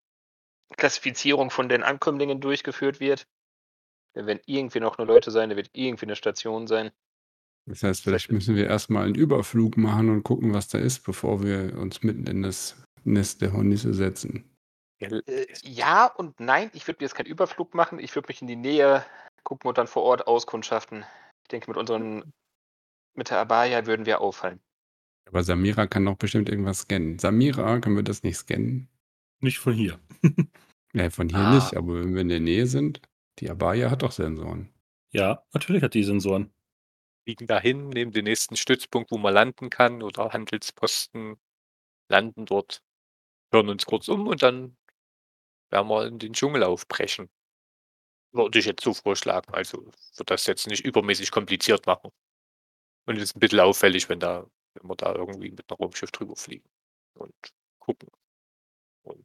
Klassifizierung 0.77 1.51
von 1.51 1.69
den 1.69 1.83
Ankömmlingen 1.83 2.41
durchgeführt 2.41 3.01
wird. 3.01 3.27
Da 4.15 4.27
werden 4.27 4.41
irgendwie 4.47 4.81
noch 4.81 4.99
nur 4.99 5.07
Leute 5.07 5.31
sein, 5.31 5.51
da 5.51 5.57
wird 5.57 5.71
irgendwie 5.73 6.07
eine 6.07 6.17
Station 6.17 6.67
sein. 6.67 6.91
Das 7.67 7.83
heißt, 7.83 8.03
vielleicht 8.03 8.33
müssen 8.33 8.57
wir 8.57 8.67
erstmal 8.67 9.05
einen 9.05 9.15
Überflug 9.15 9.77
machen 9.77 10.09
und 10.09 10.23
gucken, 10.23 10.55
was 10.55 10.69
da 10.69 10.79
ist, 10.79 11.01
bevor 11.05 11.43
wir 11.43 11.77
uns 11.79 12.03
mitten 12.03 12.27
in 12.27 12.43
das 12.43 12.83
Nest 13.05 13.43
der 13.43 13.53
Hornisse 13.53 13.93
setzen. 13.93 14.45
Gell? 14.99 15.23
Äh, 15.27 15.47
ja 15.63 16.07
und 16.07 16.41
nein, 16.41 16.71
ich 16.73 16.87
würde 16.89 16.99
mir 17.01 17.07
jetzt 17.07 17.15
keinen 17.15 17.27
Überflug 17.27 17.75
machen. 17.75 17.99
Ich 17.99 18.15
würde 18.15 18.29
mich 18.29 18.41
in 18.41 18.49
die 18.49 18.57
Nähe 18.57 19.05
gucken 19.45 19.69
und 19.69 19.79
dann 19.79 19.87
vor 19.87 20.03
Ort 20.03 20.27
auskundschaften. 20.27 21.05
Ich 21.43 21.49
denke, 21.49 21.71
mit 21.71 21.77
unseren, 21.77 22.33
mit 23.15 23.31
der 23.31 23.39
Abaya 23.39 23.87
würden 23.87 24.07
wir 24.07 24.21
auffallen. 24.21 24.61
Aber 25.29 25.45
Samira 25.45 25.87
kann 25.87 26.07
doch 26.07 26.17
bestimmt 26.17 26.49
irgendwas 26.49 26.81
scannen. 26.81 27.19
Samira, 27.19 27.81
können 27.81 27.97
wir 27.97 28.03
das 28.03 28.23
nicht 28.23 28.39
scannen? 28.39 28.89
Nicht 29.41 29.59
von 29.59 29.73
hier. 29.73 29.99
Ja, 30.95 31.11
von 31.11 31.29
hier 31.29 31.39
Ah. 31.39 31.55
nicht, 31.55 31.75
aber 31.77 32.01
wenn 32.01 32.15
wir 32.15 32.23
in 32.23 32.29
der 32.29 32.41
Nähe 32.41 32.67
sind, 32.67 33.01
die 33.39 33.51
Abaya 33.51 33.91
hat 33.91 34.03
doch 34.03 34.13
Sensoren. 34.13 34.73
Ja, 35.13 35.43
natürlich 35.53 35.83
hat 35.83 35.95
die 35.95 36.05
Sensoren. 36.05 36.53
fliegen 37.25 37.47
dahin, 37.47 37.89
nehmen 37.91 38.13
den 38.13 38.25
nächsten 38.25 38.57
Stützpunkt, 38.57 39.11
wo 39.11 39.19
man 39.19 39.35
landen 39.35 39.71
kann 39.71 40.03
oder 40.03 40.33
Handelsposten, 40.33 41.37
landen 42.09 42.47
dort, 42.47 42.83
hören 43.53 43.69
uns 43.71 43.87
kurz 43.87 44.09
um 44.09 44.27
und 44.29 44.43
dann 44.43 44.77
werden 45.71 45.89
wir 45.89 46.07
in 46.07 46.19
den 46.19 46.33
Dschungel 46.35 46.65
aufbrechen. 46.65 47.29
würde 48.33 48.59
ich 48.59 48.67
jetzt 48.67 48.83
so 48.85 48.95
vorschlagen. 48.95 49.53
Also 49.55 49.91
wird 50.17 50.31
das 50.31 50.47
jetzt 50.47 50.67
nicht 50.67 50.85
übermäßig 50.85 51.31
kompliziert 51.31 51.87
machen. 51.87 52.11
Und 53.07 53.17
es 53.17 53.25
ist 53.25 53.37
ein 53.37 53.41
bisschen 53.41 53.61
auffällig, 53.61 54.09
wenn 54.09 54.21
da, 54.21 54.47
wenn 54.75 54.89
wir 54.89 54.97
da 54.97 55.15
irgendwie 55.15 55.51
mit 55.51 55.71
einem 55.71 55.79
Raumschiff 55.79 56.11
drüber 56.13 56.37
fliegen 56.37 56.69
und 57.15 57.35
gucken 57.79 58.09
und 59.09 59.25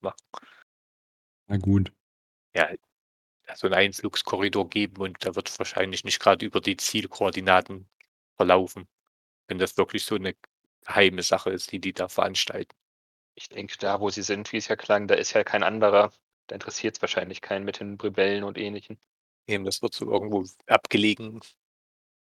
machen. 0.00 0.16
Na 1.46 1.56
gut. 1.56 1.92
Ja, 2.54 2.70
so 3.54 3.66
einen 3.66 3.74
Einflugskorridor 3.74 4.68
geben 4.70 5.02
und 5.02 5.24
da 5.24 5.34
wird 5.34 5.58
wahrscheinlich 5.58 6.04
nicht 6.04 6.20
gerade 6.20 6.46
über 6.46 6.60
die 6.60 6.76
Zielkoordinaten 6.76 7.88
verlaufen, 8.36 8.88
wenn 9.48 9.58
das 9.58 9.76
wirklich 9.76 10.04
so 10.04 10.14
eine 10.14 10.34
geheime 10.86 11.22
Sache 11.22 11.50
ist, 11.50 11.72
die 11.72 11.80
die 11.80 11.92
da 11.92 12.08
veranstalten. 12.08 12.76
Ich 13.34 13.48
denke, 13.48 13.76
da 13.78 14.00
wo 14.00 14.10
sie 14.10 14.22
sind, 14.22 14.52
wie 14.52 14.58
es 14.58 14.68
ja 14.68 14.76
klang, 14.76 15.08
da 15.08 15.14
ist 15.14 15.32
ja 15.32 15.44
kein 15.44 15.62
anderer. 15.62 16.12
Da 16.46 16.54
interessiert 16.54 16.96
es 16.96 17.02
wahrscheinlich 17.02 17.40
keinen 17.40 17.64
mit 17.64 17.80
den 17.80 17.98
Rebellen 18.00 18.44
und 18.44 18.58
ähnlichen. 18.58 18.98
Eben, 19.46 19.64
das 19.64 19.82
wird 19.82 19.94
so 19.94 20.10
irgendwo 20.10 20.44
abgelegen 20.66 21.40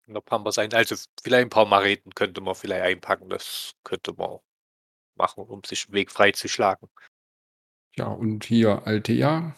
in 0.07 0.15
der 0.15 0.21
Pampa 0.21 0.53
sein. 0.53 0.73
Also 0.75 0.97
vielleicht 1.23 1.47
ein 1.47 1.51
paar 1.51 1.67
Mareten 1.67 2.15
könnte 2.15 2.41
man 2.41 2.55
vielleicht 2.55 2.83
einpacken. 2.83 3.31
Das 3.31 3.73
könnte 3.85 4.13
man 4.13 4.41
machen, 5.21 5.45
um 5.45 5.63
sich 5.65 5.87
einen 5.87 5.95
Weg 5.95 6.11
freizuschlagen. 6.11 6.89
Ja, 7.97 8.07
und 8.07 8.45
hier 8.45 8.87
Altea, 8.87 9.55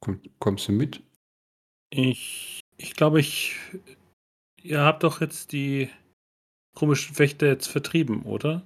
komm, 0.00 0.22
kommst 0.38 0.68
du 0.68 0.72
mit? 0.72 1.02
Ich, 1.90 2.60
ich 2.76 2.94
glaube, 2.94 3.20
ich. 3.20 3.56
Ihr 4.62 4.80
habt 4.80 5.02
doch 5.04 5.20
jetzt 5.20 5.52
die 5.52 5.88
komischen 6.74 7.18
Wächter 7.18 7.46
jetzt 7.46 7.68
vertrieben, 7.68 8.22
oder? 8.22 8.62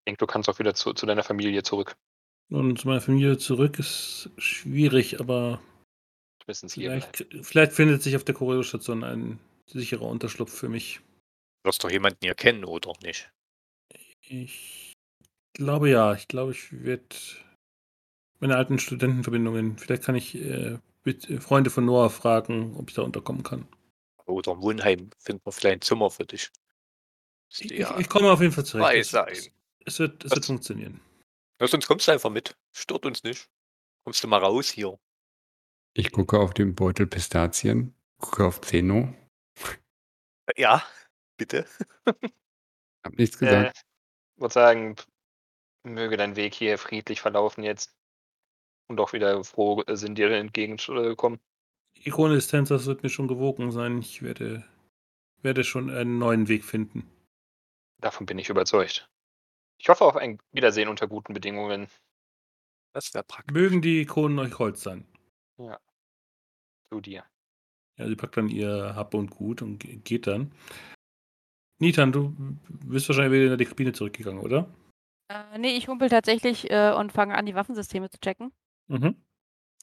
Ich 0.00 0.04
denke, 0.06 0.18
du 0.18 0.26
kannst 0.26 0.48
auch 0.48 0.58
wieder 0.58 0.74
zu, 0.74 0.94
zu 0.94 1.06
deiner 1.06 1.22
Familie 1.22 1.62
zurück. 1.62 1.94
Und 2.50 2.80
zu 2.80 2.88
meiner 2.88 3.00
Familie 3.00 3.38
zurück 3.38 3.78
ist 3.78 4.30
schwierig, 4.36 5.20
aber 5.20 5.60
vielleicht, 6.44 7.26
vielleicht 7.42 7.72
findet 7.72 8.02
sich 8.02 8.16
auf 8.16 8.24
der 8.24 8.34
Korridorstation 8.34 9.04
ein 9.04 9.38
sicherer 9.66 10.06
Unterschlupf 10.06 10.52
für 10.52 10.68
mich. 10.68 11.00
Du 11.62 11.68
wirst 11.68 11.84
doch 11.84 11.90
jemanden 11.90 12.18
hier 12.22 12.34
kennen, 12.34 12.64
oder 12.64 12.92
nicht? 13.02 13.30
Ich 14.22 14.91
glaube 15.52 15.90
ja. 15.90 16.14
Ich 16.14 16.28
glaube, 16.28 16.52
ich 16.52 16.72
werde 16.84 17.16
meine 18.40 18.56
alten 18.56 18.78
Studentenverbindungen, 18.78 19.78
vielleicht 19.78 20.02
kann 20.04 20.14
ich 20.14 20.34
äh, 20.34 20.78
mit, 21.04 21.30
äh, 21.30 21.40
Freunde 21.40 21.70
von 21.70 21.84
Noah 21.84 22.10
fragen, 22.10 22.76
ob 22.76 22.88
ich 22.90 22.94
da 22.96 23.02
unterkommen 23.02 23.42
kann. 23.42 23.68
Oder 24.26 24.52
im 24.52 24.62
Wohnheim 24.62 25.10
finden 25.18 25.42
wir 25.44 25.52
vielleicht 25.52 25.74
ein 25.76 25.80
Zimmer 25.82 26.10
für 26.10 26.24
dich. 26.24 26.50
Ich, 27.50 27.70
ja 27.70 27.94
ich, 27.94 28.00
ich 28.02 28.08
komme 28.08 28.30
auf 28.32 28.40
jeden 28.40 28.52
Fall 28.52 28.64
zurecht. 28.64 28.86
frei 28.88 28.98
Es, 28.98 29.10
sein. 29.10 29.32
es, 29.32 29.50
es, 29.84 29.98
wird, 29.98 30.24
es 30.24 30.34
wird 30.34 30.44
funktionieren. 30.44 31.00
Ja, 31.60 31.66
sonst 31.68 31.86
kommst 31.86 32.08
du 32.08 32.12
einfach 32.12 32.30
mit. 32.30 32.56
Stört 32.72 33.04
uns 33.06 33.22
nicht. 33.22 33.48
Kommst 34.04 34.24
du 34.24 34.28
mal 34.28 34.38
raus 34.38 34.70
hier. 34.70 34.98
Ich 35.94 36.10
gucke 36.10 36.38
auf 36.38 36.54
den 36.54 36.74
Beutel 36.74 37.06
Pistazien, 37.06 37.94
gucke 38.18 38.46
auf 38.46 38.60
Zeno, 38.62 39.14
Ja, 40.56 40.82
bitte. 41.36 41.66
hab 43.04 43.16
nichts 43.18 43.36
Äh, 43.42 43.46
gesagt. 43.46 43.82
würde 44.36 44.52
sagen, 44.54 44.96
möge 45.84 46.16
dein 46.16 46.36
Weg 46.36 46.54
hier 46.54 46.78
friedlich 46.78 47.20
verlaufen 47.20 47.64
jetzt. 47.64 47.96
Und 48.88 49.00
auch 49.00 49.12
wieder 49.12 49.42
froh 49.44 49.82
äh, 49.86 49.96
sind 49.96 50.18
dir 50.18 50.30
entgegenkommen. 50.30 51.40
Die 52.04 52.10
Krone 52.10 52.34
des 52.34 52.48
Tänzers 52.48 52.86
wird 52.86 53.02
mir 53.02 53.08
schon 53.08 53.28
gewogen 53.28 53.70
sein. 53.70 53.98
Ich 53.98 54.22
werde, 54.22 54.64
werde 55.42 55.64
schon 55.64 55.90
einen 55.90 56.18
neuen 56.18 56.48
Weg 56.48 56.64
finden. 56.64 57.08
Davon 58.00 58.26
bin 58.26 58.38
ich 58.38 58.48
überzeugt. 58.48 59.08
Ich 59.78 59.88
hoffe 59.88 60.04
auf 60.04 60.16
ein 60.16 60.38
Wiedersehen 60.52 60.88
unter 60.88 61.06
guten 61.06 61.32
Bedingungen. 61.34 61.88
Das 62.92 63.14
wäre 63.14 63.24
praktisch. 63.24 63.54
Mögen 63.54 63.80
die 63.82 64.04
Kronen 64.04 64.38
euch 64.38 64.58
Holz 64.58 64.82
sein. 64.82 65.06
Zu 66.88 67.00
dir. 67.00 67.24
Ja, 67.96 68.06
sie 68.08 68.16
packt 68.16 68.36
dann 68.36 68.48
ihr 68.48 68.94
Hab 68.94 69.14
und 69.14 69.30
Gut 69.30 69.62
und 69.62 69.78
ge- 69.78 69.96
geht 69.96 70.26
dann. 70.26 70.52
Nitan, 71.78 72.12
du 72.12 72.34
bist 72.68 73.08
wahrscheinlich 73.08 73.40
wieder 73.40 73.52
in 73.52 73.58
die 73.58 73.64
Kabine 73.64 73.92
zurückgegangen, 73.92 74.40
oder? 74.40 74.68
Äh, 75.28 75.58
nee, 75.58 75.76
ich 75.76 75.88
humpel 75.88 76.08
tatsächlich 76.08 76.70
äh, 76.70 76.92
und 76.92 77.12
fange 77.12 77.34
an, 77.34 77.46
die 77.46 77.54
Waffensysteme 77.54 78.10
zu 78.10 78.18
checken. 78.20 78.52
Mhm. 78.88 79.22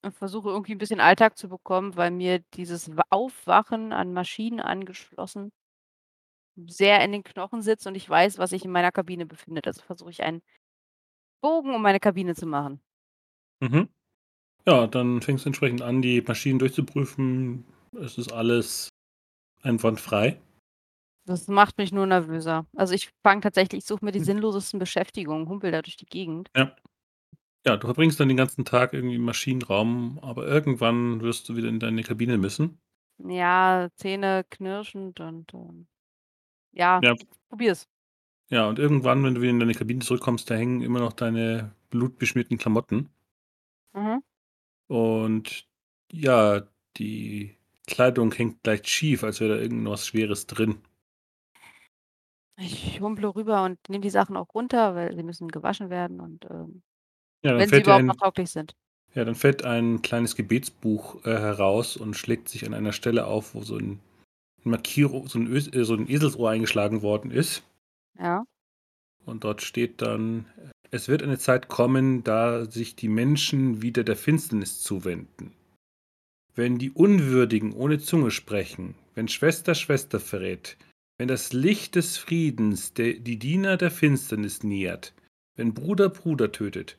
Und 0.02 0.14
versuche 0.16 0.50
irgendwie 0.50 0.74
ein 0.74 0.78
bisschen 0.78 1.02
Alltag 1.02 1.38
zu 1.38 1.50
bekommen, 1.50 1.98
weil 1.98 2.12
mir 2.12 2.40
dieses 2.54 2.96
Wa- 2.96 3.04
Aufwachen 3.10 3.92
an 3.92 4.14
Maschinen 4.14 4.62
angeschlossen 4.62 5.52
sehr 6.68 7.04
in 7.04 7.12
den 7.12 7.24
Knochen 7.24 7.62
sitzt 7.62 7.88
und 7.88 7.96
ich 7.96 8.10
weiß, 8.10 8.38
was 8.38 8.52
sich 8.52 8.66
in 8.66 8.72
meiner 8.72 8.92
Kabine 8.92 9.26
befindet. 9.26 9.68
Also 9.68 9.82
versuche 9.82 10.12
ich 10.12 10.24
einen 10.24 10.42
Bogen 11.42 11.74
um 11.76 11.82
meine 11.82 12.00
Kabine 12.00 12.36
zu 12.36 12.46
machen. 12.46 12.82
Mhm. 13.62 13.90
Ja, 14.68 14.88
dann 14.88 15.22
fängst 15.22 15.46
du 15.46 15.50
entsprechend 15.50 15.82
an, 15.82 16.02
die 16.02 16.22
Maschinen 16.22 16.60
durchzuprüfen. 16.60 17.66
Es 18.02 18.18
ist 18.18 18.32
alles 18.34 18.90
einwandfrei. 19.64 20.40
Das 21.30 21.48
macht 21.48 21.78
mich 21.78 21.92
nur 21.92 22.08
nervöser. 22.08 22.66
Also 22.76 22.94
ich 22.96 23.12
fange 23.24 23.42
tatsächlich, 23.42 23.80
ich 23.84 23.86
suche 23.86 24.04
mir 24.04 24.12
die 24.12 24.18
Hm. 24.20 24.26
sinnlosesten 24.26 24.80
Beschäftigungen, 24.80 25.48
humpel 25.48 25.72
da 25.72 25.82
durch 25.84 25.96
die 25.96 26.06
Gegend. 26.08 26.50
Ja. 26.56 26.76
Ja, 27.66 27.78
du 27.78 27.88
verbringst 27.88 28.20
dann 28.20 28.28
den 28.30 28.38
ganzen 28.38 28.66
Tag 28.66 28.94
irgendwie 28.94 29.16
im 29.16 29.24
Maschinenraum, 29.24 30.20
aber 30.22 30.48
irgendwann 30.48 31.22
wirst 31.22 31.50
du 31.50 31.56
wieder 31.58 31.70
in 31.70 31.80
deine 31.80 32.04
Kabine 32.04 32.38
müssen. 32.38 32.80
Ja, 33.18 33.90
Zähne 33.96 34.46
knirschend 34.50 35.20
und 35.20 35.54
ähm, 35.54 35.88
ja, 36.74 37.02
Ja. 37.04 37.16
probier's. 37.50 37.88
Ja, 38.52 38.68
und 38.70 38.78
irgendwann, 38.80 39.24
wenn 39.24 39.36
du 39.36 39.42
wieder 39.42 39.52
in 39.52 39.60
deine 39.60 39.74
Kabine 39.74 40.02
zurückkommst, 40.02 40.50
da 40.52 40.56
hängen 40.56 40.82
immer 40.82 41.00
noch 41.00 41.14
deine 41.14 41.74
blutbeschmierten 41.90 42.58
Klamotten. 42.60 43.10
Mhm. 43.94 44.20
Und 44.88 45.68
ja, 46.12 46.68
die 46.98 47.56
Kleidung 47.88 48.32
hängt 48.34 48.66
leicht 48.66 48.90
schief, 48.90 49.24
als 49.24 49.40
wäre 49.40 49.56
da 49.56 49.62
irgendwas 49.62 50.08
Schweres 50.08 50.48
drin. 50.48 50.80
Ich 52.60 53.00
humple 53.02 53.34
rüber 53.36 53.64
und 53.64 53.78
nehme 53.90 54.02
die 54.02 54.10
Sachen 54.10 54.36
auch 54.38 54.54
runter, 54.54 54.96
weil 54.96 55.16
sie 55.16 55.24
müssen 55.24 55.48
gewaschen 55.48 55.90
werden 55.90 56.20
und 56.20 56.46
ähm, 56.50 56.82
Ja, 57.44 57.54
dann 57.54 57.60
wenn 57.60 57.72
sie 57.72 57.80
überhaupt 57.82 58.04
ein, 58.04 58.06
noch 58.06 58.18
tauglich 58.18 58.50
sind. 58.52 58.76
ja, 59.14 59.24
dann 59.26 59.36
fällt 59.36 59.64
ein 59.64 60.02
kleines 60.02 60.36
Gebetsbuch 60.36 61.26
äh, 61.26 61.30
heraus 61.38 61.96
und 61.98 62.16
schlägt 62.16 62.50
sich 62.50 62.66
an 62.66 62.74
einer 62.74 62.94
Stelle 62.94 63.28
auf, 63.28 63.56
wo 63.56 63.62
so 63.62 63.78
ein 63.78 64.00
Markierung, 64.64 65.28
so 65.28 65.40
ein, 65.40 65.48
Ös 65.48 65.68
äh, 65.74 65.86
so 65.86 65.96
ein 65.96 66.10
Eselsohr 66.10 66.50
eingeschlagen 66.52 67.02
worden 67.02 67.32
ist. 67.32 67.64
Ja. 68.20 68.44
Und 69.26 69.44
dort 69.46 69.62
steht 69.62 70.02
dann, 70.02 70.46
es 70.92 71.08
wird 71.08 71.24
eine 71.24 71.38
Zeit 71.38 71.68
kommen, 71.70 72.24
da 72.24 72.66
sich 72.66 72.96
die 72.96 73.08
Menschen 73.10 73.82
wieder 73.82 74.04
der 74.04 74.16
Finsternis 74.18 74.82
zuwenden. 74.82 75.54
Wenn 76.56 76.78
die 76.78 76.92
Unwürdigen 76.92 77.72
ohne 77.74 78.00
Zunge 78.00 78.32
sprechen, 78.32 78.96
wenn 79.16 79.28
Schwester 79.30 79.76
Schwester 79.76 80.20
verrät, 80.20 80.78
wenn 81.20 81.28
das 81.28 81.54
Licht 81.54 81.96
des 81.96 82.18
Friedens 82.18 82.94
de, 82.94 83.20
die 83.20 83.38
Diener 83.38 83.78
der 83.78 83.92
Finsternis 83.92 84.64
nähert, 84.64 85.14
wenn 85.56 85.74
Bruder 85.74 86.10
Bruder 86.10 86.52
tötet, 86.52 86.98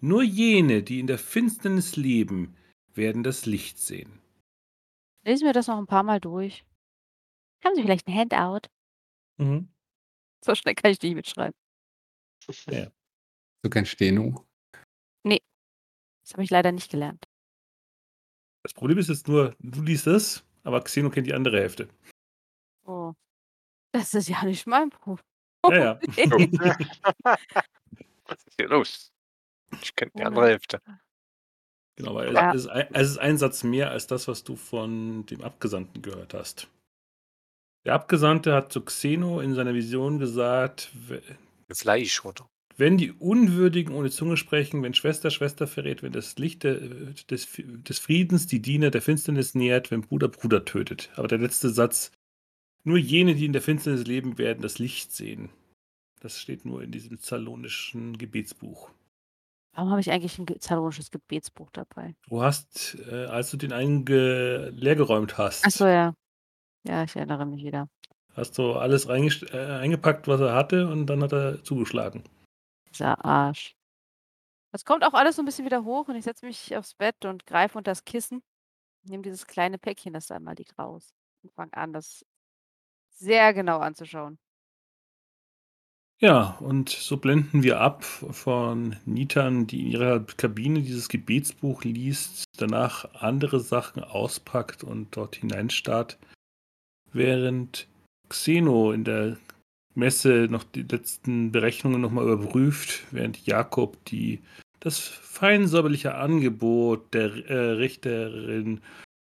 nur 0.00 0.22
jene, 0.22 0.82
die 0.82 0.98
in 0.98 1.06
der 1.06 1.18
Finsternis 1.18 1.94
leben, 1.96 2.56
werden 2.94 3.22
das 3.22 3.46
Licht 3.46 3.78
sehen. 3.78 4.20
Lesen 5.24 5.44
wir 5.44 5.52
das 5.52 5.66
noch 5.66 5.76
ein 5.78 5.86
paar 5.86 6.02
Mal 6.02 6.18
durch. 6.18 6.64
Haben 7.62 7.76
Sie 7.76 7.82
vielleicht 7.82 8.08
ein 8.08 8.14
Handout? 8.14 8.68
Mhm. 9.36 9.68
So 10.44 10.54
schnell 10.54 10.74
kann 10.74 10.90
ich 10.90 11.02
nicht 11.02 11.14
mitschreiben. 11.14 11.54
So 12.44 13.70
kein 13.70 13.86
Steno. 13.86 14.44
Das 16.28 16.34
habe 16.34 16.44
ich 16.44 16.50
leider 16.50 16.72
nicht 16.72 16.90
gelernt. 16.90 17.24
Das 18.62 18.74
Problem 18.74 18.98
ist 18.98 19.08
jetzt 19.08 19.28
nur, 19.28 19.56
du 19.60 19.80
liest 19.80 20.06
es, 20.06 20.44
aber 20.62 20.82
Xeno 20.82 21.08
kennt 21.08 21.26
die 21.26 21.32
andere 21.32 21.58
Hälfte. 21.58 21.88
Oh. 22.84 23.14
Das 23.92 24.14
ist 24.14 24.28
ja 24.28 24.44
nicht 24.44 24.66
mein 24.66 24.90
Problem. 24.90 25.24
Ja, 25.66 25.76
ja. 25.76 26.00
Was 28.26 28.44
ist 28.46 28.56
hier 28.56 28.68
los? 28.68 29.12
Ich 29.82 29.94
kenne 29.94 30.10
die 30.16 30.22
andere 30.22 30.48
Hälfte. 30.48 30.80
Genau, 31.96 32.14
weil 32.14 32.32
Ja. 32.32 32.52
es, 32.54 32.62
ist 32.62 32.68
ein, 32.68 32.86
es 32.92 33.10
ist 33.10 33.18
ein 33.18 33.38
Satz 33.38 33.64
mehr 33.64 33.90
als 33.90 34.06
das, 34.06 34.28
was 34.28 34.44
du 34.44 34.56
von 34.56 35.26
dem 35.26 35.42
Abgesandten 35.42 36.00
gehört 36.00 36.32
hast. 36.34 36.68
Der 37.84 37.94
Abgesandte 37.94 38.52
hat 38.54 38.72
zu 38.72 38.82
Xeno 38.82 39.40
in 39.40 39.54
seiner 39.54 39.74
Vision 39.74 40.18
gesagt, 40.18 40.92
Fleisch, 41.72 42.24
oder? 42.24 42.48
wenn 42.76 42.96
die 42.96 43.10
Unwürdigen 43.12 43.92
ohne 43.92 44.10
Zunge 44.10 44.36
sprechen, 44.36 44.82
wenn 44.82 44.94
Schwester 44.94 45.30
Schwester 45.30 45.66
verrät, 45.66 46.02
wenn 46.02 46.12
das 46.12 46.38
Licht 46.38 46.62
der, 46.62 46.76
des, 46.78 47.48
des 47.56 47.98
Friedens 47.98 48.46
die 48.46 48.62
Diener 48.62 48.90
der 48.90 49.02
Finsternis 49.02 49.54
nähert, 49.54 49.90
wenn 49.90 50.02
Bruder 50.02 50.28
Bruder 50.28 50.64
tötet. 50.64 51.10
Aber 51.16 51.26
der 51.28 51.38
letzte 51.38 51.70
Satz, 51.70 52.12
nur 52.84 52.98
jene, 52.98 53.34
die 53.34 53.44
in 53.44 53.52
der 53.52 53.62
Finsternis 53.62 54.06
leben, 54.06 54.38
werden 54.38 54.62
das 54.62 54.78
Licht 54.78 55.12
sehen. 55.12 55.50
Das 56.20 56.40
steht 56.40 56.64
nur 56.64 56.82
in 56.82 56.90
diesem 56.90 57.18
zalonischen 57.20 58.18
Gebetsbuch. 58.18 58.90
Warum 59.74 59.90
habe 59.90 60.00
ich 60.00 60.10
eigentlich 60.10 60.38
ein 60.38 60.46
zalonisches 60.60 61.10
Gebetsbuch 61.10 61.70
dabei? 61.70 62.16
Du 62.28 62.42
hast, 62.42 62.96
äh, 63.08 63.26
als 63.26 63.50
du 63.50 63.56
den 63.56 63.72
einen 63.72 64.04
ge- 64.04 64.70
leergeräumt 64.70 65.38
hast, 65.38 65.64
Achso, 65.64 65.86
ja. 65.86 66.14
Ja, 66.84 67.04
ich 67.04 67.14
erinnere 67.14 67.44
mich 67.46 67.62
wieder. 67.62 67.88
hast 68.34 68.56
du 68.58 68.72
alles 68.74 69.04
äh, 69.06 69.78
eingepackt, 69.80 70.26
was 70.26 70.40
er 70.40 70.54
hatte, 70.54 70.88
und 70.88 71.06
dann 71.06 71.22
hat 71.22 71.32
er 71.32 71.62
zugeschlagen. 71.62 72.24
Dieser 72.90 73.24
Arsch. 73.24 73.74
Das 74.72 74.84
kommt 74.84 75.04
auch 75.04 75.14
alles 75.14 75.36
so 75.36 75.42
ein 75.42 75.44
bisschen 75.44 75.64
wieder 75.64 75.84
hoch 75.84 76.08
und 76.08 76.16
ich 76.16 76.24
setze 76.24 76.44
mich 76.46 76.76
aufs 76.76 76.94
Bett 76.94 77.24
und 77.24 77.46
greife 77.46 77.78
unter 77.78 77.90
das 77.90 78.04
Kissen. 78.04 78.42
nehme 79.04 79.22
dieses 79.22 79.46
kleine 79.46 79.78
Päckchen, 79.78 80.12
das 80.12 80.26
da 80.26 80.36
einmal 80.36 80.54
liegt, 80.56 80.78
raus 80.78 81.14
und 81.42 81.52
fange 81.52 81.74
an, 81.74 81.92
das 81.92 82.24
sehr 83.18 83.52
genau 83.52 83.78
anzuschauen. 83.78 84.38
Ja, 86.20 86.56
und 86.58 86.88
so 86.88 87.16
blenden 87.16 87.62
wir 87.62 87.80
ab 87.80 88.02
von 88.04 88.96
Nitan, 89.04 89.68
die 89.68 89.82
in 89.82 89.86
ihrer 89.86 90.20
Kabine 90.20 90.82
dieses 90.82 91.08
Gebetsbuch 91.08 91.84
liest, 91.84 92.44
danach 92.56 93.14
andere 93.14 93.60
Sachen 93.60 94.02
auspackt 94.02 94.82
und 94.82 95.16
dort 95.16 95.36
hineinstarrt, 95.36 96.18
während 97.12 97.86
Xeno 98.28 98.90
in 98.90 99.04
der 99.04 99.36
Messe 99.94 100.48
noch 100.50 100.64
die 100.64 100.82
letzten 100.82 101.52
Berechnungen 101.52 102.00
nochmal 102.00 102.28
überprüft, 102.28 103.04
während 103.12 103.46
Jakob 103.46 104.04
die, 104.06 104.40
das 104.80 104.98
feinsäuberliche 104.98 106.16
Angebot 106.16 107.14
der 107.14 107.48
äh, 107.48 107.70
Richterin 107.72 108.80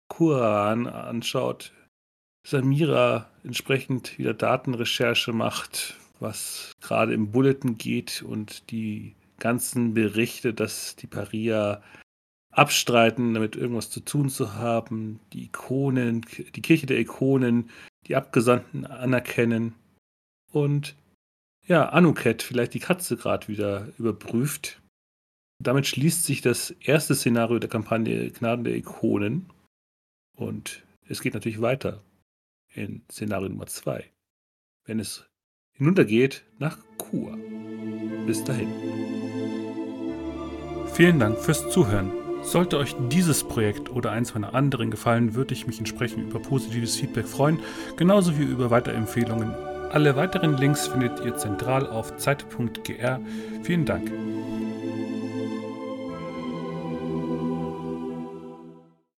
Kuran 0.08 0.86
anschaut, 0.86 1.72
Samira 2.46 3.28
entsprechend 3.42 4.18
wieder 4.18 4.32
Datenrecherche 4.32 5.32
macht, 5.32 5.96
was 6.20 6.70
gerade 6.80 7.12
im 7.12 7.32
Bulletin 7.32 7.76
geht 7.76 8.22
und 8.22 8.70
die 8.70 9.16
ganzen 9.40 9.94
Berichte, 9.94 10.54
dass 10.54 10.94
die 10.94 11.08
Paria 11.08 11.82
abstreiten, 12.52 13.34
damit 13.34 13.56
irgendwas 13.56 13.90
zu 13.90 13.98
tun 13.98 14.30
zu 14.30 14.54
haben, 14.54 15.18
die 15.32 15.46
Ikonen, 15.46 16.24
die 16.54 16.62
Kirche 16.62 16.86
der 16.86 17.00
Ikonen, 17.00 17.68
die 18.06 18.14
Abgesandten 18.14 18.86
anerkennen. 18.86 19.74
Und 20.52 20.94
ja, 21.66 21.88
Anuket 21.88 22.42
vielleicht 22.42 22.74
die 22.74 22.80
Katze 22.80 23.16
gerade 23.16 23.48
wieder 23.48 23.88
überprüft. 23.98 24.80
Damit 25.60 25.88
schließt 25.88 26.22
sich 26.22 26.42
das 26.42 26.70
erste 26.70 27.16
Szenario 27.16 27.58
der 27.58 27.68
Kampagne 27.68 28.30
Gnaden 28.30 28.62
der 28.62 28.76
Ikonen. 28.76 29.50
Und 30.36 30.84
es 31.08 31.20
geht 31.20 31.34
natürlich 31.34 31.60
weiter 31.60 32.02
in 32.76 33.02
Szenario 33.10 33.48
Nummer 33.48 33.66
2, 33.66 34.04
wenn 34.84 35.00
es 35.00 35.28
hinuntergeht 35.72 36.44
nach 36.58 36.78
Chur. 36.98 37.36
Bis 38.26 38.42
dahin. 38.44 38.68
Vielen 40.94 41.18
Dank 41.18 41.38
fürs 41.38 41.68
Zuhören. 41.70 42.12
Sollte 42.42 42.78
euch 42.78 42.94
dieses 43.10 43.42
Projekt 43.44 43.90
oder 43.90 44.12
eins 44.12 44.34
meiner 44.34 44.54
anderen 44.54 44.90
gefallen, 44.90 45.34
würde 45.34 45.52
ich 45.52 45.66
mich 45.66 45.78
entsprechend 45.78 46.30
über 46.30 46.40
positives 46.40 46.96
Feedback 46.96 47.26
freuen, 47.26 47.58
genauso 47.96 48.38
wie 48.38 48.44
über 48.44 48.70
Weiterempfehlungen. 48.70 49.52
Alle 49.90 50.16
weiteren 50.16 50.56
Links 50.56 50.86
findet 50.88 51.24
ihr 51.24 51.36
zentral 51.36 51.86
auf 51.86 52.16
zeit.gr. 52.16 53.20
Vielen 53.62 53.84
Dank. 53.84 54.10